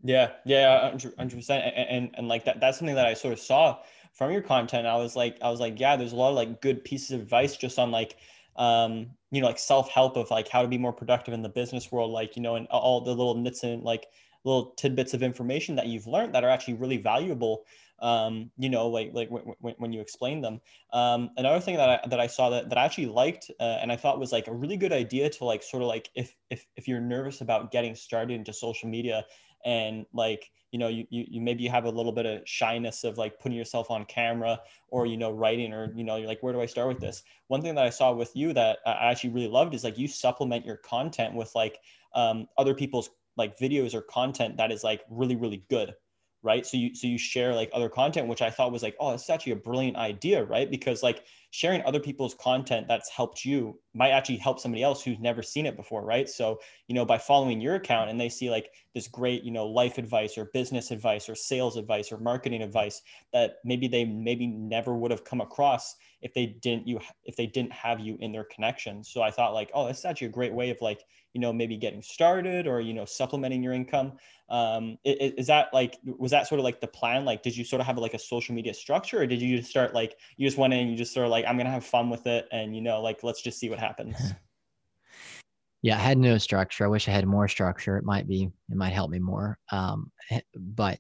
Yeah 0.03 0.31
yeah 0.45 0.91
100% 0.91 1.51
and, 1.51 1.89
and, 1.89 2.11
and 2.15 2.29
like 2.29 2.45
that 2.47 2.59
that's 2.61 2.79
something 2.79 2.97
that 2.97 3.07
i 3.07 3.15
sort 3.15 3.33
of 3.33 3.39
saw 3.39 3.79
from 4.13 4.33
your 4.33 4.41
content. 4.41 4.87
I 4.87 4.97
was 4.97 5.15
like 5.15 5.39
i 5.41 5.49
was 5.49 5.61
like 5.61 5.79
yeah 5.79 5.97
there's 5.97 6.13
a 6.13 6.17
lot 6.17 6.31
of 6.31 6.35
like 6.35 6.61
good 6.61 6.83
pieces 6.85 7.13
of 7.13 7.21
advice 7.21 7.57
just 7.57 7.79
on 7.79 7.91
like 7.91 8.17
um 8.57 9.11
you 9.31 9.41
know 9.41 9.47
like 9.47 9.59
self-help 9.59 10.17
of 10.17 10.31
like 10.31 10.49
how 10.49 10.63
to 10.63 10.69
be 10.69 10.79
more 10.79 10.93
productive 10.93 11.33
in 11.33 11.43
the 11.43 11.49
business 11.49 11.93
world 11.93 12.11
like 12.11 12.35
you 12.35 12.43
know 12.43 12.57
and 12.57 12.67
all 12.69 13.01
the 13.01 13.11
little 13.11 13.37
nits 13.37 13.63
and 13.63 13.85
like 13.85 14.07
little 14.45 14.71
tidbits 14.77 15.15
of 15.15 15.23
information 15.23 15.77
that 15.77 15.87
you've 15.87 16.09
learned 16.09 16.35
that 16.35 16.43
are 16.43 16.51
actually 16.51 16.75
really 16.75 16.97
valuable 16.97 17.65
um, 18.01 18.51
you 18.59 18.71
know, 18.71 18.89
like 18.89 19.13
like 19.13 19.31
when 19.31 19.93
you 19.93 20.01
explain 20.01 20.41
them. 20.41 20.61
Um, 20.93 21.31
another 21.37 21.61
thing 21.61 21.77
that 21.77 21.89
I, 22.05 22.09
that 22.09 22.21
I 22.21 22.27
saw 22.27 22.51
that, 22.51 22.69
that 22.69 22.79
I 22.79 22.85
actually 22.85 23.07
liked 23.07 23.51
uh, 23.61 23.79
and 23.81 23.93
I 23.93 23.97
thought 23.97 24.19
was 24.19 24.33
like 24.33 24.49
a 24.49 24.55
really 24.55 24.77
good 24.77 24.93
idea 24.93 25.29
to 25.31 25.45
like 25.45 25.63
sort 25.63 25.83
of 25.83 25.89
like 25.89 26.11
if 26.15 26.35
if 26.51 26.67
if 26.77 26.89
you're 26.89 27.01
nervous 27.01 27.41
about 27.41 27.71
getting 27.71 27.95
started 27.95 28.35
into 28.35 28.53
social 28.53 28.89
media 28.89 29.25
and 29.65 30.07
like 30.13 30.51
you 30.73 30.79
know 30.79 30.89
you, 30.89 31.07
you, 31.11 31.25
you 31.29 31.41
maybe 31.41 31.63
you 31.63 31.71
have 31.71 31.85
a 31.85 31.91
little 31.91 32.13
bit 32.13 32.27
of 32.27 32.41
shyness 32.47 33.05
of 33.05 33.19
like 33.19 33.39
putting 33.41 33.59
yourself 33.59 33.91
on 33.91 34.05
camera 34.07 34.59
or 34.89 35.07
you 35.07 35.17
know 35.17 35.31
writing 35.31 35.73
or 35.73 35.93
you 35.95 36.05
know 36.05 36.17
you're 36.17 36.29
like 36.29 36.43
where 36.43 36.53
do 36.53 36.61
i 36.61 36.67
start 36.67 36.89
with 36.89 37.01
this 37.01 37.23
one 37.49 37.61
thing 37.61 37.75
that 37.75 37.85
i 37.85 37.91
saw 37.91 38.13
with 38.13 38.35
you 38.35 38.53
that 38.53 38.79
i 38.87 39.11
actually 39.11 39.31
really 39.31 39.49
loved 39.49 39.75
is 39.75 39.85
like 39.85 39.99
you 39.99 40.09
supplement 40.09 40.65
your 40.65 40.77
content 40.77 41.35
with 41.35 41.51
like 41.55 41.79
um, 42.15 42.47
other 42.59 42.75
people's 42.75 43.11
like 43.37 43.59
videos 43.59 43.95
or 43.95 44.01
content 44.03 44.57
that 44.57 44.73
is 44.73 44.83
like 44.83 45.03
really 45.11 45.37
really 45.37 45.65
good 45.69 45.95
right? 46.43 46.67
So 46.67 46.77
you 46.77 46.95
so 46.95 47.07
you 47.07 47.19
share 47.19 47.55
like 47.55 47.71
other 47.73 47.89
content 47.89 48.29
which 48.29 48.43
i 48.43 48.51
thought 48.51 48.73
was 48.73 48.83
like 48.83 48.97
oh 49.01 49.13
it's 49.13 49.31
actually 49.31 49.53
a 49.53 49.57
brilliant 49.57 49.97
idea 49.97 50.45
right? 50.45 50.71
Because 50.71 51.03
like 51.03 51.25
sharing 51.51 51.83
other 51.83 52.01
people's 52.01 52.35
content 52.35 52.87
that's 52.89 53.11
helped 53.11 53.45
you 53.45 53.81
might 53.93 54.11
actually 54.11 54.37
help 54.37 54.61
somebody 54.61 54.83
else 54.83 55.03
who's 55.03 55.19
never 55.19 55.43
seen 55.43 55.67
it 55.67 55.77
before 55.77 56.05
right? 56.05 56.29
So 56.29 56.61
you 56.89 56.95
know 56.95 57.05
by 57.05 57.19
following 57.19 57.61
your 57.61 57.75
account 57.75 58.11
and 58.11 58.21
they 58.21 58.29
see 58.29 58.51
like 58.51 58.73
this 58.95 59.09
great 59.09 59.43
you 59.43 59.51
know 59.51 59.67
life 59.67 59.99
advice 59.99 60.37
or 60.39 60.47
business 60.53 60.91
advice 60.91 61.29
or 61.29 61.35
sales 61.35 61.77
advice 61.77 62.13
or 62.13 62.19
marketing 62.19 62.63
advice 62.63 63.03
that 63.33 63.57
maybe 63.65 63.89
they 63.89 64.05
maybe 64.05 64.47
never 64.47 64.97
would 64.97 65.11
have 65.11 65.25
come 65.25 65.41
across 65.41 65.97
if 66.23 66.35
they 66.35 66.47
didn't 66.47 66.87
you 66.87 67.01
if 67.25 67.37
they 67.37 67.47
didn't 67.47 67.73
have 67.73 68.01
you 68.01 68.17
in 68.21 68.33
their 68.33 68.45
connection. 68.45 69.03
So 69.05 69.23
i 69.23 69.31
thought 69.31 69.55
like 69.55 69.71
oh 69.75 69.87
that's 69.87 70.05
actually 70.05 70.29
a 70.29 70.31
great 70.31 70.53
way 70.55 70.71
of 70.71 70.79
like 70.81 71.05
you 71.33 71.41
know 71.41 71.53
maybe 71.53 71.77
getting 71.77 72.03
started 72.03 72.67
or 72.67 72.81
you 72.81 72.93
know 72.95 73.05
supplementing 73.05 73.63
your 73.63 73.73
income. 73.73 74.19
Um 74.49 74.99
is, 75.05 75.33
is 75.39 75.47
that 75.47 75.73
like 75.73 75.99
was 76.05 76.31
that 76.33 76.47
sort 76.49 76.59
of 76.59 76.65
like 76.65 76.81
the 76.81 76.89
plan? 76.89 77.25
Like 77.25 77.43
did 77.43 77.57
you 77.57 77.65
sort 77.65 77.81
of 77.81 77.87
have 77.87 77.99
like 77.99 78.15
a 78.15 78.19
social 78.19 78.55
media 78.55 78.75
structure 78.75 79.21
or 79.21 79.27
did 79.27 79.41
you 79.41 79.59
just 79.59 79.71
start 79.71 79.95
like 79.95 80.19
you 80.37 80.47
just 80.47 80.59
went 80.59 80.73
in 80.75 80.81
and 80.81 80.91
you 80.91 80.97
just 80.97 81.15
sort 81.15 81.27
of 81.27 81.31
like 81.31 81.40
i'm 81.47 81.57
gonna 81.57 81.71
have 81.71 81.85
fun 81.85 82.11
with 82.11 82.27
it 82.27 82.49
and 82.53 82.75
you 82.75 82.83
know 82.83 83.01
like 83.01 83.23
let's 83.23 83.43
just 83.43 83.59
see 83.59 83.69
what 83.69 83.79
happens 83.79 84.17
yeah 85.83 85.97
i 85.97 86.01
had 86.01 86.19
no 86.19 86.39
structure 86.39 86.85
i 86.85 86.89
wish 86.89 87.09
i 87.09 87.13
had 87.13 87.27
more 87.27 87.49
structure 87.49 87.97
it 87.97 88.05
might 88.05 88.29
be 88.29 88.51
it 88.69 88.77
might 88.77 88.93
help 88.93 89.11
me 89.11 89.19
more 89.19 89.59
um 89.73 90.11
but 90.57 90.99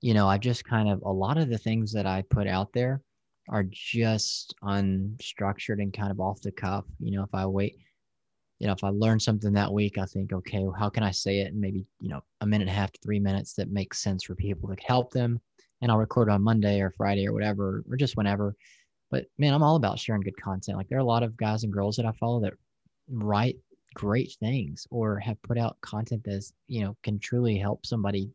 you 0.00 0.14
know 0.14 0.28
i 0.28 0.38
just 0.38 0.64
kind 0.64 0.88
of 0.88 1.02
a 1.02 1.12
lot 1.12 1.38
of 1.38 1.48
the 1.48 1.58
things 1.58 1.92
that 1.92 2.06
i 2.06 2.22
put 2.30 2.46
out 2.46 2.72
there 2.72 3.02
are 3.50 3.64
just 3.68 4.54
unstructured 4.62 5.82
and 5.82 5.92
kind 5.92 6.10
of 6.10 6.20
off 6.20 6.40
the 6.40 6.52
cuff. 6.52 6.84
You 7.00 7.16
know, 7.16 7.24
if 7.24 7.34
I 7.34 7.44
wait, 7.46 7.76
you 8.60 8.66
know, 8.66 8.72
if 8.72 8.84
I 8.84 8.90
learn 8.90 9.18
something 9.18 9.52
that 9.52 9.72
week, 9.72 9.98
I 9.98 10.04
think, 10.06 10.32
okay, 10.32 10.60
well, 10.60 10.76
how 10.78 10.88
can 10.88 11.02
I 11.02 11.10
say 11.10 11.40
it 11.40 11.52
in 11.52 11.60
maybe, 11.60 11.84
you 11.98 12.08
know, 12.08 12.22
a 12.40 12.46
minute 12.46 12.68
and 12.68 12.76
a 12.76 12.78
half 12.78 12.92
to 12.92 13.00
three 13.00 13.18
minutes 13.18 13.54
that 13.54 13.72
makes 13.72 14.02
sense 14.02 14.22
for 14.22 14.34
people 14.34 14.68
that 14.68 14.82
help 14.82 15.10
them? 15.12 15.40
And 15.82 15.90
I'll 15.90 15.98
record 15.98 16.30
on 16.30 16.42
Monday 16.42 16.80
or 16.80 16.90
Friday 16.90 17.26
or 17.26 17.32
whatever, 17.32 17.82
or 17.90 17.96
just 17.96 18.16
whenever. 18.16 18.54
But 19.10 19.26
man, 19.38 19.54
I'm 19.54 19.62
all 19.62 19.76
about 19.76 19.98
sharing 19.98 20.22
good 20.22 20.40
content. 20.40 20.78
Like 20.78 20.88
there 20.88 20.98
are 20.98 21.02
a 21.02 21.04
lot 21.04 21.22
of 21.22 21.36
guys 21.36 21.64
and 21.64 21.72
girls 21.72 21.96
that 21.96 22.06
I 22.06 22.12
follow 22.12 22.40
that 22.40 22.54
write 23.08 23.56
great 23.94 24.36
things 24.40 24.86
or 24.90 25.18
have 25.18 25.42
put 25.42 25.58
out 25.58 25.80
content 25.80 26.22
that's, 26.24 26.52
you 26.68 26.82
know, 26.82 26.96
can 27.02 27.18
truly 27.18 27.58
help 27.58 27.84
somebody 27.84 28.30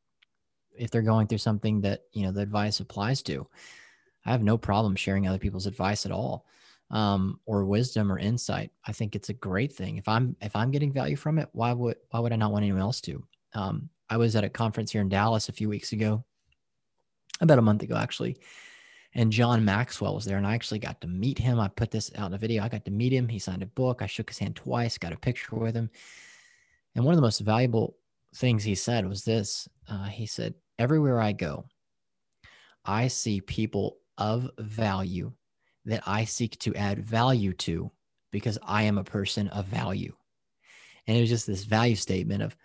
if 0.78 0.91
they're 0.91 1.01
going 1.01 1.28
through 1.28 1.38
something 1.38 1.80
that, 1.82 2.01
you 2.11 2.23
know, 2.23 2.32
the 2.32 2.41
advice 2.41 2.82
applies 2.82 3.21
to. 3.23 3.47
I 4.26 4.32
have 4.32 4.43
no 4.43 4.57
problem 4.57 4.95
sharing 4.95 5.28
other 5.28 5.38
people's 5.38 5.67
advice 5.67 6.05
at 6.05 6.11
all 6.11 6.45
um, 6.91 7.39
or 7.45 7.65
wisdom 7.65 8.11
or 8.11 8.19
insight. 8.19 8.71
I 8.86 8.91
think 8.91 9.15
it's 9.15 9.30
a 9.30 9.34
great 9.34 9.71
thing. 9.71 9.97
If 9.97 10.07
I'm 10.07 10.36
if 10.41 10.55
I'm 10.55 10.71
getting 10.71 10.91
value 10.91 11.15
from 11.15 11.39
it, 11.39 11.49
why 11.53 11.73
would 11.73 11.97
why 12.09 12.19
would 12.19 12.34
I 12.34 12.38
not 12.38 12.51
want 12.51 12.63
anyone 12.63 12.82
else 12.82 13.01
to? 13.01 13.23
Um, 13.53 13.89
I 14.09 14.17
was 14.17 14.36
at 14.36 14.43
a 14.43 14.49
conference 14.49 14.91
here 14.91 15.01
in 15.01 15.09
Dallas 15.09 15.49
a 15.49 15.53
few 15.53 15.69
weeks 15.69 15.93
ago, 15.93 16.23
about 17.41 17.59
a 17.59 17.63
month 17.63 17.84
ago 17.84 17.95
actually, 17.95 18.38
and 19.16 19.32
John 19.32 19.66
Maxwell 19.66 20.13
was 20.13 20.26
there, 20.26 20.38
and 20.38 20.45
I 20.45 20.53
actually 20.53 20.80
got 20.80 21.01
to 21.01 21.07
meet 21.07 21.39
him. 21.39 21.59
I 21.59 21.70
put 21.70 21.89
this 21.89 22.11
out 22.16 22.28
in 22.28 22.34
a 22.34 22.38
video. 22.38 22.63
I 22.63 22.70
got 22.70 22.86
to 22.86 22.91
meet 22.91 23.13
him. 23.13 23.28
He 23.28 23.39
signed 23.39 23.63
a 23.63 23.68
book. 23.68 24.01
I 24.01 24.07
shook 24.07 24.30
his 24.30 24.38
hand 24.38 24.55
twice. 24.55 24.97
Got 24.97 25.13
a 25.13 25.18
picture 25.18 25.55
with 25.55 25.76
him. 25.76 25.89
And 26.93 27.03
one 27.03 27.13
of 27.13 27.18
the 27.18 27.26
most 27.26 27.39
valuable 27.39 27.97
things 28.36 28.63
he 28.63 28.76
said 28.76 29.07
was 29.07 29.24
this. 29.24 29.68
Uh, 29.89 30.05
he 30.05 30.26
said, 30.26 30.53
"Everywhere 30.78 31.22
I 31.22 31.32
go, 31.32 31.66
I 32.84 33.07
see 33.07 33.41
people 33.41 33.97
of 34.18 34.49
value 34.59 35.32
that 35.86 36.03
I 36.05 36.26
seek 36.26 36.57
to 36.59 36.76
add 36.76 36.99
value 36.99 37.53
to 37.53 37.91
because 38.32 38.57
I 38.63 38.84
am 38.84 38.97
a 38.97 39.03
person 39.03 39.47
of 39.49 39.66
value. 39.66 40.13
And 41.07 41.16
it 41.16 41.22
was 41.22 41.30
just 41.30 41.47
this 41.47 41.63
value 41.63 41.95
statement 41.95 42.43
of 42.43 42.55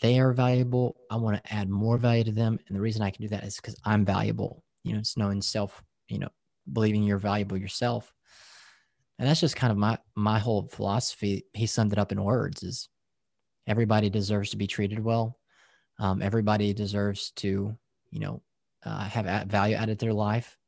they 0.00 0.18
are 0.18 0.32
valuable. 0.32 0.96
I 1.10 1.16
want 1.16 1.42
to 1.42 1.52
add 1.52 1.68
more 1.68 1.98
value 1.98 2.24
to 2.24 2.32
them. 2.32 2.58
And 2.66 2.76
the 2.76 2.80
reason 2.80 3.02
I 3.02 3.10
can 3.10 3.22
do 3.22 3.28
that 3.28 3.44
is 3.44 3.56
because 3.56 3.76
I'm 3.84 4.04
valuable. 4.04 4.63
You 4.84 4.92
know, 4.92 4.98
it's 5.00 5.16
knowing 5.16 5.42
self, 5.42 5.82
you 6.08 6.18
know, 6.18 6.28
believing 6.72 7.02
you're 7.02 7.18
valuable 7.18 7.56
yourself. 7.56 8.12
And 9.18 9.28
that's 9.28 9.40
just 9.40 9.56
kind 9.56 9.70
of 9.70 9.78
my 9.78 9.98
my 10.14 10.38
whole 10.38 10.68
philosophy. 10.68 11.46
He 11.52 11.66
summed 11.66 11.92
it 11.92 11.98
up 11.98 12.12
in 12.12 12.22
words 12.22 12.62
is 12.62 12.88
everybody 13.66 14.10
deserves 14.10 14.50
to 14.50 14.56
be 14.56 14.66
treated 14.66 15.00
well. 15.00 15.38
Um, 15.98 16.22
everybody 16.22 16.72
deserves 16.72 17.30
to, 17.36 17.76
you 18.10 18.20
know, 18.20 18.42
uh, 18.84 19.04
have 19.04 19.48
value 19.48 19.76
added 19.76 19.98
to 19.98 20.06
their 20.06 20.12
life 20.12 20.58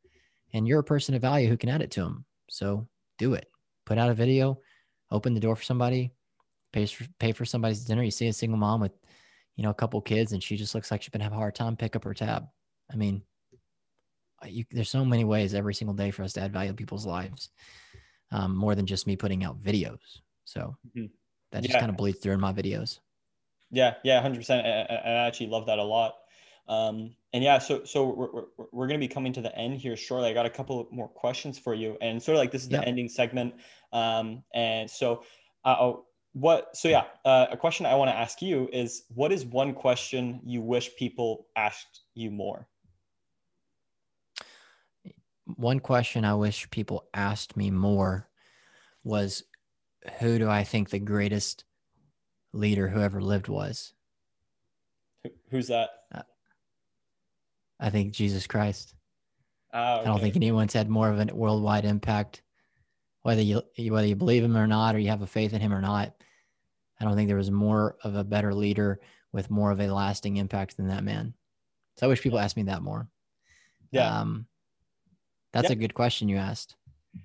and 0.53 0.67
you're 0.67 0.81
a 0.81 0.85
person 0.85 1.14
of 1.14 1.21
value 1.23 1.49
who 1.49 1.57
can 1.57 1.69
add 1.69 1.83
it 1.83 1.91
to 1.93 2.03
them. 2.03 2.25
So 2.49 2.89
do 3.19 3.35
it. 3.35 3.47
Put 3.85 3.99
out 3.99 4.11
a 4.11 4.14
video, 4.14 4.61
open 5.11 5.35
the 5.35 5.41
door 5.41 5.57
for 5.57 5.62
somebody, 5.62 6.12
pay 6.73 6.87
for, 6.87 7.05
pay 7.19 7.33
for 7.33 7.45
somebody's 7.45 7.85
dinner. 7.85 8.03
You 8.03 8.11
see 8.11 8.29
a 8.29 8.33
single 8.33 8.59
mom 8.59 8.81
with, 8.81 8.93
you 9.57 9.62
know, 9.62 9.71
a 9.71 9.75
couple 9.75 10.01
kids 10.01 10.33
and 10.33 10.43
she 10.43 10.57
just 10.57 10.75
looks 10.75 10.91
like 10.91 11.03
she's 11.03 11.11
been 11.11 11.21
having 11.21 11.37
a 11.37 11.41
hard 11.41 11.55
time. 11.55 11.77
Pick 11.77 11.97
up 11.97 12.05
her 12.05 12.14
tab. 12.14 12.47
I 12.91 12.97
mean, 12.97 13.23
you, 14.45 14.64
there's 14.70 14.91
so 14.91 15.05
many 15.05 15.24
ways 15.24 15.55
every 15.55 15.74
single 15.74 15.95
day 15.95 16.11
for 16.11 16.22
us 16.22 16.32
to 16.34 16.41
add 16.41 16.53
value 16.53 16.70
to 16.70 16.76
people's 16.76 17.07
lives, 17.07 17.51
um, 18.32 18.55
more 18.55 18.74
than 18.74 18.87
just 18.87 19.07
me 19.07 19.16
putting 19.16 19.45
out 19.45 19.62
videos. 19.62 20.20
So 20.45 20.76
mm-hmm. 20.89 21.07
that 21.53 21.62
just 21.62 21.74
yeah. 21.74 21.80
kind 21.80 21.91
of 21.91 21.97
bleeds 21.97 22.18
through 22.18 22.34
in 22.34 22.41
my 22.41 22.53
videos. 22.53 23.01
Yeah, 23.70 23.95
yeah, 24.05 24.20
hundred 24.20 24.39
percent. 24.39 24.66
I, 24.66 24.95
I 24.95 25.26
actually 25.26 25.49
love 25.49 25.66
that 25.66 25.78
a 25.78 25.82
lot. 25.82 26.14
Um, 26.68 27.14
and 27.32 27.45
yeah, 27.45 27.59
so 27.59 27.84
so 27.84 28.07
we're, 28.07 28.32
we're, 28.32 28.66
we're 28.72 28.87
going 28.87 29.01
to 29.01 29.07
be 29.07 29.12
coming 29.12 29.32
to 29.32 29.41
the 29.41 29.57
end 29.57 29.78
here 29.78 29.97
shortly. 29.97 30.28
I 30.28 30.34
got 30.34 30.47
a 30.47 30.51
couple 30.51 30.87
more 30.91 31.09
questions 31.09 31.59
for 31.59 31.74
you, 31.74 31.97
and 32.01 32.22
sort 32.22 32.37
of 32.37 32.41
like 32.41 32.53
this 32.53 32.62
is 32.62 32.68
the 32.68 32.84
ending 32.84 33.09
segment. 33.09 33.55
Um, 33.93 34.43
and 34.55 34.91
so, 34.91 35.22
uh, 35.64 35.76
oh, 35.78 36.07
what? 36.32 36.76
So 36.76 36.89
yeah, 36.89 37.05
uh, 37.24 37.47
a 37.51 37.57
question 37.57 37.87
I 37.87 37.95
want 37.95 38.11
to 38.11 38.16
ask 38.16 38.43
you 38.43 38.68
is, 38.72 39.05
what 39.14 39.32
is 39.32 39.45
one 39.45 39.74
question 39.74 40.41
you 40.45 40.61
wish 40.61 40.95
people 40.97 41.47
asked 41.57 42.03
you 42.14 42.30
more? 42.30 42.66
One 45.47 45.80
question 45.80 46.24
I 46.24 46.34
wish 46.34 46.70
people 46.70 47.07
asked 47.14 47.57
me 47.57 47.70
more 47.70 48.28
was, 49.05 49.44
who 50.18 50.38
do 50.38 50.49
I 50.49 50.64
think 50.64 50.90
the 50.90 50.99
greatest 50.99 51.64
leader 52.53 52.88
who 52.88 53.01
ever 53.01 53.20
lived 53.20 53.49
was? 53.49 53.92
Who's 55.51 55.68
that? 55.68 55.90
Uh, 56.14 56.22
I 57.78 57.90
think 57.90 58.12
Jesus 58.12 58.47
Christ. 58.47 58.94
Oh, 59.72 59.94
okay. 59.94 60.03
I 60.03 60.05
don't 60.05 60.20
think 60.20 60.36
anyone's 60.36 60.72
had 60.72 60.88
more 60.88 61.11
of 61.11 61.20
a 61.20 61.34
worldwide 61.34 61.84
impact, 61.84 62.42
whether 63.22 63.42
you 63.42 63.62
whether 63.90 64.07
you 64.07 64.16
believe 64.16 64.44
him 64.44 64.57
or 64.57 64.66
not, 64.66 64.94
or 64.94 64.99
you 64.99 65.11
have 65.11 65.22
a 65.22 65.26
faith 65.26 65.53
in 65.53 65.61
him 65.61 65.74
or 65.74 65.80
not. 65.80 66.14
I 67.01 67.05
don't 67.05 67.14
think 67.14 67.28
there 67.28 67.36
was 67.36 67.51
more 67.51 67.97
of 68.03 68.14
a 68.14 68.24
better 68.24 68.55
leader 68.55 69.01
with 69.32 69.51
more 69.51 69.70
of 69.70 69.80
a 69.80 69.92
lasting 69.92 70.38
impact 70.38 70.76
than 70.76 70.88
that 70.88 71.05
man. 71.05 71.34
So 71.97 72.07
I 72.07 72.09
wish 72.09 72.22
people 72.22 72.38
asked 72.38 72.57
me 72.57 72.62
that 72.64 72.82
more. 72.82 73.09
Yeah. 73.90 74.20
Um, 74.20 74.47
that's 75.57 75.70
yeah. 75.70 75.76
a 75.76 75.80
good 75.80 75.94
question 75.94 76.28
you 76.28 76.36
asked. 76.36 76.76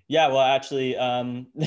Yeah, 0.08 0.28
well, 0.28 0.40
actually, 0.40 0.96
um, 0.96 1.48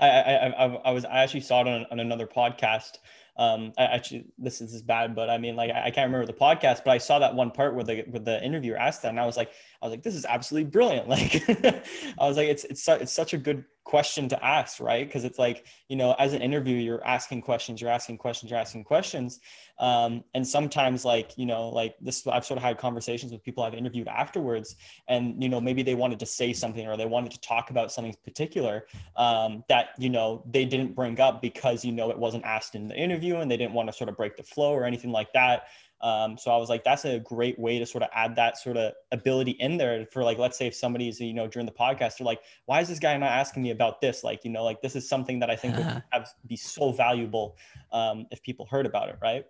I, 0.00 0.08
I, 0.08 0.46
I, 0.46 0.64
I 0.86 0.90
was 0.92 1.04
I 1.04 1.22
actually 1.22 1.42
saw 1.42 1.60
it 1.60 1.68
on, 1.68 1.86
on 1.90 2.00
another 2.00 2.26
podcast 2.26 2.96
um 3.36 3.72
I 3.76 3.84
actually 3.84 4.26
this 4.38 4.60
is, 4.60 4.68
this 4.68 4.74
is 4.74 4.82
bad 4.82 5.14
but 5.14 5.28
i 5.28 5.38
mean 5.38 5.56
like 5.56 5.70
I, 5.70 5.86
I, 5.86 5.90
can't 5.90 6.06
remember 6.06 6.26
the 6.26 6.38
podcast 6.38 6.82
but 6.84 6.92
i 6.92 6.98
saw 6.98 7.18
that 7.18 7.34
one 7.34 7.50
part 7.50 7.74
where 7.74 7.82
the 7.82 8.02
where 8.08 8.20
the 8.20 8.42
interviewer 8.44 8.76
asked 8.76 9.02
that 9.02 9.08
and 9.08 9.18
i 9.18 9.26
was 9.26 9.36
like 9.36 9.50
i 9.82 9.86
was 9.86 9.90
like 9.90 10.04
this 10.04 10.14
is 10.14 10.24
absolutely 10.24 10.70
brilliant 10.70 11.08
like 11.14 11.42
i 11.48 12.28
was 12.28 12.36
like 12.36 12.48
it's 12.48 12.64
it's 12.64 12.86
it's 12.86 13.12
such 13.12 13.34
a 13.34 13.38
good 13.38 13.64
question 13.84 14.28
to 14.30 14.44
ask 14.44 14.80
right? 14.80 15.06
Because 15.06 15.24
it's 15.24 15.38
like 15.38 15.66
you 15.88 15.96
know 15.96 16.14
as 16.18 16.32
an 16.32 16.42
interview, 16.42 16.76
you're 16.76 17.04
asking 17.06 17.42
questions 17.42 17.80
you're 17.80 17.90
asking 17.90 18.18
questions 18.18 18.50
you're 18.50 18.60
asking 18.60 18.84
questions. 18.84 19.40
Um, 19.78 20.22
and 20.34 20.46
sometimes 20.46 21.04
like 21.04 21.36
you 21.36 21.46
know 21.46 21.68
like 21.68 21.96
this 22.00 22.24
i've 22.28 22.44
sort 22.44 22.58
of 22.58 22.62
had 22.62 22.78
conversations 22.78 23.32
with 23.32 23.42
people 23.42 23.64
i've 23.64 23.74
interviewed 23.74 24.06
afterwards 24.06 24.76
and 25.08 25.42
you 25.42 25.48
know 25.48 25.60
maybe 25.60 25.82
they 25.82 25.96
wanted 25.96 26.20
to 26.20 26.26
say 26.26 26.52
something 26.52 26.86
or 26.86 26.96
they 26.96 27.06
wanted 27.06 27.32
to 27.32 27.40
talk 27.40 27.70
about 27.70 27.90
something 27.90 28.14
particular 28.22 28.86
um, 29.16 29.64
that 29.68 29.88
you 29.98 30.08
know 30.08 30.44
they 30.48 30.64
didn't 30.64 30.94
bring 30.94 31.18
up 31.18 31.42
because 31.42 31.84
you 31.84 31.90
know 31.90 32.08
it 32.10 32.16
wasn't 32.16 32.44
asked 32.44 32.76
in 32.76 32.86
the 32.86 32.96
interview 32.96 33.38
and 33.38 33.50
they 33.50 33.56
didn't 33.56 33.74
want 33.74 33.88
to 33.88 33.92
sort 33.92 34.08
of 34.08 34.16
break 34.16 34.36
the 34.36 34.44
flow 34.44 34.72
or 34.72 34.84
anything 34.84 35.10
like 35.10 35.32
that 35.32 35.64
um, 36.04 36.38
so 36.38 36.52
I 36.52 36.56
was 36.56 36.68
like, 36.68 36.84
that's 36.84 37.04
a 37.04 37.18
great 37.18 37.58
way 37.58 37.80
to 37.80 37.86
sort 37.86 38.04
of 38.04 38.10
add 38.12 38.36
that 38.36 38.58
sort 38.58 38.76
of 38.76 38.92
ability 39.10 39.52
in 39.52 39.76
there 39.76 40.06
for 40.12 40.22
like, 40.22 40.38
let's 40.38 40.56
say 40.56 40.68
if 40.68 40.74
somebody's, 40.74 41.18
you 41.18 41.34
know, 41.34 41.48
during 41.48 41.66
the 41.66 41.72
podcast, 41.72 42.18
they're 42.18 42.26
like, 42.26 42.42
why 42.66 42.80
is 42.80 42.88
this 42.88 42.98
guy 43.00 43.16
not 43.16 43.32
asking 43.32 43.62
me 43.62 43.70
about 43.70 44.00
this? 44.00 44.22
Like, 44.22 44.44
you 44.44 44.50
know, 44.50 44.62
like 44.62 44.82
this 44.82 44.94
is 44.94 45.08
something 45.08 45.40
that 45.40 45.50
I 45.50 45.56
think 45.56 45.76
would 45.76 46.02
have, 46.12 46.28
be 46.46 46.56
so 46.56 46.92
valuable 46.92 47.56
um, 47.90 48.26
if 48.30 48.42
people 48.42 48.66
heard 48.66 48.86
about 48.86 49.08
it. 49.08 49.18
Right 49.20 49.44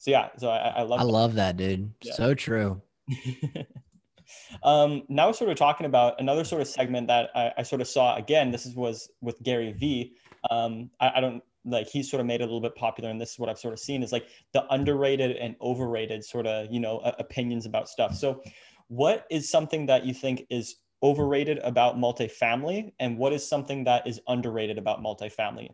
so 0.00 0.10
yeah, 0.10 0.28
so 0.38 0.48
I, 0.48 0.68
I 0.68 0.82
love. 0.82 1.00
I 1.00 1.04
that. 1.04 1.10
love 1.10 1.34
that, 1.34 1.56
dude. 1.58 1.92
Yeah. 2.02 2.14
So 2.14 2.34
true. 2.34 2.80
um, 4.62 5.02
now 5.10 5.26
we're 5.26 5.34
sort 5.34 5.50
of 5.50 5.58
talking 5.58 5.84
about 5.84 6.18
another 6.20 6.42
sort 6.42 6.62
of 6.62 6.68
segment 6.68 7.06
that 7.08 7.28
I, 7.34 7.52
I 7.58 7.62
sort 7.62 7.82
of 7.82 7.86
saw 7.86 8.16
again. 8.16 8.50
This 8.50 8.64
is, 8.64 8.74
was 8.74 9.10
with 9.20 9.42
Gary 9.42 9.72
Vee. 9.72 10.14
Um, 10.50 10.90
I, 11.00 11.12
I 11.16 11.20
don't 11.20 11.42
like 11.70 11.88
he's 11.88 12.10
sort 12.10 12.20
of 12.20 12.26
made 12.26 12.40
it 12.40 12.44
a 12.44 12.46
little 12.46 12.60
bit 12.60 12.74
popular, 12.74 13.10
and 13.10 13.20
this 13.20 13.32
is 13.32 13.38
what 13.38 13.48
I've 13.48 13.58
sort 13.58 13.74
of 13.74 13.80
seen 13.80 14.02
is 14.02 14.12
like 14.12 14.28
the 14.52 14.64
underrated 14.72 15.36
and 15.36 15.56
overrated 15.60 16.24
sort 16.24 16.46
of 16.46 16.72
you 16.72 16.80
know 16.80 16.98
uh, 16.98 17.14
opinions 17.18 17.66
about 17.66 17.88
stuff. 17.88 18.14
So, 18.14 18.42
what 18.88 19.26
is 19.30 19.48
something 19.48 19.86
that 19.86 20.04
you 20.04 20.14
think 20.14 20.46
is 20.50 20.76
overrated 21.02 21.58
about 21.58 21.96
multifamily, 21.96 22.92
and 22.98 23.16
what 23.16 23.32
is 23.32 23.46
something 23.46 23.84
that 23.84 24.06
is 24.06 24.20
underrated 24.28 24.78
about 24.78 25.02
multifamily? 25.02 25.68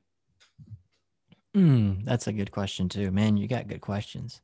Mm, 1.56 2.04
that's 2.04 2.26
a 2.26 2.32
good 2.32 2.50
question 2.50 2.88
too. 2.88 3.10
Man, 3.10 3.36
you 3.36 3.48
got 3.48 3.66
good 3.66 3.80
questions. 3.80 4.42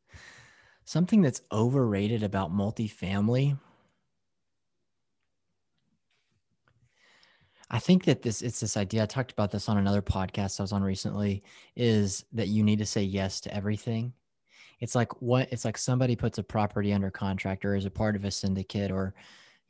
Something 0.85 1.21
that's 1.21 1.43
overrated 1.53 2.23
about 2.23 2.53
multifamily. 2.53 3.59
I 7.73 7.79
think 7.79 8.05
that 8.05 8.21
this 8.21 8.43
it's 8.43 8.61
this 8.61 8.77
idea. 8.77 9.03
I 9.03 9.07
talked 9.07 9.33
about 9.33 9.51
this 9.51 9.69
on 9.69 9.79
another 9.79 10.03
podcast 10.03 10.61
I 10.61 10.63
was 10.63 10.73
on 10.73 10.83
recently, 10.83 11.43
is 11.75 12.25
that 12.33 12.49
you 12.49 12.63
need 12.63 12.79
to 12.81 12.87
say 12.87 13.03
yes 13.03 13.41
to 13.41 13.55
everything. 13.55 14.13
It's 14.81 14.95
like 14.95 15.23
what 15.23 15.49
it's 15.51 15.65
like 15.65 15.79
somebody 15.79 16.15
puts 16.15 16.37
a 16.37 16.43
property 16.43 16.93
under 16.93 17.11
contract 17.11 17.65
or 17.65 17.75
is 17.75 17.87
a 17.87 17.91
part 17.91 18.15
of 18.15 18.27
a 18.27 18.31
syndicate 18.31 18.91
or, 18.91 19.15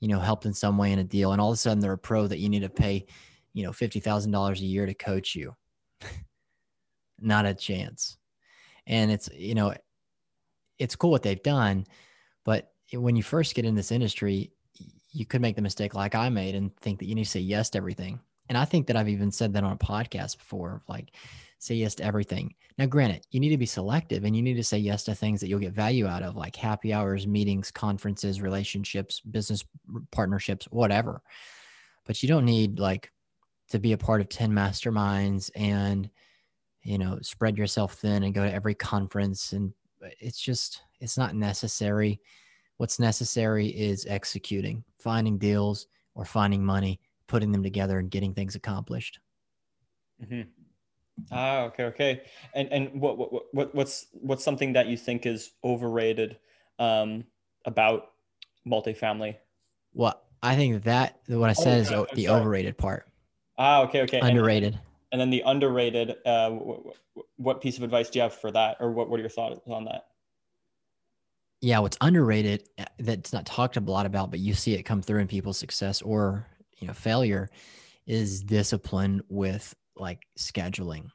you 0.00 0.08
know, 0.08 0.18
helped 0.18 0.46
in 0.46 0.52
some 0.52 0.76
way 0.76 0.90
in 0.90 0.98
a 0.98 1.04
deal, 1.04 1.32
and 1.32 1.40
all 1.40 1.50
of 1.50 1.54
a 1.54 1.58
sudden 1.58 1.78
they're 1.78 1.92
a 1.92 1.98
pro 1.98 2.26
that 2.26 2.40
you 2.40 2.48
need 2.48 2.62
to 2.62 2.68
pay, 2.68 3.06
you 3.54 3.62
know, 3.64 3.72
fifty 3.72 4.00
thousand 4.00 4.32
dollars 4.32 4.60
a 4.60 4.64
year 4.66 4.84
to 4.84 4.94
coach 4.94 5.36
you 5.36 5.54
not 7.20 7.46
a 7.46 7.54
chance. 7.54 8.18
And 8.86 9.12
it's, 9.12 9.28
you 9.32 9.54
know, 9.54 9.74
it's 10.78 10.96
cool 10.96 11.12
what 11.12 11.22
they've 11.22 11.42
done, 11.42 11.86
but 12.44 12.72
when 12.92 13.14
you 13.14 13.22
first 13.22 13.54
get 13.54 13.64
in 13.64 13.76
this 13.76 13.92
industry, 13.92 14.50
you 15.12 15.26
could 15.26 15.42
make 15.42 15.56
the 15.56 15.62
mistake 15.62 15.94
like 15.94 16.14
I 16.14 16.28
made 16.28 16.54
and 16.54 16.74
think 16.78 16.98
that 16.98 17.06
you 17.06 17.14
need 17.14 17.24
to 17.24 17.30
say 17.30 17.40
yes 17.40 17.70
to 17.70 17.78
everything. 17.78 18.18
And 18.48 18.58
I 18.58 18.64
think 18.64 18.86
that 18.86 18.96
I've 18.96 19.08
even 19.08 19.30
said 19.30 19.52
that 19.52 19.64
on 19.64 19.72
a 19.72 19.76
podcast 19.76 20.38
before, 20.38 20.82
like 20.88 21.14
say 21.58 21.74
yes 21.74 21.94
to 21.96 22.04
everything. 22.04 22.54
Now, 22.76 22.86
granted, 22.86 23.26
you 23.30 23.38
need 23.38 23.50
to 23.50 23.58
be 23.58 23.66
selective 23.66 24.24
and 24.24 24.34
you 24.34 24.42
need 24.42 24.56
to 24.56 24.64
say 24.64 24.78
yes 24.78 25.04
to 25.04 25.14
things 25.14 25.40
that 25.40 25.48
you'll 25.48 25.60
get 25.60 25.72
value 25.72 26.06
out 26.06 26.22
of, 26.22 26.36
like 26.36 26.56
happy 26.56 26.92
hours, 26.92 27.26
meetings, 27.26 27.70
conferences, 27.70 28.40
relationships, 28.40 29.20
business 29.20 29.64
partnerships, 30.10 30.66
whatever. 30.70 31.22
But 32.04 32.22
you 32.22 32.28
don't 32.28 32.44
need 32.44 32.80
like 32.80 33.12
to 33.68 33.78
be 33.78 33.92
a 33.92 33.98
part 33.98 34.20
of 34.20 34.28
10 34.28 34.50
masterminds 34.50 35.50
and, 35.54 36.10
you 36.82 36.98
know, 36.98 37.18
spread 37.22 37.56
yourself 37.56 37.94
thin 37.94 38.24
and 38.24 38.34
go 38.34 38.44
to 38.44 38.52
every 38.52 38.74
conference. 38.74 39.52
And 39.52 39.72
uh, 40.04 40.08
it's 40.18 40.40
just, 40.40 40.82
it's 41.00 41.16
not 41.16 41.36
necessary. 41.36 42.20
What's 42.78 42.98
necessary 42.98 43.68
is 43.68 44.06
executing, 44.06 44.84
finding 44.98 45.38
deals 45.38 45.86
or 46.14 46.24
finding 46.24 46.64
money, 46.64 47.00
putting 47.26 47.52
them 47.52 47.62
together 47.62 47.98
and 47.98 48.10
getting 48.10 48.34
things 48.34 48.54
accomplished. 48.54 49.20
Mm-hmm. 50.22 50.48
Ah, 51.30 51.62
okay, 51.64 51.84
okay. 51.84 52.22
And 52.54 52.68
and 52.72 53.00
what 53.00 53.18
what, 53.18 53.44
what 53.52 53.74
what's 53.74 54.06
what's 54.12 54.44
something 54.44 54.72
that 54.72 54.86
you 54.86 54.96
think 54.96 55.26
is 55.26 55.52
overrated 55.62 56.38
um, 56.78 57.24
about 57.64 58.12
multifamily? 58.66 59.36
Well, 59.94 60.20
I 60.42 60.56
think 60.56 60.82
that 60.84 61.20
what 61.28 61.50
I 61.50 61.52
said 61.52 61.92
oh, 61.92 62.04
is 62.04 62.08
the 62.14 62.24
sorry. 62.24 62.40
overrated 62.40 62.78
part. 62.78 63.06
Ah, 63.58 63.82
okay, 63.82 64.02
okay. 64.02 64.20
Underrated. 64.20 64.74
And, 64.74 64.82
and 65.12 65.20
then 65.20 65.30
the 65.30 65.42
underrated. 65.46 66.16
Uh, 66.24 66.58
what 67.36 67.60
piece 67.60 67.76
of 67.76 67.82
advice 67.82 68.08
do 68.08 68.18
you 68.18 68.22
have 68.22 68.34
for 68.34 68.50
that, 68.50 68.78
or 68.80 68.90
what 68.90 69.08
what 69.08 69.18
are 69.18 69.22
your 69.22 69.30
thoughts 69.30 69.60
on 69.66 69.84
that? 69.84 70.06
Yeah, 71.62 71.78
what's 71.78 71.96
underrated 72.00 72.68
uh, 72.76 72.84
that's 72.98 73.32
not 73.32 73.46
talked 73.46 73.76
a 73.76 73.80
lot 73.80 74.04
about, 74.04 74.30
but 74.30 74.40
you 74.40 74.52
see 74.52 74.74
it 74.74 74.82
come 74.82 75.00
through 75.00 75.20
in 75.20 75.28
people's 75.28 75.58
success 75.58 76.02
or 76.02 76.46
you 76.78 76.88
know 76.88 76.92
failure, 76.92 77.48
is 78.06 78.42
discipline 78.42 79.22
with 79.28 79.72
like 79.96 80.26
scheduling. 80.36 81.06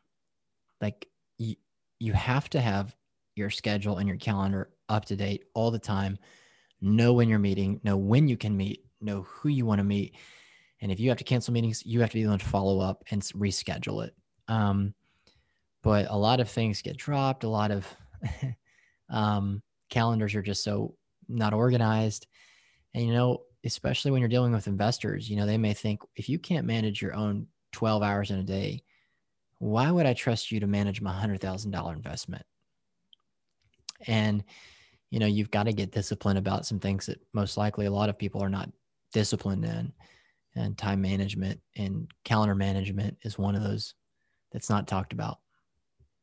Like 0.81 1.05
you, 1.37 1.55
you 1.99 2.13
have 2.13 2.49
to 2.51 2.61
have 2.61 2.95
your 3.35 3.49
schedule 3.49 3.97
and 3.97 4.07
your 4.07 4.17
calendar 4.17 4.69
up 4.87 5.03
to 5.05 5.17
date 5.17 5.43
all 5.53 5.69
the 5.69 5.79
time. 5.79 6.17
Know 6.79 7.11
when 7.11 7.27
you're 7.27 7.39
meeting, 7.39 7.81
know 7.83 7.97
when 7.97 8.29
you 8.29 8.37
can 8.37 8.55
meet, 8.55 8.85
know 9.01 9.23
who 9.23 9.49
you 9.49 9.65
want 9.65 9.79
to 9.79 9.83
meet. 9.83 10.15
And 10.79 10.91
if 10.91 10.99
you 10.99 11.09
have 11.09 11.17
to 11.17 11.25
cancel 11.25 11.53
meetings, 11.53 11.83
you 11.85 11.99
have 11.99 12.11
to 12.11 12.15
be 12.15 12.23
able 12.23 12.37
to 12.37 12.45
follow 12.45 12.79
up 12.79 13.03
and 13.11 13.21
reschedule 13.21 14.05
it. 14.05 14.15
Um, 14.47 14.93
but 15.83 16.07
a 16.09 16.17
lot 16.17 16.39
of 16.39 16.49
things 16.49 16.81
get 16.81 16.95
dropped. 16.95 17.43
A 17.43 17.49
lot 17.49 17.71
of 17.71 17.85
um, 19.09 19.61
calendars 19.89 20.35
are 20.35 20.41
just 20.41 20.63
so 20.63 20.95
not 21.27 21.53
organized. 21.53 22.27
And, 22.93 23.05
you 23.05 23.13
know, 23.13 23.43
especially 23.63 24.11
when 24.11 24.21
you're 24.21 24.29
dealing 24.29 24.53
with 24.53 24.67
investors, 24.67 25.29
you 25.29 25.35
know, 25.35 25.45
they 25.45 25.57
may 25.57 25.73
think 25.73 26.01
if 26.15 26.29
you 26.29 26.39
can't 26.39 26.65
manage 26.65 27.01
your 27.01 27.13
own 27.13 27.47
12 27.73 28.01
hours 28.01 28.31
in 28.31 28.39
a 28.39 28.43
day, 28.43 28.83
why 29.59 29.89
would 29.91 30.05
I 30.05 30.13
trust 30.13 30.51
you 30.51 30.59
to 30.59 30.67
manage 30.67 31.01
my 31.01 31.13
$100,000 31.13 31.95
investment? 31.95 32.45
And, 34.05 34.43
you 35.09 35.19
know, 35.19 35.25
you've 35.25 35.51
got 35.51 35.63
to 35.63 35.73
get 35.73 35.91
disciplined 35.91 36.37
about 36.37 36.65
some 36.65 36.79
things 36.79 37.07
that 37.07 37.19
most 37.33 37.57
likely 37.57 37.85
a 37.85 37.91
lot 37.91 38.09
of 38.09 38.17
people 38.17 38.43
are 38.43 38.49
not 38.49 38.69
disciplined 39.13 39.65
in. 39.65 39.91
And 40.55 40.77
time 40.77 41.01
management 41.01 41.59
and 41.75 42.07
calendar 42.23 42.55
management 42.55 43.17
is 43.23 43.37
one 43.37 43.55
of 43.55 43.63
those 43.63 43.93
that's 44.51 44.69
not 44.69 44.87
talked 44.87 45.13
about. 45.13 45.39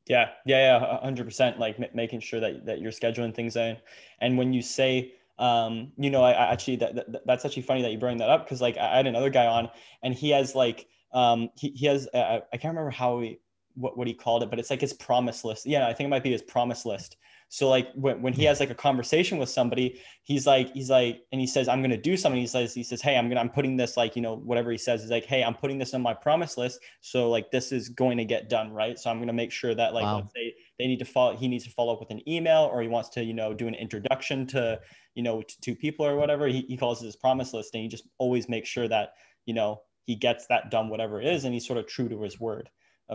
Yeah, 0.07 0.30
yeah, 0.44 0.78
yeah, 0.80 1.00
hundred 1.00 1.24
percent. 1.24 1.59
Like 1.59 1.78
m- 1.80 1.88
making 1.94 2.20
sure 2.20 2.40
that 2.40 2.66
that 2.66 2.80
you're 2.80 2.92
scheduling 2.92 3.34
things 3.34 3.57
in, 3.57 3.76
and 4.20 4.36
when 4.36 4.52
you 4.52 4.61
say, 4.61 5.14
um, 5.38 5.92
you 5.96 6.11
know, 6.11 6.22
I, 6.22 6.32
I 6.32 6.52
actually 6.52 6.76
that, 6.76 6.94
that, 6.94 7.26
that's 7.26 7.44
actually 7.46 7.62
funny 7.62 7.80
that 7.82 7.90
you 7.90 7.98
bring 7.98 8.18
that 8.18 8.28
up 8.28 8.44
because 8.44 8.61
like 8.61 8.76
I 8.76 8.96
had 8.98 9.07
another 9.07 9.30
guy 9.30 9.46
on, 9.46 9.70
and 10.02 10.14
he 10.14 10.30
has 10.30 10.55
like 10.55 10.86
um, 11.12 11.48
he, 11.57 11.70
he 11.70 11.86
has 11.86 12.07
uh, 12.12 12.40
I 12.52 12.57
can't 12.59 12.72
remember 12.74 12.90
how 12.90 13.20
he 13.20 13.38
what, 13.76 13.96
what 13.96 14.07
he 14.07 14.12
called 14.12 14.42
it, 14.42 14.50
but 14.50 14.59
it's 14.59 14.68
like 14.70 14.82
his 14.82 14.92
promise 14.92 15.42
list. 15.42 15.64
Yeah, 15.64 15.86
I 15.88 15.94
think 15.94 16.09
it 16.09 16.11
might 16.11 16.22
be 16.22 16.32
his 16.32 16.42
promise 16.42 16.84
list. 16.84 17.16
So 17.55 17.68
like 17.68 17.92
when, 17.94 18.20
when 18.20 18.32
he 18.32 18.42
has 18.46 18.59
like 18.59 18.70
a 18.70 18.74
conversation 18.74 19.38
with 19.38 19.48
somebody, 19.48 20.00
he's 20.24 20.44
like, 20.44 20.72
he's 20.72 20.90
like, 20.90 21.20
and 21.30 21.40
he 21.40 21.46
says, 21.46 21.68
I'm 21.68 21.82
going 21.82 21.92
to 21.92 21.96
do 21.96 22.16
something. 22.16 22.40
He 22.40 22.48
says, 22.48 22.74
he 22.74 22.82
says, 22.82 23.00
Hey, 23.00 23.16
I'm 23.16 23.26
going 23.26 23.36
to, 23.36 23.40
I'm 23.40 23.48
putting 23.48 23.76
this 23.76 23.96
like, 23.96 24.16
you 24.16 24.22
know, 24.22 24.38
whatever 24.38 24.72
he 24.72 24.76
says 24.76 25.05
is 25.05 25.11
like, 25.11 25.24
Hey, 25.24 25.44
I'm 25.44 25.55
putting 25.55 25.78
this 25.78 25.94
on 25.94 26.02
my 26.02 26.14
promise 26.14 26.59
list. 26.59 26.80
So 27.00 27.30
like, 27.30 27.52
this 27.52 27.70
is 27.70 27.90
going 27.90 28.18
to 28.18 28.24
get 28.24 28.48
done. 28.48 28.72
Right. 28.72 28.98
So 28.98 29.09
I'm 29.09 29.18
going 29.18 29.28
to 29.28 29.32
make 29.32 29.52
sure 29.52 29.72
that 29.72 29.94
like, 29.94 30.02
wow. 30.02 30.16
let's 30.16 30.32
say 30.34 30.52
they 30.80 30.88
need 30.88 30.98
to 30.98 31.05
follow, 31.05 31.36
he 31.36 31.46
needs 31.46 31.62
to 31.62 31.70
follow 31.70 31.92
up 31.92 32.00
with 32.00 32.11
an 32.11 32.28
email 32.28 32.68
or 32.72 32.82
he 32.82 32.88
wants 32.88 33.11
to, 33.11 33.22
you 33.22 33.34
know, 33.34 33.55
do 33.55 33.68
an 33.68 33.74
introduction 33.74 34.48
to, 34.48 34.80
you 35.14 35.22
know, 35.22 35.40
to, 35.40 35.61
to 35.61 35.76
people 35.76 36.05
or 36.05 36.16
whatever. 36.16 36.48
He, 36.48 36.62
he 36.62 36.76
calls 36.76 37.00
it 37.02 37.07
his 37.07 37.14
promise 37.14 37.55
list 37.55 37.72
and 37.74 37.84
he 37.84 37.88
just 37.88 38.09
always 38.18 38.48
makes 38.48 38.68
sure 38.68 38.88
that, 38.88 39.11
you 39.46 39.55
know, 39.55 39.80
he 40.07 40.16
gets 40.16 40.48
that 40.48 40.72
done, 40.72 40.88
whatever 40.88 41.20
it 41.20 41.28
is. 41.28 41.44
And 41.44 41.55
he's 41.55 41.68
sort 41.68 41.78
of 41.78 41.86
true 41.86 42.09
to 42.09 42.20
his 42.22 42.40
word. 42.40 42.68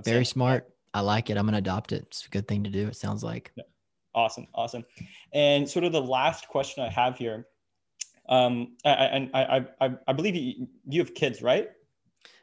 Very 0.05 0.23
smart. 0.23 0.69
I 0.93 1.01
like 1.01 1.29
it. 1.29 1.35
I'm 1.35 1.43
going 1.43 1.51
to 1.51 1.59
adopt 1.59 1.91
it. 1.91 2.05
It's 2.07 2.25
a 2.25 2.29
good 2.29 2.47
thing 2.47 2.63
to 2.63 2.69
do. 2.69 2.87
It 2.87 2.95
sounds 2.95 3.21
like. 3.21 3.51
Yeah. 3.57 3.65
Awesome, 4.13 4.47
awesome. 4.53 4.85
And 5.33 5.69
sort 5.69 5.85
of 5.85 5.91
the 5.91 6.01
last 6.01 6.47
question 6.47 6.83
I 6.83 6.89
have 6.89 7.17
here, 7.17 7.47
um, 8.27 8.75
and 8.85 9.29
I, 9.33 9.43
I, 9.43 9.65
I, 9.87 9.91
I 10.07 10.13
believe 10.13 10.35
you, 10.35 10.67
you 10.87 11.01
have 11.01 11.13
kids, 11.13 11.41
right? 11.41 11.69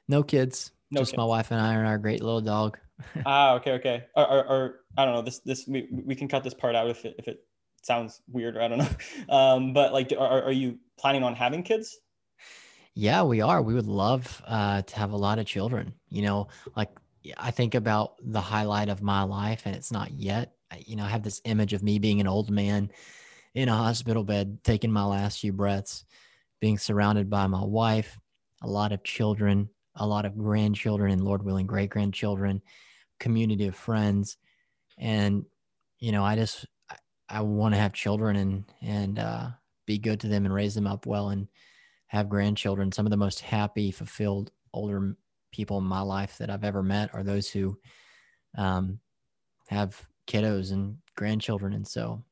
No 0.09 0.23
kids. 0.23 0.73
No 0.91 1.01
just 1.01 1.13
kids. 1.13 1.19
my 1.19 1.25
wife 1.25 1.51
and 1.51 1.61
I 1.61 1.75
and 1.75 1.87
our 1.87 1.99
great 1.99 2.23
little 2.23 2.41
dog. 2.41 2.79
ah, 3.27 3.55
okay, 3.55 3.73
okay. 3.73 4.05
Or, 4.15 4.27
or, 4.27 4.47
or, 4.47 4.81
I 4.97 5.05
don't 5.05 5.15
know. 5.15 5.23
This, 5.23 5.41
this 5.41 5.67
we, 5.67 5.89
we 5.91 6.15
can 6.15 6.29
cut 6.29 6.45
this 6.45 6.55
part 6.55 6.75
out 6.75 6.89
if 6.89 7.05
it, 7.05 7.17
if 7.19 7.29
it 7.29 7.45
sounds 7.83 8.21
weird 8.29 8.57
or 8.57 8.63
I 8.63 8.69
don't 8.69 8.79
know. 8.79 8.89
Um, 9.29 9.73
but 9.73 9.93
like, 9.93 10.13
are, 10.17 10.43
are 10.45 10.53
you 10.53 10.79
planning 10.99 11.23
on 11.23 11.35
having 11.35 11.63
kids? 11.63 11.99
Yeah, 12.95 13.23
we 13.25 13.41
are. 13.43 13.61
We 13.61 13.75
would 13.75 13.87
love 13.87 14.43
uh, 14.47 14.83
to 14.83 14.97
have 14.97 15.13
a 15.13 15.17
lot 15.17 15.39
of 15.39 15.47
children. 15.47 15.93
You 16.09 16.23
know, 16.23 16.49
like 16.75 16.91
I 17.37 17.51
think 17.51 17.75
about 17.75 18.15
the 18.23 18.41
highlight 18.41 18.89
of 18.89 19.03
my 19.03 19.23
life, 19.23 19.63
and 19.67 19.77
it's 19.77 19.93
not 19.93 20.13
yet 20.13 20.56
you 20.87 20.97
know, 20.97 21.05
I 21.05 21.09
have 21.09 21.23
this 21.23 21.41
image 21.45 21.73
of 21.73 21.83
me 21.83 21.99
being 21.99 22.21
an 22.21 22.27
old 22.27 22.51
man 22.51 22.91
in 23.55 23.69
a 23.69 23.77
hospital 23.77 24.25
bed, 24.25 24.59
taking 24.65 24.93
my 24.93 25.05
last 25.05 25.41
few 25.41 25.53
breaths, 25.53 26.05
being 26.61 26.79
surrounded 26.79 27.31
by 27.31 27.47
my 27.47 27.65
wife, 27.65 28.19
a 28.63 28.69
lot 28.69 28.93
of 28.93 29.05
children, 29.05 29.69
a 29.95 30.07
lot 30.07 30.27
of 30.27 30.37
grandchildren, 30.37 31.13
and 31.13 31.25
Lord 31.25 31.43
willing, 31.43 31.67
great 31.67 31.91
grandchildren, 31.91 32.63
community 33.19 33.67
of 33.67 33.77
friends. 33.77 34.37
And, 34.99 35.45
you 35.99 36.13
know, 36.13 36.25
I 36.25 36.37
just, 36.37 36.67
I, 36.91 36.97
I 37.29 37.41
want 37.41 37.75
to 37.75 37.81
have 37.81 37.93
children 37.93 38.37
and, 38.37 38.65
and, 38.83 39.19
uh, 39.19 39.49
be 39.87 39.99
good 39.99 40.21
to 40.21 40.29
them 40.29 40.45
and 40.45 40.55
raise 40.55 40.75
them 40.75 40.87
up 40.87 41.07
well 41.07 41.31
and 41.31 41.49
have 42.09 42.29
grandchildren. 42.29 42.93
Some 42.93 43.07
of 43.07 43.11
the 43.11 43.17
most 43.17 43.41
happy, 43.41 43.91
fulfilled 43.91 44.51
older 44.73 45.17
people 45.53 45.79
in 45.79 45.85
my 45.85 46.01
life 46.01 46.39
that 46.39 46.51
I've 46.51 46.65
ever 46.65 46.83
met 46.83 47.15
are 47.15 47.23
those 47.23 47.49
who 47.49 47.79
um, 48.59 48.99
have 49.69 50.07
kiddos 50.27 50.73
and 50.73 50.99
grandchildren, 51.17 51.73
and 51.73 51.87
so 51.87 52.23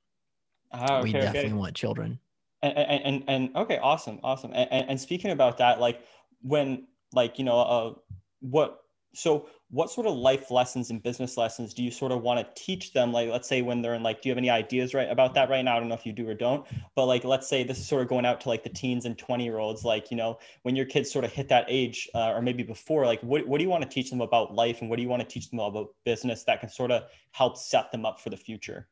oh, 0.73 0.97
okay, 0.97 1.03
we 1.03 1.13
definitely 1.13 1.51
okay. 1.51 1.53
want 1.53 1.75
children. 1.75 2.19
And, 2.63 2.77
and, 2.77 3.03
and 3.05 3.25
and 3.29 3.57
okay, 3.57 3.79
awesome, 3.79 4.21
awesome. 4.23 4.53
And, 4.55 4.89
and 4.91 5.01
speaking 5.01 5.31
about 5.31 5.59
that, 5.59 5.81
like 5.81 6.03
when 6.43 6.87
like 7.13 7.39
you 7.39 7.45
know, 7.45 7.61
uh, 7.61 7.95
what 8.41 8.84
so 9.15 9.49
what 9.71 9.91
sort 9.91 10.07
of 10.07 10.15
life 10.15 10.51
lessons 10.51 10.91
and 10.91 11.03
business 11.03 11.37
lessons 11.37 11.75
do 11.75 11.83
you 11.83 11.91
sort 11.91 12.13
of 12.13 12.23
want 12.23 12.39
to 12.39 12.63
teach 12.63 12.93
them? 12.93 13.13
Like 13.13 13.31
let's 13.31 13.49
say 13.49 13.63
when 13.63 13.83
they're 13.83 13.95
in 13.95 14.03
like 14.03 14.23
do 14.23 14.29
you 14.29 14.33
have 14.33 14.39
any 14.39 14.51
ideas 14.51 14.95
right 14.95 15.11
about 15.11 15.35
that 15.35 15.49
right 15.49 15.65
now? 15.65 15.77
I 15.77 15.81
don't 15.81 15.89
know 15.89 15.95
if 15.95 16.07
you 16.07 16.13
do 16.13 16.29
or 16.29 16.35
don't 16.35 16.67
but 16.95 17.07
like 17.07 17.25
let's 17.25 17.49
say 17.49 17.65
this 17.65 17.79
is 17.79 17.87
sort 17.87 18.03
of 18.03 18.09
going 18.09 18.27
out 18.27 18.41
to 18.43 18.49
like 18.49 18.63
the 18.63 18.71
teens 18.71 19.05
and 19.05 19.17
20 19.19 19.45
year 19.45 19.59
olds 19.59 19.85
like 19.85 20.11
you 20.11 20.17
know 20.17 20.39
when 20.63 20.77
your 20.77 20.87
kids 20.87 21.11
sort 21.11 21.25
of 21.25 21.33
hit 21.33 21.49
that 21.49 21.65
age 21.69 22.09
uh, 22.15 22.33
or 22.33 22.43
maybe 22.43 22.63
before 22.63 23.07
like 23.07 23.21
what, 23.23 23.47
what 23.47 23.59
do 23.59 23.65
you 23.65 23.71
want 23.71 23.83
to 23.83 23.89
teach 23.89 24.11
them 24.11 24.21
about 24.21 24.55
life 24.55 24.81
and 24.81 24.91
what 24.91 24.97
do 24.97 25.03
you 25.03 25.09
want 25.09 25.23
to 25.23 25.29
teach 25.29 25.51
them 25.51 25.59
about 25.59 25.89
business 26.05 26.45
that 26.45 26.61
can 26.61 26.69
sort 26.69 26.91
of 26.91 27.05
help 27.33 27.57
set 27.57 27.91
them 27.93 28.05
up 28.05 28.21
for 28.21 28.31
the 28.31 28.37
future? 28.37 28.89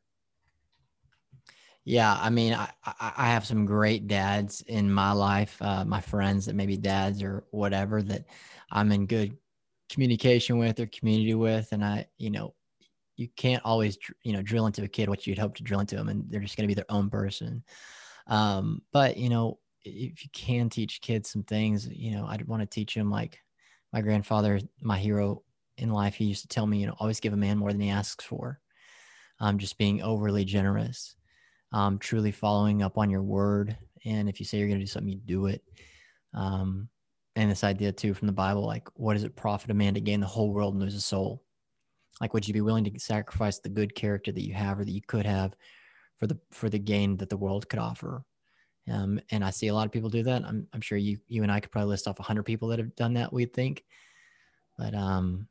Yeah, 1.85 2.17
I 2.21 2.31
mean, 2.31 2.55
I, 2.55 2.69
I 3.01 3.27
have 3.27 3.45
some 3.45 3.67
great 3.67 4.07
dads 4.07 4.61
in 4.69 4.93
my 4.93 5.11
life, 5.11 5.61
uh, 5.61 5.85
my 5.85 6.01
friends 6.01 6.47
that 6.47 6.55
maybe 6.55 6.77
dads 6.77 7.25
or 7.25 7.43
whatever 7.51 8.01
that 8.03 8.27
I'm 8.71 8.93
in 8.93 9.07
good 9.07 9.37
communication 9.93 10.59
with 10.59 10.81
or 10.81 10.87
community 10.87 11.35
with 11.35 11.69
and 11.73 11.85
i 11.85 12.07
you 12.19 12.31
know 12.31 12.55
you 13.17 13.29
can't 13.37 13.63
always 13.65 13.99
you 14.23 14.33
know 14.33 14.43
drill 14.43 14.67
into 14.67 14.83
a 14.83 14.89
kid 14.89 15.09
what 15.09 15.27
you'd 15.27 15.39
hope 15.39 15.55
to 15.55 15.63
drill 15.63 15.81
into 15.81 15.97
them 15.97 16.09
and 16.09 16.25
they're 16.29 16.41
just 16.41 16.57
going 16.57 16.65
to 16.65 16.69
be 16.69 16.75
their 16.75 16.91
own 16.91 17.11
person. 17.11 17.63
Um, 18.27 18.83
but 18.93 19.17
you 19.17 19.29
know 19.29 19.59
if 19.85 20.25
you 20.25 20.31
can 20.33 20.69
teach 20.69 21.01
kids 21.01 21.29
some 21.29 21.43
things 21.43 21.89
you 21.89 22.13
know 22.13 22.25
i'd 22.27 22.47
want 22.47 22.63
to 22.63 22.67
teach 22.67 22.95
them 22.95 23.11
like 23.11 23.41
my 23.93 24.01
grandfather 24.01 24.61
my 24.81 24.97
hero 24.97 25.43
in 25.77 25.91
life 25.91 26.15
he 26.15 26.27
used 26.27 26.43
to 26.43 26.49
tell 26.49 26.69
me 26.69 26.79
you 26.79 26.87
know 26.87 26.95
always 27.01 27.19
give 27.19 27.33
a 27.33 27.37
man 27.37 27.59
more 27.59 27.73
than 27.73 27.81
he 27.81 27.91
asks 27.91 28.25
for. 28.25 28.61
Um, 29.41 29.59
just 29.59 29.77
being 29.77 30.03
overly 30.03 30.45
generous 30.45 31.17
um, 31.73 31.99
truly 31.99 32.31
following 32.31 32.83
up 32.83 32.97
on 32.97 33.11
your 33.11 33.23
word 33.23 33.77
and 34.05 34.29
if 34.29 34.39
you 34.39 34.47
say 34.47 34.59
you're 34.59 34.69
going 34.69 34.79
to 34.79 34.85
do 34.85 34.91
something 34.91 35.13
you 35.13 35.19
do 35.19 35.47
it. 35.47 35.63
Um, 36.35 36.89
and 37.37 37.51
this 37.51 37.65
idea 37.65 37.93
too 37.93 38.15
from 38.15 38.27
the 38.27 38.33
Bible, 38.33 38.67
like 38.67 38.89
what 38.95 39.15
does 39.15 39.25
it 39.25 39.37
profit 39.37 39.71
a 39.71 39.75
man 39.75 39.95
to 39.95 40.01
gain 40.01 40.21
the 40.21 40.27
whole 40.27 40.53
world 40.53 40.75
and 40.75 40.83
lose 40.83 40.93
his 40.93 41.05
soul? 41.05 41.43
Like, 42.21 42.35
would 42.35 42.47
you 42.47 42.55
be 42.55 42.61
willing 42.61 42.85
to 42.85 43.01
sacrifice 43.01 43.59
the 43.59 43.69
good 43.69 43.95
character 43.95 44.33
that 44.33 44.47
you 44.47 44.55
have 44.55 44.79
or 44.79 44.85
that 44.85 44.93
you 44.93 45.01
could 45.07 45.27
have 45.27 45.55
for 46.19 46.27
the 46.27 46.39
for 46.51 46.69
the 46.69 46.79
gain 46.79 47.17
that 47.17 47.31
the 47.31 47.37
world 47.37 47.69
could 47.69 47.79
offer? 47.79 48.23
Um, 48.91 49.21
and 49.31 49.45
I 49.45 49.51
see 49.51 49.69
a 49.69 49.75
lot 49.75 49.87
of 49.87 49.93
people 49.93 50.11
do 50.11 50.23
that. 50.25 50.45
I'm, 50.45 50.67
I'm 50.73 50.81
sure 50.81 50.99
you 50.99 51.19
you 51.27 51.43
and 51.43 51.51
I 51.51 51.61
could 51.61 51.71
probably 51.71 51.89
list 51.89 52.07
off 52.07 52.19
hundred 52.19 52.45
people 52.45 52.69
that 52.69 52.79
have 52.79 52.95
done 52.97 53.15
that. 53.15 53.33
We'd 53.33 53.55
think, 53.55 53.85
but 54.77 54.95
um, 54.95 55.49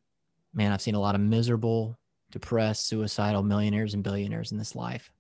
man, 0.54 0.72
I've 0.72 0.82
seen 0.82 0.96
a 0.96 1.00
lot 1.00 1.16
of 1.16 1.22
miserable, 1.22 1.98
depressed, 2.32 2.88
suicidal 2.88 3.44
millionaires 3.44 3.94
and 3.94 4.04
billionaires 4.04 4.52
in 4.52 4.58
this 4.58 4.76
life. 4.76 5.12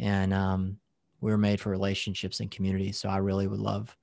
And 0.00 0.32
um, 0.32 0.78
we 1.20 1.30
were 1.30 1.38
made 1.38 1.60
for 1.60 1.70
relationships 1.70 2.40
and 2.40 2.50
community. 2.50 2.92
So 2.92 3.08
I 3.08 3.18
really 3.18 3.46
would 3.46 3.60
love 3.60 3.96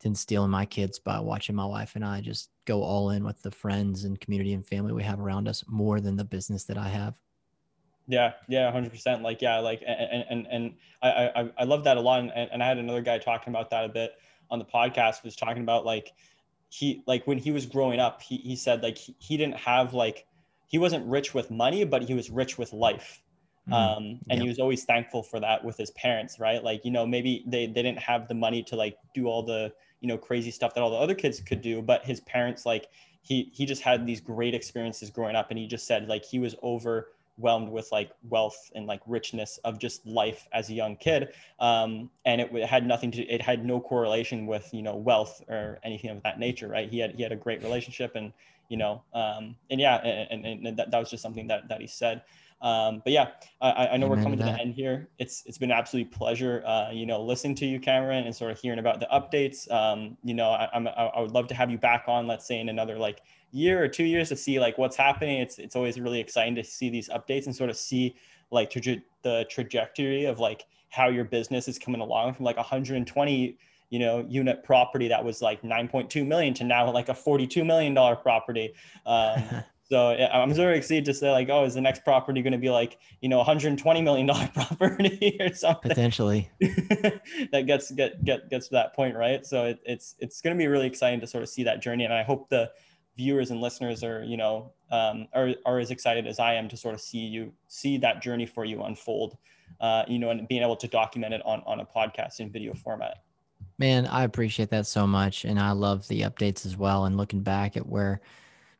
to 0.00 0.14
stealing 0.14 0.50
my 0.50 0.64
kids 0.64 0.98
by 0.98 1.20
watching 1.20 1.54
my 1.54 1.64
wife 1.64 1.96
and 1.96 2.04
I 2.04 2.20
just 2.20 2.50
go 2.64 2.82
all 2.82 3.10
in 3.10 3.24
with 3.24 3.40
the 3.42 3.50
friends 3.50 4.04
and 4.04 4.20
community 4.20 4.52
and 4.52 4.66
family 4.66 4.92
we 4.92 5.02
have 5.02 5.20
around 5.20 5.48
us 5.48 5.64
more 5.68 6.00
than 6.00 6.16
the 6.16 6.24
business 6.24 6.64
that 6.64 6.78
I 6.78 6.88
have. 6.88 7.14
Yeah, 8.06 8.32
yeah, 8.48 8.70
hundred 8.72 8.90
percent. 8.90 9.22
Like, 9.22 9.40
yeah, 9.40 9.60
like, 9.60 9.82
and 9.86 10.24
and 10.28 10.46
and 10.50 10.74
I 11.00 11.30
I 11.36 11.50
I 11.58 11.64
love 11.64 11.84
that 11.84 11.96
a 11.96 12.00
lot. 12.00 12.20
And, 12.20 12.32
and 12.32 12.60
I 12.60 12.66
had 12.66 12.78
another 12.78 13.02
guy 13.02 13.18
talking 13.18 13.52
about 13.52 13.70
that 13.70 13.84
a 13.84 13.88
bit 13.88 14.14
on 14.50 14.58
the 14.58 14.64
podcast. 14.64 15.22
Was 15.22 15.36
talking 15.36 15.62
about 15.62 15.86
like 15.86 16.12
he 16.70 17.04
like 17.06 17.26
when 17.28 17.38
he 17.38 17.52
was 17.52 17.66
growing 17.66 18.00
up, 18.00 18.20
he 18.20 18.38
he 18.38 18.56
said 18.56 18.82
like 18.82 18.98
he, 18.98 19.14
he 19.18 19.36
didn't 19.36 19.58
have 19.58 19.94
like 19.94 20.26
he 20.66 20.78
wasn't 20.78 21.06
rich 21.06 21.34
with 21.34 21.50
money, 21.50 21.84
but 21.84 22.02
he 22.02 22.14
was 22.14 22.30
rich 22.30 22.58
with 22.58 22.72
life. 22.72 23.22
Mm, 23.68 23.72
um, 23.72 24.04
and 24.30 24.38
yep. 24.38 24.42
he 24.42 24.48
was 24.48 24.58
always 24.58 24.84
thankful 24.84 25.22
for 25.22 25.40
that 25.40 25.64
with 25.64 25.76
his 25.76 25.90
parents, 25.92 26.38
right? 26.38 26.62
Like, 26.62 26.84
you 26.84 26.90
know, 26.90 27.06
maybe 27.06 27.44
they, 27.46 27.66
they 27.66 27.82
didn't 27.82 27.98
have 27.98 28.28
the 28.28 28.34
money 28.34 28.62
to 28.64 28.76
like 28.76 28.96
do 29.14 29.26
all 29.26 29.42
the, 29.42 29.72
you 30.00 30.08
know, 30.08 30.18
crazy 30.18 30.50
stuff 30.50 30.74
that 30.74 30.82
all 30.82 30.90
the 30.90 30.96
other 30.96 31.14
kids 31.14 31.40
could 31.40 31.60
do, 31.62 31.82
but 31.82 32.04
his 32.04 32.20
parents, 32.20 32.66
like 32.66 32.88
he, 33.22 33.50
he 33.52 33.66
just 33.66 33.82
had 33.82 34.06
these 34.06 34.20
great 34.20 34.54
experiences 34.54 35.10
growing 35.10 35.36
up. 35.36 35.50
And 35.50 35.58
he 35.58 35.66
just 35.66 35.86
said 35.86 36.08
like, 36.08 36.24
he 36.24 36.38
was 36.38 36.54
over, 36.62 37.08
overwhelmed 37.40 37.70
with 37.70 37.90
like 37.90 38.10
wealth 38.28 38.70
and 38.74 38.86
like 38.86 39.00
richness 39.06 39.58
of 39.64 39.78
just 39.78 40.06
life 40.06 40.46
as 40.52 40.68
a 40.68 40.74
young 40.74 40.96
kid 40.96 41.32
um, 41.58 42.10
and 42.24 42.40
it, 42.40 42.54
it, 42.54 42.66
had 42.66 42.86
nothing 42.86 43.10
to 43.10 43.22
it 43.22 43.40
had 43.40 43.64
no 43.64 43.80
correlation 43.80 44.46
with 44.46 44.68
you 44.72 44.82
know 44.82 44.94
wealth 44.94 45.42
or 45.48 45.78
anything 45.82 46.10
of 46.10 46.22
that 46.22 46.38
nature 46.38 46.68
right 46.68 46.90
he 46.90 46.98
had 46.98 47.14
he 47.14 47.22
had 47.22 47.32
a 47.32 47.36
great 47.36 47.62
relationship 47.62 48.14
and 48.14 48.32
you 48.68 48.76
know 48.76 49.02
um, 49.14 49.56
and 49.70 49.80
yeah 49.80 49.96
and, 50.04 50.44
and, 50.44 50.66
and 50.66 50.78
that, 50.78 50.90
that 50.90 50.98
was 50.98 51.10
just 51.10 51.22
something 51.22 51.46
that, 51.46 51.68
that 51.68 51.80
he 51.80 51.86
said 51.86 52.22
um, 52.62 53.00
but 53.04 53.12
yeah, 53.12 53.28
I, 53.60 53.70
I 53.70 53.96
know 53.96 54.06
Amen 54.06 54.18
we're 54.18 54.22
coming 54.22 54.38
to, 54.38 54.44
to 54.44 54.52
the 54.52 54.60
end 54.60 54.74
here. 54.74 55.08
It's 55.18 55.42
it's 55.46 55.56
been 55.56 55.70
an 55.70 55.78
absolute 55.78 56.10
pleasure, 56.10 56.62
uh, 56.66 56.90
you 56.92 57.06
know, 57.06 57.22
listening 57.22 57.54
to 57.56 57.66
you, 57.66 57.80
Cameron, 57.80 58.24
and 58.24 58.36
sort 58.36 58.50
of 58.50 58.58
hearing 58.58 58.78
about 58.78 59.00
the 59.00 59.08
updates. 59.12 59.70
Um, 59.72 60.18
you 60.22 60.34
know, 60.34 60.50
I, 60.50 60.68
I'm 60.74 60.86
I 60.86 61.20
would 61.20 61.30
love 61.30 61.46
to 61.48 61.54
have 61.54 61.70
you 61.70 61.78
back 61.78 62.04
on, 62.06 62.26
let's 62.26 62.46
say, 62.46 62.60
in 62.60 62.68
another 62.68 62.98
like 62.98 63.22
year 63.52 63.82
or 63.82 63.88
two 63.88 64.04
years 64.04 64.28
to 64.28 64.36
see 64.36 64.60
like 64.60 64.76
what's 64.76 64.96
happening. 64.96 65.40
It's 65.40 65.58
it's 65.58 65.74
always 65.74 65.98
really 65.98 66.20
exciting 66.20 66.54
to 66.56 66.64
see 66.64 66.90
these 66.90 67.08
updates 67.08 67.46
and 67.46 67.56
sort 67.56 67.70
of 67.70 67.76
see 67.76 68.16
like 68.50 68.72
the 68.72 69.46
trajectory 69.48 70.26
of 70.26 70.38
like 70.38 70.66
how 70.90 71.08
your 71.08 71.24
business 71.24 71.68
is 71.68 71.78
coming 71.78 72.00
along 72.00 72.34
from 72.34 72.44
like 72.44 72.56
120 72.56 73.58
you 73.90 73.98
know 73.98 74.24
unit 74.28 74.62
property 74.64 75.08
that 75.08 75.24
was 75.24 75.40
like 75.40 75.62
9.2 75.62 76.26
million 76.26 76.52
to 76.54 76.64
now 76.64 76.90
like 76.90 77.08
a 77.08 77.14
42 77.14 77.64
million 77.64 77.94
dollar 77.94 78.16
property 78.16 78.72
um, 79.06 79.42
so 79.90 80.12
yeah, 80.12 80.28
I'm 80.32 80.54
very 80.54 80.78
excited 80.78 81.04
to 81.06 81.14
say 81.14 81.32
like, 81.32 81.48
oh, 81.50 81.64
is 81.64 81.74
the 81.74 81.80
next 81.80 82.04
property 82.04 82.42
going 82.42 82.52
to 82.52 82.58
be 82.58 82.70
like, 82.70 82.98
you 83.20 83.28
know, 83.28 83.38
120 83.38 84.02
million 84.02 84.24
dollar 84.24 84.48
property 84.54 85.36
or 85.40 85.52
something? 85.52 85.88
Potentially. 85.88 86.48
that 86.60 87.64
gets 87.66 87.90
get 87.90 88.24
get 88.24 88.48
gets 88.48 88.68
to 88.68 88.74
that 88.74 88.94
point, 88.94 89.16
right? 89.16 89.44
So 89.44 89.64
it, 89.64 89.80
it's 89.84 90.14
it's 90.20 90.40
going 90.40 90.56
to 90.56 90.58
be 90.58 90.68
really 90.68 90.86
exciting 90.86 91.20
to 91.20 91.26
sort 91.26 91.42
of 91.42 91.48
see 91.48 91.64
that 91.64 91.82
journey, 91.82 92.04
and 92.04 92.14
I 92.14 92.22
hope 92.22 92.48
the 92.48 92.70
viewers 93.16 93.50
and 93.50 93.60
listeners 93.60 94.04
are 94.04 94.22
you 94.22 94.36
know 94.36 94.72
um, 94.92 95.26
are 95.34 95.50
are 95.66 95.80
as 95.80 95.90
excited 95.90 96.24
as 96.28 96.38
I 96.38 96.54
am 96.54 96.68
to 96.68 96.76
sort 96.76 96.94
of 96.94 97.00
see 97.00 97.18
you 97.18 97.52
see 97.66 97.98
that 97.98 98.22
journey 98.22 98.46
for 98.46 98.64
you 98.64 98.84
unfold, 98.84 99.38
uh, 99.80 100.04
you 100.06 100.20
know, 100.20 100.30
and 100.30 100.46
being 100.46 100.62
able 100.62 100.76
to 100.76 100.86
document 100.86 101.34
it 101.34 101.42
on 101.44 101.64
on 101.66 101.80
a 101.80 101.84
podcast 101.84 102.38
in 102.38 102.52
video 102.52 102.74
format. 102.74 103.24
Man, 103.76 104.06
I 104.06 104.22
appreciate 104.22 104.70
that 104.70 104.86
so 104.86 105.04
much, 105.04 105.44
and 105.44 105.58
I 105.58 105.72
love 105.72 106.06
the 106.06 106.20
updates 106.20 106.64
as 106.64 106.76
well. 106.76 107.06
And 107.06 107.16
looking 107.16 107.42
back 107.42 107.76
at 107.76 107.88
where 107.88 108.20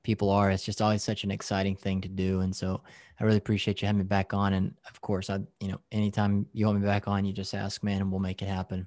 people 0.02 0.30
are. 0.30 0.50
It's 0.50 0.64
just 0.64 0.80
always 0.80 1.02
such 1.02 1.24
an 1.24 1.30
exciting 1.30 1.76
thing 1.76 2.00
to 2.00 2.08
do. 2.08 2.40
And 2.40 2.54
so 2.54 2.82
I 3.18 3.24
really 3.24 3.38
appreciate 3.38 3.82
you 3.82 3.86
having 3.86 3.98
me 3.98 4.04
back 4.04 4.32
on. 4.32 4.54
And 4.54 4.74
of 4.88 5.00
course, 5.00 5.30
I, 5.30 5.40
you 5.60 5.68
know, 5.68 5.80
anytime 5.92 6.46
you 6.52 6.66
want 6.66 6.80
me 6.80 6.86
back 6.86 7.06
on, 7.06 7.24
you 7.24 7.32
just 7.32 7.54
ask, 7.54 7.82
man, 7.82 8.00
and 8.00 8.10
we'll 8.10 8.20
make 8.20 8.42
it 8.42 8.48
happen. 8.48 8.86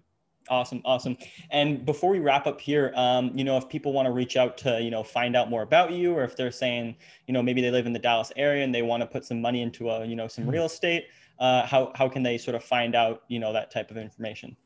Awesome, 0.49 0.81
awesome. 0.83 1.17
And 1.51 1.85
before 1.85 2.09
we 2.09 2.19
wrap 2.19 2.47
up 2.47 2.59
here, 2.59 2.91
um, 2.95 3.31
you 3.33 3.45
know, 3.45 3.57
if 3.57 3.69
people 3.69 3.93
want 3.93 4.07
to 4.07 4.11
reach 4.11 4.35
out 4.35 4.57
to, 4.59 4.81
you 4.81 4.91
know, 4.91 5.01
find 5.01 5.37
out 5.37 5.49
more 5.49 5.61
about 5.61 5.93
you, 5.93 6.13
or 6.13 6.23
if 6.23 6.35
they're 6.35 6.51
saying, 6.51 6.97
you 7.27 7.33
know, 7.33 7.41
maybe 7.41 7.61
they 7.61 7.71
live 7.71 7.85
in 7.85 7.93
the 7.93 7.99
Dallas 7.99 8.31
area 8.35 8.63
and 8.63 8.75
they 8.75 8.81
want 8.81 9.01
to 9.01 9.07
put 9.07 9.23
some 9.23 9.39
money 9.39 9.61
into 9.61 9.89
a, 9.89 10.05
you 10.05 10.17
know, 10.17 10.27
some 10.27 10.43
mm-hmm. 10.43 10.53
real 10.53 10.65
estate, 10.65 11.05
uh, 11.39 11.65
how 11.65 11.93
how 11.95 12.09
can 12.09 12.23
they 12.23 12.37
sort 12.37 12.55
of 12.55 12.63
find 12.63 12.93
out, 12.93 13.23
you 13.29 13.39
know, 13.39 13.53
that 13.53 13.71
type 13.71 13.89
of 13.89 13.97
information? 13.97 14.57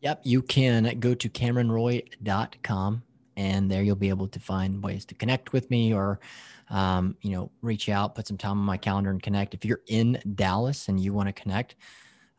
Yep, 0.00 0.20
you 0.24 0.40
can 0.40 0.98
go 0.98 1.14
to 1.14 1.28
CameronRoy.com 1.28 3.02
and 3.36 3.70
there 3.70 3.82
you'll 3.82 3.96
be 3.96 4.08
able 4.08 4.28
to 4.28 4.40
find 4.40 4.82
ways 4.82 5.04
to 5.04 5.14
connect 5.14 5.52
with 5.52 5.70
me 5.70 5.92
or 5.92 6.18
um, 6.70 7.16
you 7.20 7.30
know 7.30 7.50
reach 7.62 7.88
out 7.88 8.14
put 8.14 8.26
some 8.26 8.38
time 8.38 8.52
on 8.52 8.64
my 8.64 8.76
calendar 8.76 9.10
and 9.10 9.22
connect. 9.22 9.54
If 9.54 9.64
you're 9.64 9.82
in 9.86 10.20
dallas 10.34 10.88
and 10.88 10.98
you 10.98 11.12
want 11.12 11.28
to 11.28 11.32
connect 11.32 11.76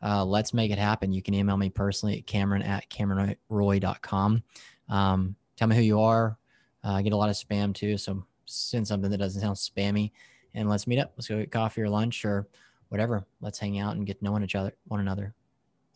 uh, 0.02 0.24
let's 0.24 0.54
make 0.54 0.70
it 0.70 0.78
happen. 0.78 1.12
You 1.12 1.22
can 1.22 1.34
email 1.34 1.56
me 1.56 1.70
personally 1.70 2.18
at 2.18 2.26
cameron 2.26 2.62
at 2.62 2.88
cameronroy.com 2.90 4.42
um, 4.88 5.36
tell 5.56 5.68
me 5.68 5.76
who 5.76 5.82
you 5.82 6.00
are. 6.00 6.38
Uh, 6.84 6.92
i 6.92 7.02
get 7.02 7.12
a 7.12 7.16
lot 7.16 7.28
of 7.28 7.36
spam 7.36 7.74
too 7.74 7.96
so 7.96 8.24
send 8.46 8.86
something 8.86 9.10
that 9.10 9.18
doesn't 9.18 9.40
sound 9.40 9.56
spammy 9.56 10.12
and 10.54 10.68
let's 10.68 10.86
meet 10.86 10.98
up. 10.98 11.12
Let's 11.16 11.28
go 11.28 11.38
get 11.38 11.50
coffee 11.50 11.82
or 11.82 11.88
lunch 11.88 12.24
or 12.24 12.48
whatever. 12.88 13.26
Let's 13.40 13.58
hang 13.58 13.78
out 13.78 13.96
and 13.96 14.06
get 14.06 14.18
to 14.18 14.24
know 14.24 14.38
each 14.40 14.54
other 14.54 14.74
one 14.86 15.00
another. 15.00 15.34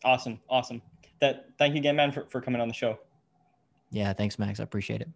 Awesome 0.03 0.39
awesome. 0.49 0.81
That 1.19 1.47
thank 1.57 1.73
you 1.73 1.79
again 1.79 1.95
man 1.95 2.11
for, 2.11 2.25
for 2.29 2.41
coming 2.41 2.61
on 2.61 2.67
the 2.67 2.73
show 2.73 2.99
yeah, 3.93 4.11
thanks, 4.13 4.39
Max. 4.39 4.59
I 4.59 4.63
appreciate 4.63 5.01
it. 5.01 5.09